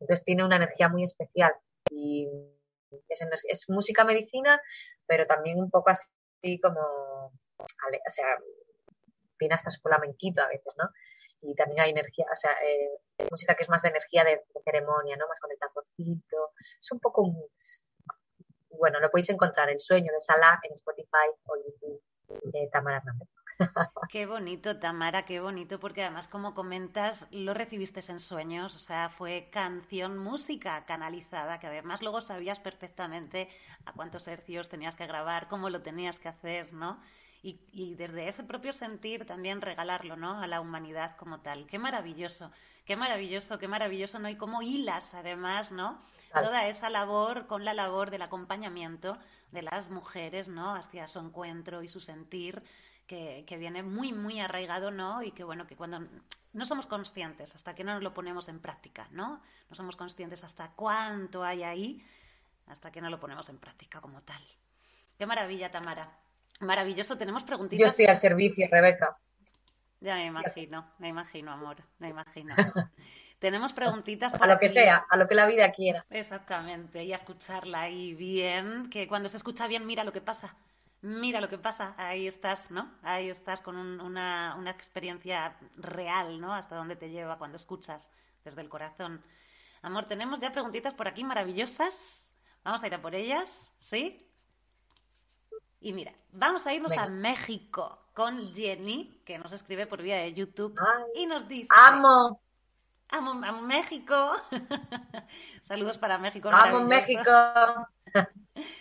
Entonces 0.00 0.24
tiene 0.24 0.44
una 0.44 0.56
energía 0.56 0.88
muy 0.88 1.04
especial. 1.04 1.52
Y 1.90 2.28
es, 3.08 3.68
música 3.68 4.04
medicina, 4.04 4.60
pero 5.06 5.26
también 5.26 5.58
un 5.58 5.70
poco 5.70 5.90
así 5.90 6.60
como, 6.60 6.80
o 6.80 8.10
sea, 8.10 8.38
tiene 9.38 9.54
hasta 9.54 9.70
su 9.70 9.80
flamenquito 9.80 10.42
a 10.42 10.48
veces, 10.48 10.74
¿no? 10.76 10.88
Y 11.40 11.54
también 11.54 11.80
hay 11.80 11.90
energía, 11.90 12.26
o 12.32 12.36
sea, 12.36 12.52
eh, 12.64 12.98
música 13.30 13.54
que 13.54 13.62
es 13.62 13.68
más 13.68 13.82
de 13.82 13.90
energía 13.90 14.24
de, 14.24 14.42
ceremonia, 14.64 15.16
¿no? 15.16 15.28
Más 15.28 15.40
con 15.40 15.50
el 15.52 15.58
tamborcito. 15.58 16.52
Es 16.80 16.90
un 16.90 17.00
poco 17.00 17.22
un 17.22 17.48
bueno, 18.78 19.00
lo 19.00 19.10
podéis 19.10 19.30
encontrar, 19.30 19.68
El 19.70 19.80
sueño 19.80 20.12
de 20.12 20.20
Salah 20.20 20.60
en 20.62 20.72
Spotify 20.72 21.28
o 21.44 21.56
YouTube 21.56 22.02
de 22.52 22.68
Tamara 22.72 22.98
Hernández. 22.98 23.28
Qué 24.10 24.26
bonito, 24.26 24.78
Tamara, 24.78 25.24
qué 25.24 25.40
bonito, 25.40 25.80
porque 25.80 26.02
además, 26.02 26.28
como 26.28 26.54
comentas, 26.54 27.26
lo 27.30 27.54
recibiste 27.54 28.00
en 28.08 28.20
sueños, 28.20 28.76
o 28.76 28.78
sea, 28.78 29.08
fue 29.08 29.48
canción, 29.50 30.16
música 30.16 30.84
canalizada, 30.84 31.58
que 31.58 31.66
además 31.66 32.02
luego 32.02 32.20
sabías 32.20 32.60
perfectamente 32.60 33.48
a 33.84 33.92
cuántos 33.92 34.28
hercios 34.28 34.68
tenías 34.68 34.94
que 34.94 35.06
grabar, 35.06 35.48
cómo 35.48 35.70
lo 35.70 35.82
tenías 35.82 36.18
que 36.20 36.28
hacer, 36.28 36.72
¿no? 36.72 36.98
y, 37.42 37.94
desde 37.94 38.28
ese 38.28 38.42
propio 38.42 38.72
sentir 38.72 39.24
también 39.24 39.60
regalarlo, 39.60 40.16
¿no? 40.16 40.40
A 40.40 40.46
la 40.46 40.60
humanidad 40.60 41.16
como 41.16 41.40
tal. 41.40 41.66
Qué 41.66 41.78
maravilloso, 41.78 42.50
qué 42.84 42.96
maravilloso, 42.96 43.58
qué 43.58 43.68
maravilloso, 43.68 44.18
¿no? 44.18 44.28
Y 44.28 44.36
cómo 44.36 44.62
hilas 44.62 45.14
además, 45.14 45.70
¿no? 45.70 45.98
Toda 46.32 46.66
esa 46.66 46.90
labor 46.90 47.46
con 47.46 47.64
la 47.64 47.74
labor 47.74 48.10
del 48.10 48.22
acompañamiento 48.22 49.18
de 49.52 49.62
las 49.62 49.88
mujeres, 49.88 50.48
¿no? 50.48 50.74
Hacia 50.74 51.06
su 51.06 51.20
encuentro 51.20 51.82
y 51.82 51.88
su 51.88 52.00
sentir, 52.00 52.62
que, 53.08 53.44
que, 53.46 53.56
viene 53.56 53.82
muy, 53.82 54.12
muy 54.12 54.38
arraigado, 54.38 54.92
¿no? 54.92 55.22
Y 55.24 55.32
que, 55.32 55.42
bueno, 55.42 55.66
que 55.66 55.74
cuando 55.74 56.06
no 56.52 56.64
somos 56.64 56.86
conscientes, 56.86 57.54
hasta 57.54 57.74
que 57.74 57.82
no 57.82 57.98
lo 57.98 58.14
ponemos 58.14 58.48
en 58.48 58.60
práctica, 58.60 59.08
¿no? 59.10 59.42
No 59.68 59.76
somos 59.76 59.96
conscientes 59.96 60.44
hasta 60.44 60.70
cuánto 60.76 61.42
hay 61.42 61.64
ahí, 61.64 62.06
hasta 62.68 62.92
que 62.92 63.00
no 63.00 63.10
lo 63.10 63.18
ponemos 63.18 63.48
en 63.48 63.58
práctica 63.58 64.00
como 64.00 64.22
tal. 64.22 64.42
Qué 65.18 65.26
maravilla, 65.26 65.70
Tamara. 65.70 66.16
Maravilloso, 66.60 67.18
tenemos 67.18 67.42
preguntitas. 67.42 67.80
Yo 67.80 67.86
estoy 67.86 68.06
al 68.06 68.16
servicio, 68.16 68.68
Rebeca. 68.70 69.16
Ya 70.00 70.14
me 70.14 70.26
imagino, 70.26 70.92
me 70.98 71.08
imagino, 71.08 71.50
amor, 71.50 71.76
me 71.98 72.08
imagino. 72.08 72.54
tenemos 73.38 73.72
preguntitas 73.72 74.32
para. 74.32 74.52
A 74.52 74.54
lo 74.54 74.60
que 74.60 74.68
sea, 74.68 75.06
a 75.08 75.16
lo 75.16 75.26
que 75.26 75.34
la 75.34 75.46
vida 75.46 75.72
quiera. 75.72 76.04
Exactamente, 76.10 77.04
y 77.04 77.12
a 77.12 77.16
escucharla 77.16 77.82
ahí 77.82 78.14
bien, 78.14 78.90
que 78.90 79.08
cuando 79.08 79.28
se 79.28 79.38
escucha 79.38 79.66
bien, 79.66 79.86
mira 79.86 80.04
lo 80.04 80.12
que 80.12 80.20
pasa. 80.20 80.54
Mira 81.00 81.40
lo 81.40 81.48
que 81.48 81.58
pasa, 81.58 81.94
ahí 81.96 82.26
estás, 82.26 82.70
¿no? 82.70 82.90
Ahí 83.02 83.30
estás 83.30 83.60
con 83.60 83.76
una, 83.76 84.56
una 84.58 84.70
experiencia 84.70 85.56
real, 85.76 86.40
¿no? 86.40 86.52
Hasta 86.52 86.74
dónde 86.74 86.96
te 86.96 87.10
lleva 87.10 87.38
cuando 87.38 87.56
escuchas 87.56 88.10
desde 88.44 88.62
el 88.62 88.68
corazón. 88.68 89.22
Amor, 89.82 90.06
tenemos 90.06 90.40
ya 90.40 90.50
preguntitas 90.52 90.94
por 90.94 91.06
aquí 91.06 91.22
maravillosas. 91.22 92.28
Vamos 92.64 92.82
a 92.82 92.86
ir 92.88 92.94
a 92.94 93.00
por 93.00 93.14
ellas, 93.14 93.72
¿sí? 93.78 94.28
Y 95.80 95.92
mira, 95.92 96.12
vamos 96.32 96.66
a 96.66 96.74
irnos 96.74 96.96
a 96.98 97.06
México 97.06 98.06
con 98.12 98.52
Jenny, 98.52 99.22
que 99.24 99.38
nos 99.38 99.52
escribe 99.52 99.86
por 99.86 100.02
vía 100.02 100.16
de 100.16 100.34
YouTube 100.34 100.74
y 101.14 101.26
nos 101.26 101.46
dice... 101.46 101.68
¡Amo! 101.70 102.40
¡Amo, 103.10 103.62
México! 103.62 104.32
Saludos 105.62 105.96
para 105.98 106.18
México. 106.18 106.50
¡Amo 106.52 106.80
México! 106.80 107.30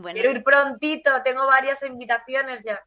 bueno. 0.00 0.14
Quiero 0.14 0.30
ir 0.36 0.42
prontito, 0.42 1.10
tengo 1.22 1.46
varias 1.46 1.82
invitaciones 1.82 2.62
ya. 2.62 2.82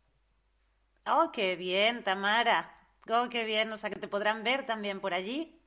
Oh, 1.05 1.31
qué 1.31 1.55
bien, 1.55 2.03
Tamara. 2.03 2.71
Oh, 3.09 3.27
qué 3.29 3.43
bien, 3.43 3.71
o 3.73 3.77
sea 3.77 3.89
que 3.89 3.99
te 3.99 4.07
podrán 4.07 4.43
ver 4.43 4.65
también 4.65 5.01
por 5.01 5.13
allí. 5.13 5.59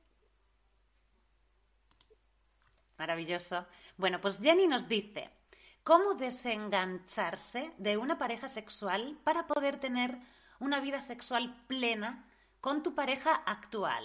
Maravilloso. 2.97 3.67
Bueno, 3.97 4.19
pues 4.19 4.39
Jenny 4.39 4.67
nos 4.67 4.87
dice, 4.87 5.29
cómo 5.83 6.15
desengancharse 6.15 7.71
de 7.77 7.97
una 7.97 8.17
pareja 8.17 8.49
sexual 8.49 9.17
para 9.23 9.47
poder 9.47 9.79
tener 9.79 10.17
una 10.59 10.79
vida 10.79 11.01
sexual 11.01 11.55
plena 11.67 12.25
con 12.59 12.83
tu 12.83 12.95
pareja 12.95 13.35
actual. 13.45 14.03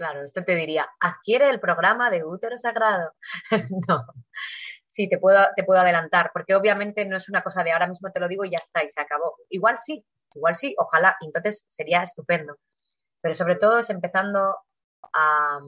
Claro, 0.00 0.24
esto 0.24 0.42
te 0.42 0.54
diría, 0.54 0.88
adquiere 0.98 1.50
el 1.50 1.60
programa 1.60 2.08
de 2.08 2.24
útero 2.24 2.56
sagrado. 2.56 3.12
no, 3.86 4.06
sí, 4.88 5.10
te 5.10 5.18
puedo, 5.18 5.46
te 5.54 5.62
puedo 5.62 5.78
adelantar, 5.78 6.30
porque 6.32 6.54
obviamente 6.54 7.04
no 7.04 7.18
es 7.18 7.28
una 7.28 7.42
cosa 7.42 7.62
de 7.62 7.72
ahora 7.72 7.86
mismo 7.86 8.10
te 8.10 8.18
lo 8.18 8.26
digo 8.26 8.46
y 8.46 8.50
ya 8.50 8.56
está, 8.56 8.82
y 8.82 8.88
se 8.88 8.98
acabó. 8.98 9.36
Igual 9.50 9.76
sí, 9.76 10.02
igual 10.34 10.56
sí, 10.56 10.74
ojalá, 10.78 11.16
entonces 11.20 11.66
sería 11.68 12.02
estupendo. 12.02 12.56
Pero 13.20 13.34
sobre 13.34 13.56
todo 13.56 13.78
es 13.78 13.90
empezando 13.90 14.56
a, 15.12 15.60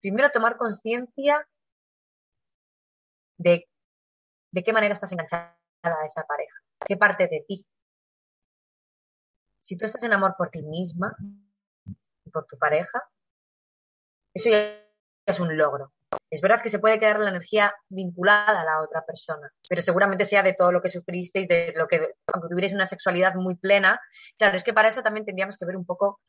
primero 0.00 0.30
tomar 0.30 0.56
conciencia 0.58 1.44
de, 3.36 3.68
de 4.52 4.62
qué 4.62 4.72
manera 4.72 4.94
estás 4.94 5.10
enganchada 5.10 5.56
a 5.82 6.04
esa 6.06 6.22
pareja, 6.22 6.54
qué 6.86 6.96
parte 6.96 7.26
de 7.26 7.44
ti. 7.48 7.66
Si 9.58 9.76
tú 9.76 9.86
estás 9.86 10.04
en 10.04 10.12
amor 10.12 10.36
por 10.38 10.50
ti 10.50 10.62
misma 10.62 11.16
por 12.30 12.46
tu 12.46 12.58
pareja, 12.58 13.02
eso 14.34 14.50
ya 14.50 14.84
es 15.26 15.40
un 15.40 15.56
logro. 15.56 15.92
Es 16.30 16.40
verdad 16.40 16.60
que 16.62 16.70
se 16.70 16.78
puede 16.78 16.98
quedar 16.98 17.20
la 17.20 17.30
energía 17.30 17.74
vinculada 17.88 18.60
a 18.60 18.64
la 18.64 18.80
otra 18.80 19.04
persona, 19.04 19.50
pero 19.68 19.82
seguramente 19.82 20.24
sea 20.24 20.42
de 20.42 20.54
todo 20.54 20.72
lo 20.72 20.80
que 20.80 20.88
sufristeis, 20.88 21.48
de 21.48 21.72
lo 21.76 21.86
que, 21.86 22.14
aunque 22.32 22.48
tuvierais 22.48 22.72
una 22.72 22.86
sexualidad 22.86 23.34
muy 23.34 23.56
plena. 23.56 24.00
Claro, 24.38 24.56
es 24.56 24.64
que 24.64 24.72
para 24.72 24.88
eso 24.88 25.02
también 25.02 25.26
tendríamos 25.26 25.56
que 25.56 25.66
ver 25.66 25.76
un 25.76 25.86
poco 25.86 26.20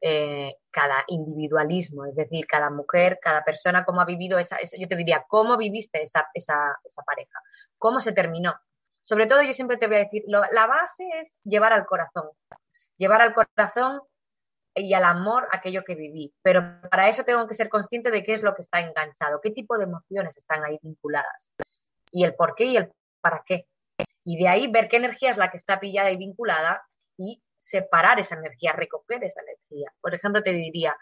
eh, 0.00 0.54
cada 0.70 1.04
individualismo, 1.08 2.04
es 2.04 2.14
decir, 2.16 2.46
cada 2.46 2.70
mujer, 2.70 3.18
cada 3.20 3.44
persona, 3.44 3.84
cómo 3.84 4.00
ha 4.00 4.04
vivido 4.04 4.38
esa, 4.38 4.58
yo 4.78 4.86
te 4.88 4.96
diría, 4.96 5.24
cómo 5.28 5.56
viviste 5.56 6.02
esa, 6.02 6.28
esa, 6.34 6.76
esa, 6.84 7.02
pareja, 7.02 7.40
cómo 7.78 8.00
se 8.00 8.12
terminó. 8.12 8.54
Sobre 9.02 9.26
todo 9.26 9.42
yo 9.42 9.52
siempre 9.52 9.76
te 9.76 9.86
voy 9.88 9.96
a 9.96 10.00
decir, 10.00 10.22
la 10.26 10.66
base 10.66 11.04
es 11.18 11.38
llevar 11.42 11.72
al 11.72 11.86
corazón, 11.86 12.28
llevar 12.96 13.22
al 13.22 13.34
corazón 13.34 14.00
y 14.74 14.94
al 14.94 15.04
amor 15.04 15.48
aquello 15.50 15.82
que 15.84 15.94
viví, 15.94 16.32
pero 16.42 16.80
para 16.90 17.08
eso 17.08 17.24
tengo 17.24 17.46
que 17.48 17.54
ser 17.54 17.68
consciente 17.68 18.10
de 18.10 18.22
qué 18.22 18.34
es 18.34 18.42
lo 18.42 18.54
que 18.54 18.62
está 18.62 18.80
enganchado, 18.80 19.40
qué 19.42 19.50
tipo 19.50 19.76
de 19.76 19.84
emociones 19.84 20.36
están 20.36 20.64
ahí 20.64 20.78
vinculadas 20.82 21.50
y 22.12 22.24
el 22.24 22.34
por 22.34 22.54
qué 22.54 22.64
y 22.64 22.76
el 22.76 22.92
para 23.20 23.42
qué. 23.46 23.66
Y 24.24 24.36
de 24.42 24.48
ahí 24.48 24.70
ver 24.70 24.88
qué 24.88 24.96
energía 24.96 25.30
es 25.30 25.36
la 25.36 25.50
que 25.50 25.56
está 25.56 25.80
pillada 25.80 26.10
y 26.10 26.16
vinculada 26.16 26.82
y 27.16 27.42
separar 27.58 28.20
esa 28.20 28.36
energía, 28.36 28.72
recoger 28.72 29.24
esa 29.24 29.40
energía. 29.42 29.92
Por 30.00 30.14
ejemplo, 30.14 30.42
te 30.42 30.52
diría, 30.52 30.96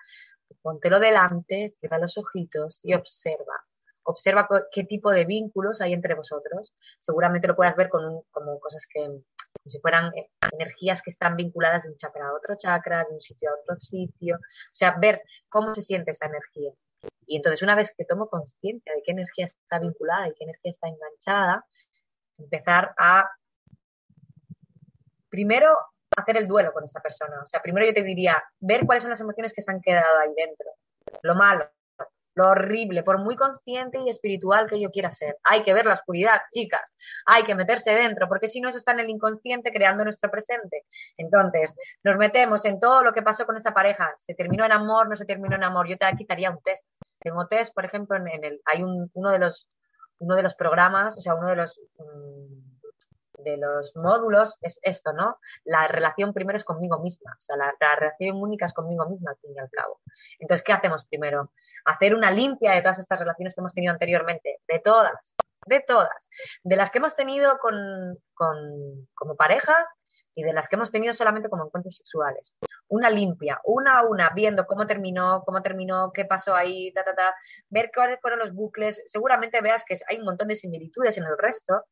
póntelo 0.62 0.98
delante, 0.98 1.74
cierra 1.81 1.98
los 1.98 2.16
ojitos 2.18 2.79
y 2.83 2.94
observa. 2.94 3.64
Observa 4.05 4.48
qué 4.70 4.85
tipo 4.85 5.11
de 5.11 5.24
vínculos 5.24 5.81
hay 5.81 5.92
entre 5.92 6.14
vosotros. 6.14 6.72
Seguramente 7.00 7.48
lo 7.48 7.57
puedas 7.57 7.76
ver 7.76 7.88
con 7.88 8.22
como 8.31 8.61
cosas 8.61 8.87
que, 8.88 9.00
como 9.62 9.71
si 9.71 9.81
fueran 9.81 10.12
eh, 10.16 10.31
energías 10.53 11.03
que 11.03 11.11
están 11.11 11.37
vinculadas 11.37 11.85
de 11.85 11.90
un 11.90 11.97
chakra 11.97 12.29
a 12.29 12.35
otro 12.35 12.57
chakra, 12.57 13.05
de 13.05 13.14
un 13.14 13.21
sitio 13.21 13.51
a 13.51 13.61
otro 13.61 13.77
sitio. 13.81 14.37
O 14.37 14.75
sea, 14.75 14.97
ver 14.99 15.23
cómo 15.49 15.75
se 15.75 15.83
siente 15.83 16.11
esa 16.12 16.27
energía. 16.27 16.73
Y 17.27 17.37
entonces, 17.37 17.62
una 17.62 17.75
vez 17.75 17.92
que 17.97 18.05
tomo 18.05 18.29
conciencia 18.29 18.95
de 18.95 19.03
qué 19.03 19.12
energía 19.12 19.47
está 19.47 19.79
vinculada 19.79 20.29
y 20.29 20.35
qué 20.35 20.45
energía 20.45 20.71
está 20.71 20.88
enganchada, 20.88 21.64
empezar 22.38 22.95
a 22.99 23.31
primero 25.29 25.77
hacer 26.16 26.37
el 26.37 26.47
duelo 26.47 26.73
con 26.73 26.85
esa 26.85 27.01
persona. 27.01 27.42
O 27.42 27.47
sea, 27.47 27.61
primero 27.61 27.87
yo 27.87 27.95
te 27.95 28.03
diría, 28.03 28.42
ver 28.61 28.87
cuáles 28.87 29.03
son 29.03 29.11
las 29.11 29.21
emociones 29.21 29.53
que 29.53 29.61
se 29.61 29.71
han 29.71 29.81
quedado 29.81 30.19
ahí 30.19 30.35
dentro. 30.35 30.71
Lo 31.23 31.35
malo, 31.35 31.69
lo 32.37 32.51
horrible, 32.51 33.03
por 33.03 33.18
muy 33.18 33.35
consciente 33.35 33.99
y 33.99 34.11
espiritual 34.11 34.68
que 34.68 34.81
yo 34.81 34.90
quiera 34.90 35.11
ser. 35.11 35.37
Hay 35.42 35.64
que 35.64 35.72
ver 35.72 35.87
la 35.87 35.94
oscuridad, 35.94 36.38
chicas. 36.53 36.94
Hay 37.25 37.44
que 37.44 37.55
meterse 37.55 37.90
dentro, 37.90 38.29
porque 38.29 38.46
si 38.46 38.61
no, 38.61 38.68
eso 38.68 38.79
está 38.79 38.92
en 38.92 39.01
el 39.01 39.11
inconsciente 39.11 39.72
creando 39.72 40.05
nuestro 40.05 40.31
presente. 40.31 40.85
Entonces, 41.16 41.75
nos 42.05 42.16
metemos 42.18 42.64
en 42.66 42.79
todo 42.79 43.03
lo 43.03 43.12
que 43.12 43.22
pasó 43.22 43.46
con 43.46 43.57
esa 43.57 43.72
pareja. 43.72 44.12
¿Se 44.18 44.35
terminó 44.35 44.64
en 44.66 44.72
amor? 44.72 45.09
¿No 45.09 45.16
se 45.16 45.25
terminó 45.25 45.57
en 45.57 45.64
amor? 45.64 45.88
Yo 45.88 45.96
te 45.96 46.07
quitaría 46.16 46.51
un 46.51 46.61
test. 46.62 46.87
Tengo 47.18 47.46
test, 47.49 47.75
por 47.75 47.87
ejemplo, 47.87 48.16
en, 48.16 48.29
el, 48.44 48.61
hay 48.66 48.83
un, 48.83 49.11
uno 49.14 49.31
de 49.31 49.38
los 49.38 49.66
uno 50.18 50.35
de 50.35 50.42
los 50.42 50.55
programas, 50.55 51.16
o 51.18 51.20
sea, 51.20 51.35
uno 51.35 51.49
de 51.49 51.57
los 51.57 51.79
mm, 51.99 52.65
de 53.38 53.57
los 53.57 53.94
módulos 53.96 54.57
es 54.61 54.81
esto, 54.83 55.12
¿no? 55.12 55.38
La 55.64 55.88
relación 55.88 56.33
primero 56.33 56.57
es 56.57 56.64
conmigo 56.64 56.99
misma, 56.99 57.33
o 57.38 57.40
sea, 57.40 57.57
la, 57.57 57.75
relación 57.99 58.37
única 58.37 58.66
es 58.66 58.72
conmigo 58.72 59.09
misma, 59.09 59.31
al 59.31 59.37
fin 59.38 59.53
y 59.55 59.59
al 59.59 59.70
cabo. 59.70 60.01
Entonces, 60.38 60.64
¿qué 60.64 60.72
hacemos 60.72 61.05
primero? 61.07 61.51
Hacer 61.85 62.14
una 62.14 62.31
limpia 62.31 62.72
de 62.72 62.83
todas 62.83 62.99
estas 62.99 63.20
relaciones 63.20 63.55
que 63.55 63.61
hemos 63.61 63.75
tenido 63.75 63.92
anteriormente, 63.92 64.61
de 64.66 64.79
todas, 64.81 65.37
de 65.66 65.81
todas, 65.81 66.29
de 66.62 66.77
las 66.77 66.90
que 66.90 66.99
hemos 66.99 67.14
tenido 67.16 67.59
con, 67.59 68.18
con, 68.35 69.09
como 69.14 69.37
parejas 69.37 69.88
y 70.37 70.42
de 70.42 70.53
las 70.53 70.68
que 70.68 70.77
hemos 70.77 70.92
tenido 70.92 71.14
solamente 71.14 71.49
como 71.49 71.64
encuentros 71.64 71.96
sexuales. 71.96 72.55
Una 72.88 73.09
limpia, 73.09 73.59
una 73.64 73.99
a 73.99 74.03
una, 74.05 74.31
viendo 74.35 74.66
cómo 74.66 74.87
terminó, 74.87 75.42
cómo 75.46 75.62
terminó, 75.62 76.12
qué 76.12 76.27
pasó 76.27 76.55
ahí, 76.55 76.92
ta, 76.92 77.03
ta, 77.05 77.14
ta, 77.14 77.35
ver 77.70 77.90
cuáles 77.92 78.20
fueron 78.20 78.40
los 78.40 78.53
bucles. 78.53 79.03
Seguramente 79.07 79.62
veas 79.62 79.83
que 79.85 79.96
hay 80.07 80.18
un 80.18 80.27
montón 80.27 80.49
de 80.49 80.57
similitudes 80.57 81.16
en 81.16 81.25
el 81.25 81.38
resto, 81.38 81.85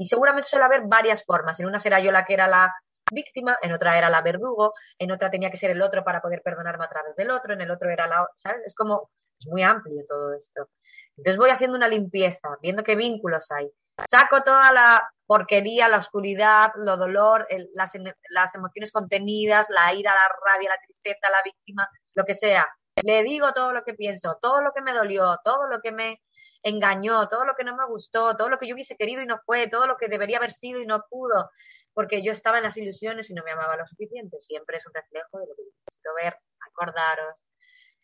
y 0.00 0.06
seguramente 0.06 0.48
suele 0.48 0.64
haber 0.64 0.80
varias 0.86 1.22
formas. 1.26 1.60
En 1.60 1.66
una 1.66 1.78
será 1.78 2.00
yo 2.00 2.10
la 2.10 2.24
que 2.24 2.32
era 2.32 2.48
la 2.48 2.74
víctima, 3.12 3.58
en 3.60 3.72
otra 3.72 3.98
era 3.98 4.08
la 4.08 4.22
verdugo, 4.22 4.72
en 4.98 5.12
otra 5.12 5.30
tenía 5.30 5.50
que 5.50 5.58
ser 5.58 5.70
el 5.70 5.82
otro 5.82 6.02
para 6.02 6.22
poder 6.22 6.40
perdonarme 6.42 6.86
a 6.86 6.88
través 6.88 7.16
del 7.16 7.30
otro, 7.30 7.52
en 7.52 7.60
el 7.60 7.70
otro 7.70 7.90
era 7.90 8.06
la, 8.06 8.26
¿sabes? 8.34 8.62
Es 8.64 8.74
como, 8.74 9.10
es 9.38 9.46
muy 9.46 9.62
amplio 9.62 10.02
todo 10.08 10.32
esto. 10.32 10.70
Entonces 11.18 11.36
voy 11.36 11.50
haciendo 11.50 11.76
una 11.76 11.86
limpieza, 11.86 12.48
viendo 12.62 12.82
qué 12.82 12.96
vínculos 12.96 13.50
hay. 13.50 13.70
Saco 14.10 14.42
toda 14.42 14.72
la 14.72 15.06
porquería, 15.26 15.86
la 15.88 15.98
oscuridad, 15.98 16.70
lo 16.76 16.96
dolor, 16.96 17.46
las, 17.74 17.92
las 18.30 18.54
emociones 18.54 18.92
contenidas, 18.92 19.68
la 19.68 19.92
ira, 19.92 20.14
la 20.14 20.34
rabia, 20.46 20.70
la 20.70 20.80
tristeza, 20.80 21.28
la 21.30 21.42
víctima, 21.44 21.86
lo 22.14 22.24
que 22.24 22.32
sea. 22.32 22.66
Le 23.04 23.22
digo 23.22 23.52
todo 23.52 23.72
lo 23.72 23.82
que 23.82 23.92
pienso, 23.92 24.38
todo 24.40 24.62
lo 24.62 24.72
que 24.72 24.80
me 24.80 24.94
dolió, 24.94 25.38
todo 25.44 25.66
lo 25.66 25.80
que 25.82 25.92
me 25.92 26.20
engañó, 26.62 27.28
todo 27.28 27.44
lo 27.44 27.54
que 27.54 27.64
no 27.64 27.76
me 27.76 27.86
gustó, 27.86 28.36
todo 28.36 28.48
lo 28.48 28.58
que 28.58 28.68
yo 28.68 28.74
hubiese 28.74 28.96
querido 28.96 29.22
y 29.22 29.26
no 29.26 29.40
fue, 29.44 29.68
todo 29.68 29.86
lo 29.86 29.96
que 29.96 30.08
debería 30.08 30.38
haber 30.38 30.52
sido 30.52 30.80
y 30.80 30.86
no 30.86 31.04
pudo, 31.08 31.50
porque 31.94 32.22
yo 32.22 32.32
estaba 32.32 32.58
en 32.58 32.64
las 32.64 32.76
ilusiones 32.76 33.30
y 33.30 33.34
no 33.34 33.44
me 33.44 33.52
amaba 33.52 33.76
lo 33.76 33.86
suficiente. 33.86 34.38
Siempre 34.38 34.78
es 34.78 34.86
un 34.86 34.94
reflejo 34.94 35.38
de 35.38 35.46
lo 35.46 35.54
que 35.54 35.62
yo 35.64 35.70
necesito 35.78 36.10
ver, 36.14 36.36
acordaros, 36.68 37.44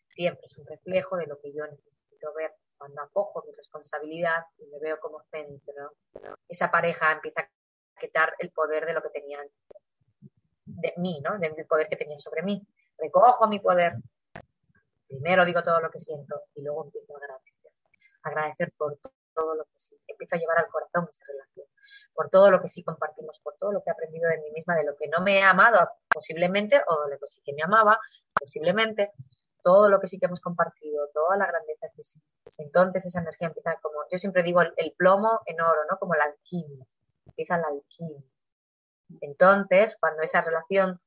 siempre 0.09 0.45
es 0.45 0.57
un 0.57 0.65
reflejo 0.65 1.17
de 1.17 1.27
lo 1.27 1.39
que 1.39 1.53
yo 1.53 1.65
necesito 1.67 2.33
ver, 2.33 2.51
cuando 2.77 3.01
acojo 3.01 3.43
mi 3.45 3.53
responsabilidad 3.53 4.43
y 4.57 4.67
me 4.67 4.79
veo 4.79 4.99
como 4.99 5.21
centro, 5.31 5.93
esa 6.47 6.69
pareja 6.71 7.11
empieza 7.11 7.41
a 7.41 7.49
quitar 7.99 8.33
el 8.39 8.51
poder 8.51 8.85
de 8.85 8.93
lo 8.93 9.01
que 9.01 9.09
tenían 9.09 9.47
de 10.65 10.93
mí, 10.97 11.21
¿no? 11.21 11.37
Del 11.39 11.65
poder 11.65 11.87
que 11.87 11.95
tenía 11.95 12.19
sobre 12.19 12.43
mí. 12.43 12.65
Recojo 12.97 13.47
mi 13.47 13.59
poder, 13.59 13.93
primero 15.07 15.45
digo 15.45 15.63
todo 15.63 15.79
lo 15.79 15.89
que 15.89 15.99
siento 15.99 16.41
y 16.55 16.61
luego 16.63 16.85
empiezo 16.85 17.13
a 17.13 17.17
agradecer. 17.17 17.56
Agradecer 18.27 18.73
por 18.77 18.97
todo 19.33 19.55
lo 19.55 19.63
que 19.65 19.77
sí. 19.77 19.95
Empiezo 20.07 20.35
a 20.35 20.39
llevar 20.39 20.59
al 20.59 20.67
corazón 20.67 21.07
esa 21.09 21.23
relación. 21.27 21.67
Por 22.13 22.29
todo 22.29 22.51
lo 22.51 22.61
que 22.61 22.67
sí 22.67 22.83
compartimos, 22.83 23.39
por 23.39 23.55
todo 23.57 23.71
lo 23.71 23.83
que 23.83 23.89
he 23.89 23.93
aprendido 23.93 24.29
de 24.29 24.39
mí 24.39 24.51
misma, 24.51 24.75
de 24.75 24.83
lo 24.83 24.95
que 24.95 25.07
no 25.07 25.21
me 25.21 25.39
he 25.39 25.43
amado 25.43 25.89
posiblemente, 26.11 26.81
o 26.87 27.05
de 27.05 27.11
lo 27.11 27.19
que 27.19 27.27
sí 27.27 27.41
que 27.43 27.53
me 27.53 27.63
amaba 27.63 27.99
posiblemente, 28.37 29.11
todo 29.63 29.89
lo 29.89 29.99
que 29.99 30.07
sí 30.07 30.19
que 30.19 30.25
hemos 30.25 30.41
compartido, 30.41 31.09
toda 31.13 31.37
la 31.37 31.45
grandeza 31.45 31.87
que 31.95 32.03
sí. 32.03 32.21
Entonces 32.57 33.05
esa 33.05 33.19
energía 33.19 33.47
empieza 33.47 33.75
como, 33.81 33.97
yo 34.11 34.17
siempre 34.17 34.43
digo 34.43 34.61
el, 34.61 34.93
plomo 34.97 35.41
en 35.45 35.61
oro, 35.61 35.81
¿no? 35.89 35.97
Como 35.97 36.15
la 36.15 36.25
alquimia. 36.25 36.85
Empieza 37.25 37.57
la 37.57 37.67
alquimia. 37.67 38.23
Entonces, 39.21 39.97
cuando 39.99 40.21
esa 40.23 40.41
relación 40.41 40.99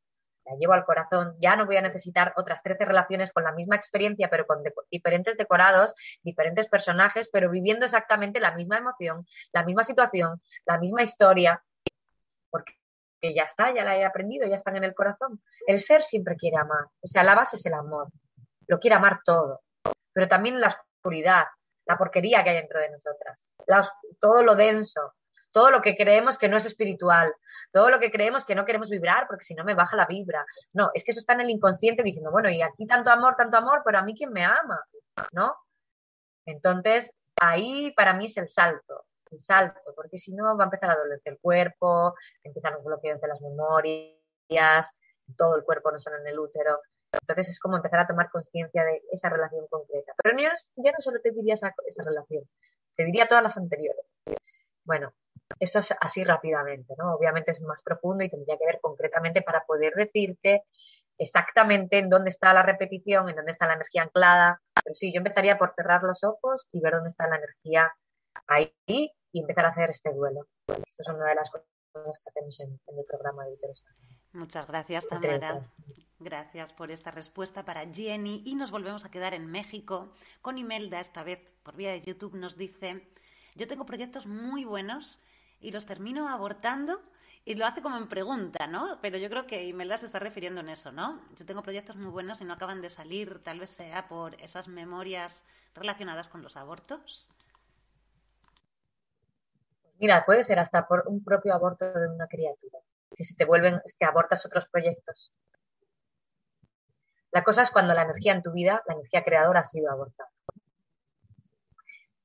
la 0.44 0.56
llevo 0.56 0.72
al 0.72 0.84
corazón, 0.84 1.36
ya 1.40 1.56
no 1.56 1.66
voy 1.66 1.76
a 1.76 1.82
necesitar 1.82 2.32
otras 2.36 2.62
13 2.62 2.84
relaciones 2.84 3.32
con 3.32 3.44
la 3.44 3.52
misma 3.52 3.76
experiencia, 3.76 4.28
pero 4.30 4.46
con 4.46 4.62
diferentes 4.90 5.36
decorados, 5.36 5.94
diferentes 6.22 6.66
personajes, 6.68 7.28
pero 7.32 7.50
viviendo 7.50 7.84
exactamente 7.84 8.40
la 8.40 8.52
misma 8.52 8.78
emoción, 8.78 9.26
la 9.52 9.64
misma 9.64 9.82
situación, 9.82 10.40
la 10.66 10.78
misma 10.78 11.02
historia, 11.02 11.62
porque 12.50 12.74
ya 13.22 13.44
está, 13.44 13.74
ya 13.74 13.84
la 13.84 13.96
he 13.96 14.04
aprendido, 14.04 14.48
ya 14.48 14.56
están 14.56 14.76
en 14.76 14.84
el 14.84 14.94
corazón. 14.94 15.40
El 15.66 15.80
ser 15.80 16.02
siempre 16.02 16.36
quiere 16.36 16.56
amar, 16.56 16.86
o 17.00 17.06
sea, 17.06 17.22
la 17.22 17.34
base 17.34 17.56
es 17.56 17.66
el 17.66 17.74
amor, 17.74 18.08
lo 18.66 18.78
quiere 18.78 18.96
amar 18.96 19.20
todo, 19.24 19.62
pero 20.12 20.28
también 20.28 20.60
la 20.60 20.68
oscuridad, 20.68 21.44
la 21.86 21.98
porquería 21.98 22.42
que 22.42 22.50
hay 22.50 22.56
dentro 22.56 22.80
de 22.80 22.90
nosotras, 22.90 23.50
todo 24.18 24.42
lo 24.42 24.56
denso, 24.56 25.14
todo 25.52 25.70
lo 25.70 25.80
que 25.80 25.96
creemos 25.96 26.38
que 26.38 26.48
no 26.48 26.56
es 26.56 26.64
espiritual, 26.64 27.32
todo 27.72 27.90
lo 27.90 27.98
que 27.98 28.10
creemos 28.10 28.44
que 28.44 28.54
no 28.54 28.64
queremos 28.64 28.90
vibrar 28.90 29.26
porque 29.28 29.44
si 29.44 29.54
no 29.54 29.64
me 29.64 29.74
baja 29.74 29.96
la 29.96 30.06
vibra. 30.06 30.44
No, 30.72 30.90
es 30.94 31.04
que 31.04 31.10
eso 31.10 31.20
está 31.20 31.34
en 31.34 31.42
el 31.42 31.50
inconsciente 31.50 32.02
diciendo, 32.02 32.30
bueno, 32.30 32.50
y 32.50 32.62
aquí 32.62 32.86
tanto 32.86 33.10
amor, 33.10 33.34
tanto 33.36 33.56
amor, 33.56 33.82
pero 33.84 33.98
a 33.98 34.02
mí 34.02 34.14
quién 34.14 34.32
me 34.32 34.44
ama, 34.44 34.82
¿no? 35.32 35.54
Entonces, 36.46 37.12
ahí 37.40 37.92
para 37.92 38.14
mí 38.14 38.26
es 38.26 38.36
el 38.36 38.48
salto, 38.48 39.04
el 39.30 39.40
salto, 39.40 39.80
porque 39.94 40.18
si 40.18 40.32
no 40.32 40.56
va 40.56 40.64
a 40.64 40.66
empezar 40.66 40.90
a 40.90 40.96
dolerse 40.96 41.30
el 41.30 41.38
cuerpo, 41.38 42.14
empiezan 42.42 42.74
los 42.74 42.84
bloqueos 42.84 43.20
de 43.20 43.28
las 43.28 43.40
memorias, 43.40 44.94
todo 45.36 45.56
el 45.56 45.64
cuerpo, 45.64 45.90
no 45.90 45.98
solo 45.98 46.18
en 46.18 46.26
el 46.26 46.38
útero. 46.38 46.80
Entonces 47.12 47.48
es 47.48 47.58
como 47.58 47.76
empezar 47.76 48.00
a 48.00 48.06
tomar 48.06 48.30
conciencia 48.30 48.84
de 48.84 49.02
esa 49.10 49.28
relación 49.28 49.66
concreta. 49.68 50.12
Pero 50.22 50.38
yo, 50.38 50.48
no 50.90 50.98
solo 50.98 51.20
te 51.20 51.32
diría 51.32 51.54
esa, 51.54 51.74
esa 51.86 52.04
relación, 52.04 52.44
te 52.96 53.04
diría 53.04 53.26
todas 53.28 53.42
las 53.42 53.56
anteriores. 53.56 54.04
Bueno, 54.84 55.12
esto 55.58 55.80
es 55.80 55.94
así 56.00 56.24
rápidamente, 56.24 56.94
¿no? 56.96 57.14
Obviamente 57.14 57.50
es 57.50 57.60
más 57.60 57.82
profundo 57.82 58.24
y 58.24 58.30
tendría 58.30 58.56
que 58.56 58.66
ver 58.66 58.78
concretamente 58.80 59.42
para 59.42 59.64
poder 59.64 59.94
decirte 59.94 60.64
exactamente 61.18 61.98
en 61.98 62.08
dónde 62.08 62.30
está 62.30 62.52
la 62.54 62.62
repetición, 62.62 63.28
en 63.28 63.36
dónde 63.36 63.52
está 63.52 63.66
la 63.66 63.74
energía 63.74 64.02
anclada. 64.02 64.62
Pero 64.82 64.94
sí, 64.94 65.12
yo 65.12 65.18
empezaría 65.18 65.58
por 65.58 65.74
cerrar 65.74 66.02
los 66.02 66.24
ojos 66.24 66.68
y 66.72 66.80
ver 66.80 66.94
dónde 66.94 67.10
está 67.10 67.28
la 67.28 67.36
energía 67.36 67.92
ahí 68.46 68.72
y 68.86 69.40
empezar 69.40 69.66
a 69.66 69.70
hacer 69.70 69.90
este 69.90 70.12
duelo. 70.12 70.46
Esto 70.66 71.02
es 71.02 71.08
una 71.08 71.26
de 71.26 71.34
las 71.34 71.50
cosas 71.50 71.66
que 71.92 72.30
hacemos 72.30 72.60
en, 72.60 72.78
el 72.98 73.04
programa 73.04 73.44
de 73.44 73.52
Uteros. 73.52 73.84
Muchas 74.32 74.66
gracias, 74.66 75.06
Tamara. 75.08 75.60
Gracias 76.18 76.72
por 76.72 76.90
esta 76.90 77.10
respuesta 77.10 77.64
para 77.64 77.86
Jenny. 77.86 78.42
Y 78.44 78.54
nos 78.54 78.70
volvemos 78.70 79.04
a 79.04 79.10
quedar 79.10 79.34
en 79.34 79.46
México 79.46 80.12
con 80.40 80.58
Imelda, 80.58 81.00
esta 81.00 81.22
vez 81.22 81.40
por 81.62 81.76
vía 81.76 81.90
de 81.92 82.00
YouTube, 82.00 82.34
nos 82.34 82.56
dice, 82.56 83.08
yo 83.54 83.66
tengo 83.66 83.86
proyectos 83.86 84.26
muy 84.26 84.64
buenos 84.64 85.20
y 85.60 85.70
los 85.70 85.86
termino 85.86 86.28
abortando 86.28 87.00
y 87.44 87.54
lo 87.54 87.66
hace 87.66 87.82
como 87.82 87.96
en 87.96 88.08
pregunta, 88.08 88.66
¿no? 88.66 88.98
Pero 89.00 89.18
yo 89.18 89.30
creo 89.30 89.46
que 89.46 89.66
Imelda 89.66 89.98
se 89.98 90.06
está 90.06 90.18
refiriendo 90.18 90.60
en 90.60 90.68
eso, 90.68 90.92
¿no? 90.92 91.20
Yo 91.36 91.46
tengo 91.46 91.62
proyectos 91.62 91.96
muy 91.96 92.10
buenos 92.10 92.40
y 92.40 92.44
no 92.44 92.52
acaban 92.52 92.82
de 92.82 92.90
salir, 92.90 93.42
tal 93.42 93.60
vez 93.60 93.70
sea 93.70 94.08
por 94.08 94.40
esas 94.40 94.68
memorias 94.68 95.44
relacionadas 95.74 96.28
con 96.28 96.42
los 96.42 96.56
abortos. 96.56 97.28
Mira, 99.98 100.24
puede 100.24 100.42
ser 100.44 100.58
hasta 100.58 100.86
por 100.86 101.04
un 101.06 101.22
propio 101.22 101.54
aborto 101.54 101.84
de 101.92 102.08
una 102.08 102.26
criatura, 102.26 102.78
que 103.14 103.24
se 103.24 103.34
te 103.34 103.44
vuelven, 103.44 103.80
que 103.98 104.04
abortas 104.04 104.44
otros 104.46 104.66
proyectos. 104.68 105.32
La 107.32 107.44
cosa 107.44 107.62
es 107.62 107.70
cuando 107.70 107.94
la 107.94 108.02
energía 108.02 108.32
en 108.32 108.42
tu 108.42 108.52
vida, 108.52 108.82
la 108.86 108.94
energía 108.94 109.22
creadora 109.22 109.60
ha 109.60 109.64
sido 109.64 109.90
abortada. 109.90 110.30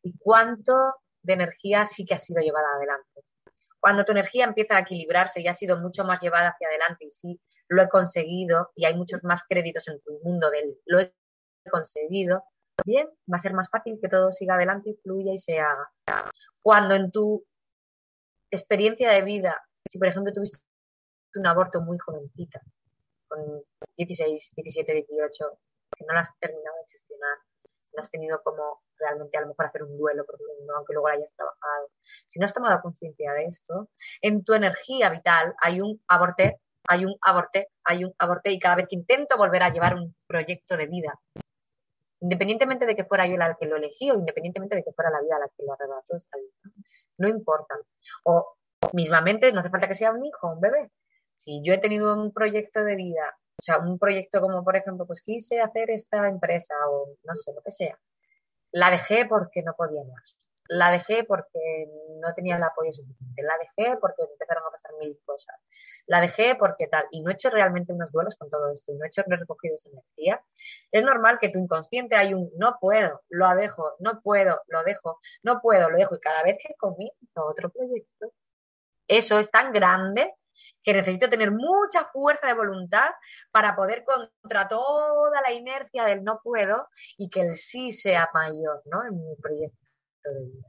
¿Y 0.01 0.17
cuánto 0.17 0.95
de 1.26 1.34
energía 1.34 1.86
sí 1.86 2.05
que 2.05 2.15
ha 2.15 2.19
sido 2.19 2.41
llevada 2.41 2.67
adelante. 2.76 3.21
Cuando 3.80 4.05
tu 4.05 4.11
energía 4.11 4.45
empieza 4.45 4.78
a 4.78 4.82
equilibrarse 4.82 5.41
y 5.41 5.47
ha 5.47 5.53
sido 5.53 5.78
mucho 5.78 6.03
más 6.03 6.21
llevada 6.21 6.49
hacia 6.49 6.67
adelante 6.67 7.05
y 7.05 7.09
sí, 7.09 7.39
lo 7.67 7.82
he 7.82 7.89
conseguido 7.89 8.71
y 8.76 8.86
hay 8.86 8.95
muchos 8.95 9.23
más 9.23 9.43
créditos 9.47 9.88
en 9.88 10.01
tu 10.01 10.19
mundo 10.23 10.49
del 10.49 10.78
lo 10.86 10.99
he 11.01 11.13
conseguido, 11.69 12.43
bien, 12.86 13.07
va 13.32 13.38
a 13.38 13.39
ser 13.39 13.53
más 13.53 13.69
fácil 13.69 13.97
que 14.01 14.09
todo 14.09 14.32
siga 14.32 14.55
adelante 14.55 14.91
y 14.91 14.95
fluya 14.95 15.34
y 15.34 15.39
se 15.39 15.59
haga. 15.59 15.91
Cuando 16.61 16.95
en 16.95 17.11
tu 17.11 17.43
experiencia 18.51 19.11
de 19.11 19.23
vida, 19.23 19.61
si 19.89 19.97
por 19.97 20.07
ejemplo 20.07 20.34
tuviste 20.34 20.59
un 21.36 21.47
aborto 21.47 21.82
muy 21.82 21.97
jovencita, 21.97 22.61
con 23.28 23.63
16, 23.97 24.53
17, 24.55 24.93
18, 24.93 25.59
que 25.97 26.05
no 26.05 26.13
lo 26.13 26.19
has 26.19 26.30
terminado 26.39 26.76
de 26.78 26.91
gestionar, 26.91 27.38
no 27.95 28.01
has 28.01 28.11
tenido 28.11 28.41
como 28.43 28.81
realmente 28.97 29.37
a 29.37 29.41
lo 29.41 29.47
mejor 29.47 29.65
hacer 29.65 29.83
un 29.83 29.97
duelo 29.97 30.25
no 30.65 30.75
aunque 30.75 30.93
luego 30.93 31.09
lo 31.09 31.15
hayas 31.15 31.33
trabajado. 31.35 31.89
Si 32.27 32.39
no 32.39 32.45
has 32.45 32.53
tomado 32.53 32.81
conciencia 32.81 33.33
de 33.33 33.45
esto, 33.45 33.89
en 34.21 34.43
tu 34.43 34.53
energía 34.53 35.09
vital 35.09 35.55
hay 35.59 35.81
un 35.81 36.01
aborté, 36.07 36.59
hay 36.87 37.05
un 37.05 37.15
aborté, 37.21 37.69
hay 37.83 38.03
un 38.03 38.13
aborté 38.19 38.51
y 38.51 38.59
cada 38.59 38.75
vez 38.75 38.87
que 38.89 38.95
intento 38.95 39.37
volver 39.37 39.63
a 39.63 39.69
llevar 39.69 39.95
un 39.95 40.15
proyecto 40.27 40.77
de 40.77 40.87
vida, 40.87 41.19
independientemente 42.21 42.85
de 42.85 42.95
que 42.95 43.05
fuera 43.05 43.27
yo 43.27 43.37
la 43.37 43.55
que 43.59 43.67
lo 43.67 43.77
elegí 43.77 44.11
o 44.11 44.15
independientemente 44.15 44.75
de 44.75 44.83
que 44.83 44.93
fuera 44.93 45.11
la 45.11 45.21
vida 45.21 45.39
la 45.39 45.47
que 45.47 45.63
lo 45.63 45.73
arrebató, 45.73 46.15
está 46.15 46.37
bien. 46.37 46.73
No 47.17 47.27
importa. 47.27 47.75
O 48.23 48.57
mismamente, 48.93 49.51
no 49.51 49.61
hace 49.61 49.69
falta 49.69 49.87
que 49.87 49.95
sea 49.95 50.11
un 50.11 50.25
hijo, 50.25 50.51
un 50.51 50.59
bebé. 50.59 50.91
Si 51.37 51.61
yo 51.63 51.73
he 51.73 51.77
tenido 51.79 52.13
un 52.13 52.33
proyecto 52.33 52.83
de 52.83 52.95
vida 52.95 53.37
sea, 53.66 53.80
un 53.80 53.97
proyecto 53.99 54.41
como, 54.41 54.63
por 54.63 54.76
ejemplo, 54.76 55.05
pues 55.07 55.22
quise 55.22 55.59
hacer 55.61 55.89
esta 55.89 56.28
empresa 56.28 56.76
o 56.89 57.07
no 57.24 57.36
sé, 57.36 57.53
lo 57.53 57.61
que 57.61 57.72
sea. 57.72 57.97
La 58.72 58.91
dejé 58.91 59.26
porque 59.26 59.63
no 59.63 59.74
podía 59.76 60.03
más. 60.03 60.36
La 60.68 60.91
dejé 60.91 61.24
porque 61.24 61.88
no 62.20 62.34
tenía 62.34 62.57
el 62.57 62.63
apoyo 62.63 62.91
suficiente. 62.91 63.43
La 63.43 63.53
dejé 63.59 63.97
porque 63.99 64.24
empezaron 64.24 64.63
a 64.68 64.72
pasar 64.72 64.91
mil 64.99 65.18
cosas. 65.26 65.55
La 66.07 66.22
dejé 66.22 66.55
porque 66.55 66.88
tal. 66.88 67.05
Y 67.11 67.22
no 67.22 67.30
he 67.30 67.34
hecho 67.34 67.49
realmente 67.49 67.93
unos 67.93 68.11
duelos 68.11 68.36
con 68.36 68.49
todo 68.49 68.72
esto. 68.72 68.91
Y 68.91 68.95
no 68.97 69.05
he 69.05 69.07
hecho, 69.07 69.24
no 69.28 69.36
he 69.36 69.39
recogido 69.39 69.76
esa 69.76 69.89
energía. 69.89 70.41
Es 70.91 71.03
normal 71.03 71.38
que 71.39 71.49
tu 71.49 71.59
inconsciente 71.59 72.16
hay 72.16 72.34
un 72.34 72.51
no 72.57 72.78
puedo, 72.80 73.22
lo 73.30 73.55
dejo, 73.55 73.93
no 73.99 74.22
puedo, 74.22 74.61
lo 74.68 74.84
dejo, 74.84 75.20
no 75.43 75.61
puedo, 75.61 75.89
lo 75.89 75.97
dejo. 75.97 76.16
Y 76.16 76.20
cada 76.20 76.43
vez 76.43 76.57
que 76.61 76.76
comienzo 76.76 77.45
otro 77.45 77.70
proyecto, 77.70 78.34
eso 79.07 79.39
es 79.39 79.51
tan 79.51 79.72
grande 79.72 80.34
que 80.84 80.93
necesito 80.93 81.30
tener 81.30 81.51
mucha 81.51 82.06
fuerza 82.06 82.47
de 82.47 82.53
voluntad 82.53 83.10
para 83.51 83.76
poder 83.76 84.03
contra 84.03 84.68
toda 84.68 85.41
la 85.41 85.51
inercia 85.51 86.06
del 86.06 86.24
no 86.24 86.39
puedo 86.43 86.88
y 87.18 87.30
que 87.30 87.41
el 87.41 87.56
sí 87.56 87.91
sea 87.91 88.30
mayor, 88.34 88.82
¿no? 88.86 89.03
En 89.03 89.16
mi 89.16 89.36
proyecto 89.36 89.78
de 90.24 90.45
vida. 90.45 90.68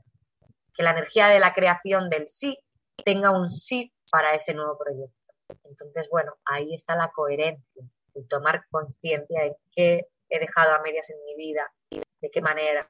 Que 0.73 0.83
la 0.83 0.91
energía 0.91 1.27
de 1.27 1.39
la 1.39 1.53
creación 1.53 2.09
del 2.09 2.27
sí 2.27 2.57
tenga 3.03 3.31
un 3.31 3.49
sí 3.49 3.93
para 4.11 4.33
ese 4.33 4.53
nuevo 4.53 4.77
proyecto. 4.77 5.15
Entonces, 5.63 6.07
bueno, 6.09 6.35
ahí 6.45 6.73
está 6.73 6.95
la 6.95 7.09
coherencia, 7.11 7.83
el 8.15 8.27
tomar 8.27 8.65
conciencia 8.69 9.43
de 9.43 9.55
qué 9.71 10.07
he 10.29 10.39
dejado 10.39 10.73
a 10.73 10.81
medias 10.81 11.09
en 11.09 11.23
mi 11.25 11.35
vida, 11.35 11.71
de 11.89 12.29
qué 12.31 12.41
manera, 12.41 12.89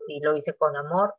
si 0.00 0.20
lo 0.20 0.36
hice 0.36 0.54
con 0.54 0.76
amor, 0.76 1.14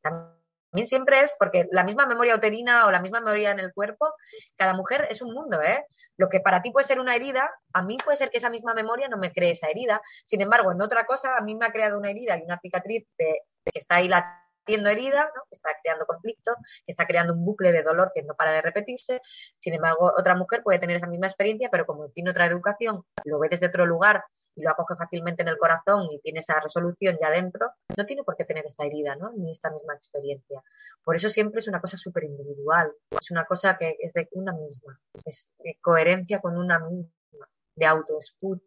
también 0.00 0.37
también 0.70 0.86
siempre 0.86 1.20
es 1.22 1.32
porque 1.38 1.66
la 1.72 1.84
misma 1.84 2.06
memoria 2.06 2.36
uterina 2.36 2.86
o 2.86 2.90
la 2.90 3.00
misma 3.00 3.20
memoria 3.20 3.50
en 3.50 3.60
el 3.60 3.72
cuerpo, 3.72 4.12
cada 4.56 4.74
mujer 4.74 5.06
es 5.10 5.22
un 5.22 5.32
mundo, 5.32 5.60
¿eh? 5.62 5.84
Lo 6.16 6.28
que 6.28 6.40
para 6.40 6.62
ti 6.62 6.70
puede 6.70 6.86
ser 6.86 7.00
una 7.00 7.16
herida, 7.16 7.50
a 7.72 7.82
mí 7.82 7.96
puede 8.04 8.16
ser 8.16 8.30
que 8.30 8.38
esa 8.38 8.50
misma 8.50 8.74
memoria 8.74 9.08
no 9.08 9.16
me 9.16 9.32
cree 9.32 9.52
esa 9.52 9.68
herida. 9.68 10.02
Sin 10.26 10.40
embargo, 10.40 10.72
en 10.72 10.82
otra 10.82 11.06
cosa, 11.06 11.36
a 11.36 11.40
mí 11.40 11.54
me 11.54 11.66
ha 11.66 11.72
creado 11.72 11.98
una 11.98 12.10
herida 12.10 12.36
y 12.38 12.42
una 12.42 12.58
cicatriz 12.58 13.06
que 13.16 13.38
está 13.74 13.96
ahí 13.96 14.08
latiendo 14.08 14.90
herida, 14.90 15.22
¿no? 15.34 15.42
que 15.50 15.56
está 15.56 15.70
creando 15.82 16.06
conflicto, 16.06 16.54
que 16.84 16.92
está 16.92 17.06
creando 17.06 17.32
un 17.32 17.44
bucle 17.44 17.72
de 17.72 17.82
dolor 17.82 18.12
que 18.14 18.22
no 18.22 18.34
para 18.34 18.52
de 18.52 18.62
repetirse. 18.62 19.20
Sin 19.58 19.74
embargo, 19.74 20.12
otra 20.18 20.34
mujer 20.34 20.62
puede 20.62 20.78
tener 20.78 20.96
esa 20.96 21.06
misma 21.06 21.26
experiencia, 21.26 21.68
pero 21.70 21.86
como 21.86 22.10
tiene 22.10 22.30
otra 22.30 22.46
educación, 22.46 23.02
lo 23.24 23.38
ve 23.38 23.48
desde 23.50 23.66
otro 23.68 23.86
lugar 23.86 24.24
y 24.58 24.62
lo 24.62 24.70
acoge 24.70 24.96
fácilmente 24.96 25.42
en 25.42 25.48
el 25.48 25.58
corazón 25.58 26.06
y 26.10 26.20
tiene 26.20 26.40
esa 26.40 26.58
resolución 26.60 27.16
ya 27.20 27.30
dentro, 27.30 27.70
no 27.96 28.04
tiene 28.04 28.24
por 28.24 28.36
qué 28.36 28.44
tener 28.44 28.66
esta 28.66 28.84
herida, 28.84 29.14
¿no? 29.16 29.30
Ni 29.32 29.50
esta 29.50 29.70
misma 29.70 29.94
experiencia. 29.94 30.62
Por 31.04 31.16
eso 31.16 31.28
siempre 31.28 31.60
es 31.60 31.68
una 31.68 31.80
cosa 31.80 31.96
súper 31.96 32.24
individual, 32.24 32.92
es 33.20 33.30
una 33.30 33.46
cosa 33.46 33.76
que 33.76 33.96
es 34.00 34.12
de 34.12 34.28
una 34.32 34.52
misma, 34.52 35.00
es 35.24 35.48
de 35.58 35.78
coherencia 35.80 36.40
con 36.40 36.58
una 36.58 36.78
misma, 36.80 37.48
de 37.76 37.86
autoescucha. 37.86 38.62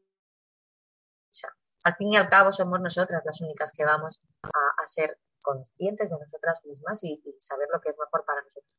Al 1.84 1.96
fin 1.96 2.14
y 2.14 2.18
al 2.18 2.30
cabo 2.30 2.52
somos 2.52 2.80
nosotras 2.80 3.24
las 3.26 3.42
únicas 3.42 3.72
que 3.72 3.84
vamos 3.84 4.22
a, 4.44 4.84
a 4.84 4.88
ser 4.88 5.18
conscientes 5.42 6.10
de 6.10 6.20
nosotras 6.20 6.60
mismas 6.66 7.04
y, 7.04 7.22
saber 7.40 7.68
lo 7.72 7.82
que 7.82 7.90
es 7.90 7.98
mejor 7.98 8.24
para 8.26 8.42
nosotros. 8.42 8.72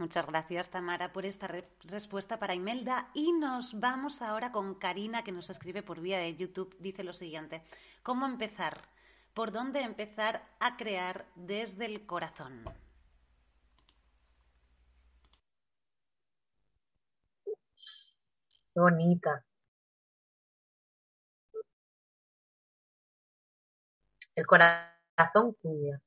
Muchas 0.00 0.26
gracias, 0.26 0.70
Tamara, 0.70 1.12
por 1.12 1.26
esta 1.26 1.46
respuesta 1.84 2.38
para 2.38 2.54
Imelda. 2.54 3.10
Y 3.12 3.32
nos 3.32 3.78
vamos 3.78 4.22
ahora 4.22 4.50
con 4.50 4.74
Karina, 4.76 5.22
que 5.22 5.30
nos 5.30 5.50
escribe 5.50 5.82
por 5.82 6.00
vía 6.00 6.18
de 6.18 6.36
YouTube. 6.36 6.74
Dice 6.78 7.04
lo 7.04 7.12
siguiente, 7.12 7.62
¿cómo 8.02 8.24
empezar? 8.24 8.80
¿Por 9.34 9.52
dónde 9.52 9.82
empezar 9.82 10.42
a 10.58 10.78
crear 10.78 11.26
desde 11.34 11.84
el 11.84 12.06
corazón? 12.06 12.64
Bonita. 18.74 19.44
El 24.34 24.46
corazón 24.46 25.52
cuida. 25.60 26.00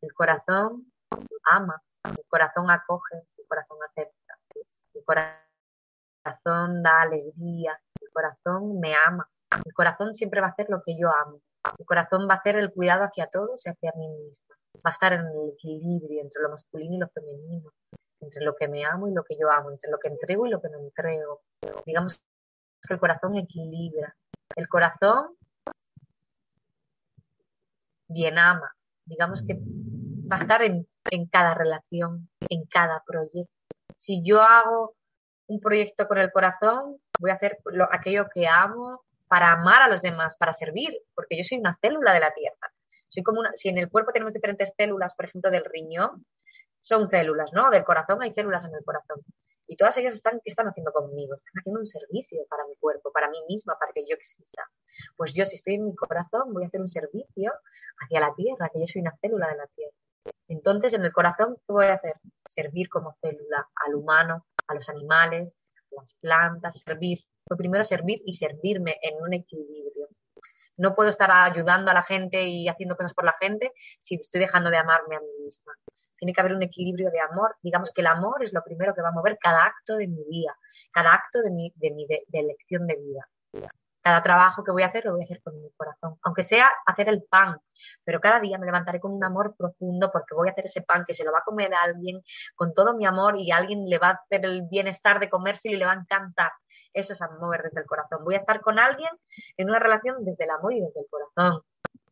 El 0.00 0.12
corazón 0.12 0.92
ama. 1.44 1.85
El 2.10 2.24
corazón 2.28 2.70
acoge. 2.70 3.26
El 3.38 3.46
corazón 3.46 3.78
acepta. 3.88 4.38
El 4.94 5.04
corazón 5.04 6.82
da 6.82 7.02
alegría. 7.02 7.80
El 8.00 8.10
corazón 8.10 8.80
me 8.80 8.94
ama. 8.94 9.28
El 9.64 9.72
corazón 9.72 10.14
siempre 10.14 10.40
va 10.40 10.48
a 10.48 10.50
hacer 10.50 10.66
lo 10.68 10.82
que 10.84 10.98
yo 10.98 11.10
amo. 11.10 11.40
El 11.78 11.86
corazón 11.86 12.28
va 12.28 12.34
a 12.34 12.36
hacer 12.38 12.56
el 12.56 12.72
cuidado 12.72 13.04
hacia 13.04 13.26
todos 13.28 13.64
y 13.66 13.70
hacia 13.70 13.92
mí 13.96 14.08
misma. 14.08 14.56
Va 14.84 14.90
a 14.90 14.92
estar 14.92 15.12
en 15.12 15.20
el 15.20 15.52
equilibrio 15.54 16.22
entre 16.22 16.42
lo 16.42 16.50
masculino 16.50 16.94
y 16.94 16.98
lo 16.98 17.08
femenino 17.08 17.72
entre 18.20 18.44
lo 18.44 18.54
que 18.56 18.68
me 18.68 18.84
amo 18.84 19.08
y 19.08 19.14
lo 19.14 19.24
que 19.24 19.36
yo 19.38 19.50
amo, 19.50 19.70
entre 19.70 19.90
lo 19.90 19.98
que 19.98 20.08
entrego 20.08 20.46
y 20.46 20.50
lo 20.50 20.60
que 20.60 20.68
no 20.68 20.78
entrego. 20.78 21.42
Digamos 21.84 22.22
que 22.86 22.94
el 22.94 23.00
corazón 23.00 23.36
equilibra. 23.36 24.14
El 24.54 24.68
corazón 24.68 25.36
bien 28.08 28.38
ama. 28.38 28.72
Digamos 29.04 29.44
que 29.46 29.54
va 29.54 30.36
a 30.36 30.40
estar 30.40 30.62
en, 30.62 30.86
cada 31.36 31.54
relación, 31.54 32.28
en 32.48 32.64
cada 32.66 33.02
proyecto. 33.06 33.52
Si 33.96 34.22
yo 34.24 34.40
hago 34.40 34.94
un 35.46 35.60
proyecto 35.60 36.06
con 36.06 36.18
el 36.18 36.30
corazón, 36.32 36.98
voy 37.20 37.30
a 37.30 37.34
hacer 37.34 37.58
aquello 37.90 38.26
que 38.32 38.46
amo 38.46 39.02
para 39.28 39.52
amar 39.52 39.82
a 39.82 39.88
los 39.88 40.02
demás, 40.02 40.36
para 40.36 40.52
servir, 40.52 40.96
porque 41.14 41.36
yo 41.36 41.44
soy 41.44 41.58
una 41.58 41.78
célula 41.80 42.12
de 42.12 42.20
la 42.20 42.32
tierra. 42.32 42.72
Soy 43.08 43.22
como 43.22 43.40
una, 43.40 43.50
si 43.54 43.68
en 43.68 43.78
el 43.78 43.90
cuerpo 43.90 44.12
tenemos 44.12 44.32
diferentes 44.32 44.72
células, 44.76 45.14
por 45.14 45.26
ejemplo, 45.26 45.50
del 45.50 45.64
riñón, 45.64 46.24
son 46.82 47.08
células, 47.10 47.52
¿no? 47.52 47.70
Del 47.70 47.84
corazón 47.84 48.22
hay 48.22 48.32
células 48.32 48.64
en 48.64 48.74
el 48.74 48.84
corazón. 48.84 49.20
Y 49.68 49.76
todas 49.76 49.96
ellas 49.98 50.14
están, 50.14 50.40
¿qué 50.44 50.50
están 50.50 50.68
haciendo 50.68 50.92
conmigo? 50.92 51.34
Están 51.34 51.54
haciendo 51.58 51.80
un 51.80 51.86
servicio 51.86 52.46
para 52.48 52.64
mi 52.66 52.76
cuerpo, 52.76 53.10
para 53.10 53.28
mí 53.28 53.38
misma, 53.48 53.76
para 53.78 53.92
que 53.92 54.02
yo 54.02 54.14
exista. 54.14 54.62
Pues 55.16 55.34
yo, 55.34 55.44
si 55.44 55.56
estoy 55.56 55.74
en 55.74 55.86
mi 55.86 55.96
corazón, 55.96 56.52
voy 56.52 56.64
a 56.64 56.66
hacer 56.68 56.80
un 56.80 56.88
servicio 56.88 57.52
hacia 57.98 58.20
la 58.20 58.32
tierra, 58.34 58.70
que 58.72 58.80
yo 58.80 58.86
soy 58.86 59.02
una 59.02 59.16
célula 59.20 59.48
de 59.48 59.56
la 59.56 59.66
tierra. 59.74 59.96
Entonces, 60.48 60.94
en 60.94 61.04
el 61.04 61.12
corazón, 61.12 61.56
¿qué 61.66 61.72
voy 61.72 61.86
a 61.86 61.94
hacer? 61.94 62.14
Servir 62.46 62.88
como 62.88 63.16
célula 63.20 63.68
al 63.86 63.94
humano, 63.94 64.46
a 64.66 64.74
los 64.74 64.88
animales, 64.88 65.54
a 65.92 66.00
las 66.00 66.14
plantas, 66.20 66.80
servir. 66.80 67.20
Lo 67.48 67.56
primero, 67.56 67.84
servir 67.84 68.22
y 68.24 68.32
servirme 68.34 68.96
en 69.02 69.22
un 69.22 69.34
equilibrio. 69.34 70.08
No 70.76 70.94
puedo 70.94 71.10
estar 71.10 71.30
ayudando 71.30 71.90
a 71.90 71.94
la 71.94 72.02
gente 72.02 72.46
y 72.46 72.68
haciendo 72.68 72.96
cosas 72.96 73.14
por 73.14 73.24
la 73.24 73.34
gente 73.40 73.72
si 74.00 74.16
estoy 74.16 74.40
dejando 74.40 74.70
de 74.70 74.76
amarme 74.76 75.16
a 75.16 75.20
mí 75.20 75.44
misma 75.44 75.72
tiene 76.18 76.32
que 76.32 76.40
haber 76.40 76.54
un 76.54 76.62
equilibrio 76.62 77.10
de 77.10 77.20
amor. 77.20 77.56
Digamos 77.62 77.92
que 77.92 78.00
el 78.00 78.06
amor 78.06 78.42
es 78.42 78.52
lo 78.52 78.62
primero 78.62 78.94
que 78.94 79.02
va 79.02 79.08
a 79.08 79.12
mover 79.12 79.38
cada 79.40 79.64
acto 79.64 79.96
de 79.96 80.08
mi 80.08 80.24
vida, 80.24 80.56
cada 80.92 81.14
acto 81.14 81.40
de 81.42 81.50
mi, 81.50 81.72
de 81.76 81.90
mi 81.90 82.06
de, 82.06 82.24
elección 82.32 82.86
de 82.86 82.96
vida. 82.96 83.28
Cada 84.06 84.22
trabajo 84.22 84.62
que 84.62 84.70
voy 84.70 84.84
a 84.84 84.86
hacer 84.86 85.04
lo 85.04 85.14
voy 85.14 85.22
a 85.22 85.24
hacer 85.24 85.42
con 85.42 85.60
mi 85.60 85.68
corazón, 85.76 86.16
aunque 86.22 86.44
sea 86.44 86.70
hacer 86.86 87.08
el 87.08 87.24
pan, 87.24 87.58
pero 88.04 88.20
cada 88.20 88.38
día 88.38 88.56
me 88.56 88.64
levantaré 88.64 89.00
con 89.00 89.12
un 89.12 89.24
amor 89.24 89.56
profundo 89.58 90.12
porque 90.12 90.32
voy 90.32 90.46
a 90.46 90.52
hacer 90.52 90.66
ese 90.66 90.80
pan 90.82 91.04
que 91.04 91.12
se 91.12 91.24
lo 91.24 91.32
va 91.32 91.40
a 91.40 91.44
comer 91.44 91.74
a 91.74 91.82
alguien 91.82 92.22
con 92.54 92.72
todo 92.72 92.94
mi 92.94 93.04
amor 93.04 93.36
y 93.36 93.50
alguien 93.50 93.84
le 93.88 93.98
va 93.98 94.10
a 94.10 94.12
hacer 94.12 94.44
el 94.44 94.62
bienestar 94.70 95.18
de 95.18 95.28
comerse 95.28 95.70
y 95.70 95.76
le 95.76 95.86
va 95.86 95.90
a 95.90 95.96
encantar. 95.96 96.52
Eso 96.92 97.14
es 97.14 97.20
amor 97.20 97.60
desde 97.64 97.80
el 97.80 97.86
corazón. 97.86 98.22
Voy 98.22 98.34
a 98.34 98.36
estar 98.36 98.60
con 98.60 98.78
alguien 98.78 99.10
en 99.56 99.68
una 99.68 99.80
relación 99.80 100.24
desde 100.24 100.44
el 100.44 100.50
amor 100.50 100.72
y 100.72 100.82
desde 100.82 101.00
el 101.00 101.06
corazón 101.10 101.62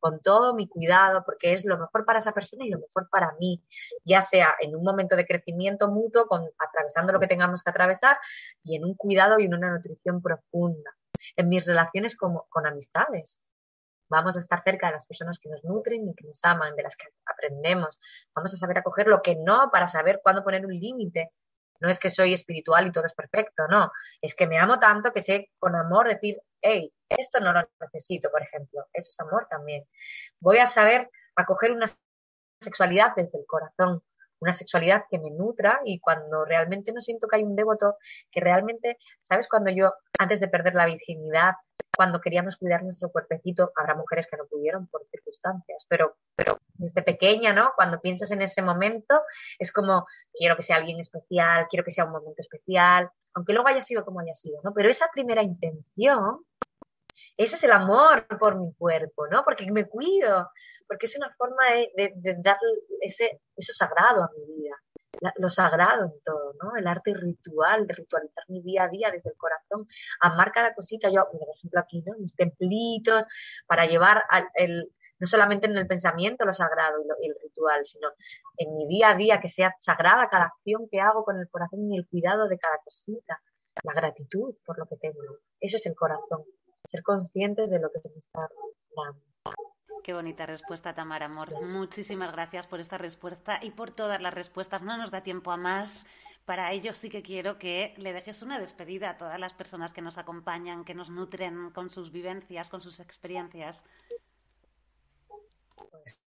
con 0.00 0.20
todo 0.20 0.52
mi 0.52 0.66
cuidado, 0.66 1.22
porque 1.24 1.52
es 1.52 1.64
lo 1.64 1.78
mejor 1.78 2.04
para 2.04 2.18
esa 2.18 2.32
persona 2.32 2.64
y 2.64 2.70
lo 2.70 2.80
mejor 2.80 3.08
para 3.08 3.36
mí, 3.38 3.62
ya 4.04 4.20
sea 4.20 4.56
en 4.60 4.74
un 4.74 4.82
momento 4.82 5.14
de 5.14 5.26
crecimiento 5.26 5.88
mutuo, 5.88 6.26
con, 6.26 6.42
atravesando 6.58 7.12
lo 7.12 7.20
que 7.20 7.28
tengamos 7.28 7.62
que 7.62 7.70
atravesar, 7.70 8.18
y 8.64 8.74
en 8.74 8.84
un 8.84 8.96
cuidado 8.96 9.38
y 9.38 9.44
en 9.44 9.54
una 9.54 9.70
nutrición 9.70 10.20
profunda. 10.20 10.90
En 11.36 11.48
mis 11.48 11.66
relaciones 11.66 12.16
como, 12.16 12.46
con 12.48 12.66
amistades, 12.66 13.40
vamos 14.08 14.36
a 14.36 14.40
estar 14.40 14.62
cerca 14.62 14.88
de 14.88 14.94
las 14.94 15.06
personas 15.06 15.38
que 15.38 15.48
nos 15.48 15.64
nutren 15.64 16.08
y 16.08 16.14
que 16.14 16.26
nos 16.26 16.40
aman, 16.42 16.76
de 16.76 16.82
las 16.82 16.96
que 16.96 17.06
aprendemos. 17.26 17.98
Vamos 18.34 18.54
a 18.54 18.56
saber 18.56 18.78
acoger 18.78 19.06
lo 19.06 19.22
que 19.22 19.36
no 19.36 19.70
para 19.72 19.86
saber 19.86 20.20
cuándo 20.22 20.44
poner 20.44 20.64
un 20.66 20.74
límite. 20.74 21.32
No 21.80 21.90
es 21.90 21.98
que 21.98 22.10
soy 22.10 22.32
espiritual 22.34 22.86
y 22.86 22.92
todo 22.92 23.04
es 23.04 23.14
perfecto, 23.14 23.66
no. 23.68 23.90
Es 24.20 24.34
que 24.34 24.46
me 24.46 24.58
amo 24.58 24.78
tanto 24.78 25.12
que 25.12 25.20
sé 25.20 25.50
con 25.58 25.74
amor 25.74 26.08
decir, 26.08 26.40
hey, 26.62 26.92
esto 27.08 27.40
no 27.40 27.52
lo 27.52 27.68
necesito, 27.80 28.30
por 28.30 28.42
ejemplo. 28.42 28.86
Eso 28.92 29.08
es 29.10 29.20
amor 29.20 29.46
también. 29.50 29.84
Voy 30.40 30.58
a 30.58 30.66
saber 30.66 31.10
acoger 31.36 31.72
una 31.72 31.86
sexualidad 32.60 33.12
desde 33.16 33.38
el 33.38 33.46
corazón, 33.46 34.02
una 34.40 34.52
sexualidad 34.52 35.04
que 35.10 35.18
me 35.18 35.30
nutra 35.30 35.80
y 35.84 36.00
cuando 36.00 36.44
realmente 36.44 36.92
no 36.92 37.00
siento 37.00 37.28
que 37.28 37.36
hay 37.36 37.44
un 37.44 37.56
devoto, 37.56 37.96
que 38.30 38.40
realmente, 38.40 38.98
¿sabes? 39.20 39.48
Cuando 39.48 39.70
yo, 39.70 39.92
antes 40.18 40.40
de 40.40 40.48
perder 40.48 40.74
la 40.74 40.86
virginidad, 40.86 41.54
cuando 41.96 42.20
queríamos 42.20 42.56
cuidar 42.56 42.82
nuestro 42.82 43.10
cuerpecito, 43.10 43.72
habrá 43.76 43.94
mujeres 43.94 44.26
que 44.28 44.36
no 44.36 44.46
pudieron 44.46 44.86
por 44.88 45.06
circunstancias, 45.10 45.86
pero, 45.88 46.16
pero 46.36 46.58
desde 46.74 47.02
pequeña, 47.02 47.52
¿no? 47.52 47.72
Cuando 47.76 48.00
piensas 48.00 48.30
en 48.30 48.42
ese 48.42 48.62
momento, 48.62 49.14
es 49.58 49.72
como, 49.72 50.06
quiero 50.32 50.56
que 50.56 50.62
sea 50.62 50.76
alguien 50.76 50.98
especial, 50.98 51.66
quiero 51.70 51.84
que 51.84 51.90
sea 51.90 52.04
un 52.04 52.12
momento 52.12 52.40
especial, 52.40 53.10
aunque 53.34 53.52
luego 53.52 53.68
haya 53.68 53.82
sido 53.82 54.04
como 54.04 54.20
haya 54.20 54.34
sido, 54.34 54.60
¿no? 54.62 54.72
Pero 54.74 54.90
esa 54.90 55.08
primera 55.12 55.42
intención, 55.42 56.44
eso 57.36 57.56
es 57.56 57.64
el 57.64 57.72
amor 57.72 58.26
por 58.38 58.56
mi 58.56 58.72
cuerpo, 58.74 59.26
¿no? 59.28 59.44
Porque 59.44 59.70
me 59.70 59.86
cuido, 59.86 60.50
porque 60.86 61.06
es 61.06 61.16
una 61.16 61.32
forma 61.34 61.62
de, 61.96 62.12
de, 62.16 62.36
dar 62.42 62.58
ese, 63.00 63.40
eso 63.56 63.72
sagrado 63.72 64.24
a 64.24 64.30
mi 64.36 64.54
vida, 64.54 64.76
lo 65.36 65.50
sagrado 65.50 66.06
en 66.06 66.20
todo, 66.24 66.54
¿no? 66.62 66.76
El 66.76 66.86
arte 66.86 67.14
ritual, 67.14 67.86
de 67.86 67.94
ritualizar 67.94 68.44
mi 68.48 68.62
día 68.62 68.84
a 68.84 68.88
día 68.88 69.10
desde 69.10 69.30
el 69.30 69.36
corazón, 69.36 69.86
amar 70.20 70.52
cada 70.52 70.74
cosita. 70.74 71.08
Yo, 71.08 71.26
por 71.30 71.40
ejemplo, 71.56 71.80
aquí, 71.80 72.02
¿no? 72.02 72.14
Mis 72.18 72.34
templitos, 72.34 73.24
para 73.66 73.86
llevar 73.86 74.24
al, 74.28 74.48
el, 74.54 74.92
no 75.18 75.26
solamente 75.26 75.66
en 75.66 75.76
el 75.76 75.86
pensamiento 75.86 76.44
lo 76.44 76.54
sagrado 76.54 76.98
y, 77.20 77.26
el 77.26 77.36
ritual, 77.42 77.86
sino 77.86 78.08
en 78.58 78.76
mi 78.76 78.86
día 78.88 79.10
a 79.10 79.16
día, 79.16 79.40
que 79.40 79.48
sea 79.48 79.74
sagrada 79.78 80.28
cada 80.28 80.46
acción 80.46 80.88
que 80.90 81.00
hago 81.00 81.24
con 81.24 81.38
el 81.38 81.48
corazón 81.48 81.90
y 81.90 81.96
el 81.96 82.06
cuidado 82.06 82.48
de 82.48 82.58
cada 82.58 82.78
cosita, 82.84 83.40
la 83.82 83.94
gratitud 83.94 84.54
por 84.64 84.78
lo 84.78 84.86
que 84.86 84.96
tengo. 84.96 85.18
Eso 85.60 85.76
es 85.76 85.86
el 85.86 85.94
corazón, 85.94 86.44
ser 86.90 87.02
conscientes 87.02 87.70
de 87.70 87.80
lo 87.80 87.90
que 87.90 88.00
se 88.00 88.08
me 88.08 88.18
está 88.18 88.48
dando. 88.96 89.33
Qué 90.04 90.12
bonita 90.12 90.44
respuesta, 90.44 90.94
Tamara 90.94 91.24
Amor. 91.24 91.62
Muchísimas 91.62 92.30
gracias 92.30 92.66
por 92.66 92.78
esta 92.78 92.98
respuesta 92.98 93.58
y 93.62 93.70
por 93.70 93.90
todas 93.90 94.20
las 94.20 94.34
respuestas. 94.34 94.82
No 94.82 94.98
nos 94.98 95.10
da 95.10 95.22
tiempo 95.22 95.50
a 95.50 95.56
más. 95.56 96.04
Para 96.44 96.72
ello 96.72 96.92
sí 96.92 97.08
que 97.08 97.22
quiero 97.22 97.56
que 97.56 97.94
le 97.96 98.12
dejes 98.12 98.42
una 98.42 98.58
despedida 98.58 99.08
a 99.08 99.16
todas 99.16 99.40
las 99.40 99.54
personas 99.54 99.94
que 99.94 100.02
nos 100.02 100.18
acompañan, 100.18 100.84
que 100.84 100.92
nos 100.92 101.08
nutren 101.08 101.70
con 101.70 101.88
sus 101.88 102.12
vivencias, 102.12 102.68
con 102.68 102.82
sus 102.82 103.00
experiencias. 103.00 103.82
Pues 105.90 106.20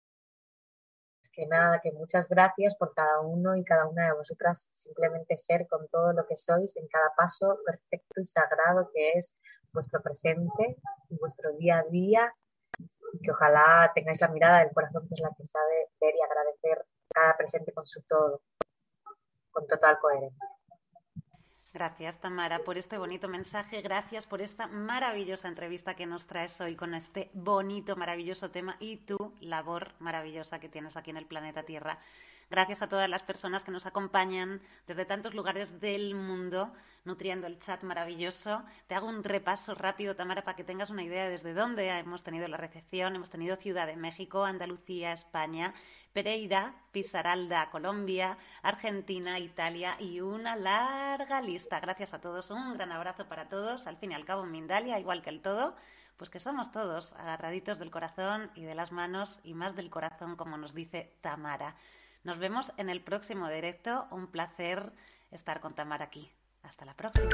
que 1.31 1.45
nada, 1.45 1.79
que 1.79 1.91
muchas 1.91 2.27
gracias 2.27 2.75
por 2.77 2.95
cada 2.95 3.19
uno 3.21 3.55
y 3.55 3.63
cada 3.63 3.85
una 3.85 4.05
de 4.05 4.13
vosotras 4.13 4.69
simplemente 4.71 5.37
ser 5.37 5.67
con 5.67 5.87
todo 5.89 6.13
lo 6.13 6.25
que 6.25 6.35
sois 6.35 6.75
en 6.77 6.87
cada 6.87 7.13
paso 7.15 7.59
perfecto 7.63 8.21
y 8.21 8.25
sagrado 8.25 8.89
que 8.91 9.11
es 9.11 9.35
vuestro 9.71 10.01
presente 10.01 10.77
y 11.11 11.17
vuestro 11.17 11.51
día 11.57 11.77
a 11.77 11.83
día 11.83 12.33
que 13.23 13.31
ojalá 13.31 13.91
tengáis 13.93 14.21
la 14.21 14.27
mirada 14.27 14.59
del 14.59 14.71
corazón 14.73 15.07
que 15.07 15.15
es 15.15 15.21
la 15.21 15.31
que 15.37 15.43
sabe 15.43 15.89
ver 15.99 16.13
y 16.15 16.21
agradecer 16.21 16.85
cada 17.09 17.37
presente 17.37 17.73
con 17.73 17.85
su 17.85 18.01
todo, 18.03 18.41
con 19.51 19.67
total 19.67 19.99
coherencia. 19.99 20.47
Gracias, 21.73 22.19
Tamara, 22.19 22.59
por 22.59 22.77
este 22.77 22.97
bonito 22.97 23.27
mensaje. 23.27 23.81
Gracias 23.83 24.25
por 24.25 24.41
esta 24.41 24.65
maravillosa 24.65 25.47
entrevista 25.47 25.95
que 25.95 26.07
nos 26.07 26.25
traes 26.25 26.59
hoy 26.59 26.75
con 26.75 26.95
este 26.95 27.29
bonito, 27.33 27.95
maravilloso 27.95 28.49
tema 28.49 28.77
y 28.79 28.97
tu 29.05 29.35
labor 29.41 29.91
maravillosa 29.99 30.59
que 30.59 30.69
tienes 30.69 30.97
aquí 30.97 31.11
en 31.11 31.17
el 31.17 31.27
planeta 31.27 31.63
Tierra. 31.63 31.99
Gracias 32.49 32.81
a 32.81 32.87
todas 32.87 33.09
las 33.09 33.23
personas 33.23 33.65
que 33.65 33.71
nos 33.71 33.85
acompañan 33.85 34.61
desde 34.87 35.03
tantos 35.03 35.33
lugares 35.33 35.81
del 35.81 36.15
mundo, 36.15 36.71
nutriendo 37.03 37.45
el 37.45 37.59
chat 37.59 37.83
maravilloso. 37.83 38.63
Te 38.87 38.95
hago 38.95 39.07
un 39.07 39.25
repaso 39.25 39.75
rápido, 39.75 40.15
Tamara, 40.15 40.45
para 40.45 40.55
que 40.55 40.63
tengas 40.63 40.89
una 40.89 41.03
idea 41.03 41.27
desde 41.27 41.53
dónde 41.53 41.89
hemos 41.89 42.23
tenido 42.23 42.47
la 42.47 42.55
recepción. 42.55 43.17
Hemos 43.17 43.29
tenido 43.29 43.57
Ciudad 43.57 43.85
de 43.85 43.97
México, 43.97 44.45
Andalucía, 44.45 45.11
España, 45.11 45.73
Pereira, 46.13 46.73
Pisaralda, 46.93 47.69
Colombia, 47.69 48.37
Argentina, 48.63 49.37
Italia 49.39 49.97
y 49.99 50.21
una 50.21 50.55
larga 50.55 51.41
lista. 51.41 51.81
Gracias 51.81 52.13
a 52.13 52.21
todos, 52.21 52.49
un 52.49 52.75
gran 52.75 52.93
abrazo 52.93 53.27
para 53.27 53.49
todos. 53.49 53.87
Al 53.87 53.97
fin 53.97 54.13
y 54.13 54.15
al 54.15 54.23
cabo, 54.23 54.45
Mindalia, 54.45 55.01
igual 55.01 55.21
que 55.21 55.31
el 55.31 55.41
todo, 55.41 55.75
pues 56.15 56.29
que 56.29 56.39
somos 56.39 56.71
todos 56.71 57.11
agarraditos 57.13 57.77
del 57.77 57.91
corazón 57.91 58.51
y 58.55 58.63
de 58.63 58.73
las 58.73 58.93
manos 58.93 59.41
y 59.43 59.53
más 59.53 59.75
del 59.75 59.89
corazón, 59.89 60.37
como 60.37 60.57
nos 60.57 60.73
dice 60.73 61.11
Tamara. 61.19 61.75
Nos 62.27 62.39
vemos 62.39 62.73
en 62.75 62.89
el 62.89 62.99
próximo 62.99 63.47
directo. 63.47 64.05
Un 64.11 64.27
placer 64.27 64.91
estar 65.31 65.61
con 65.61 65.75
Tamara 65.75 66.03
aquí. 66.03 66.29
Hasta 66.61 66.83
la 66.83 66.93
próxima. 66.93 67.29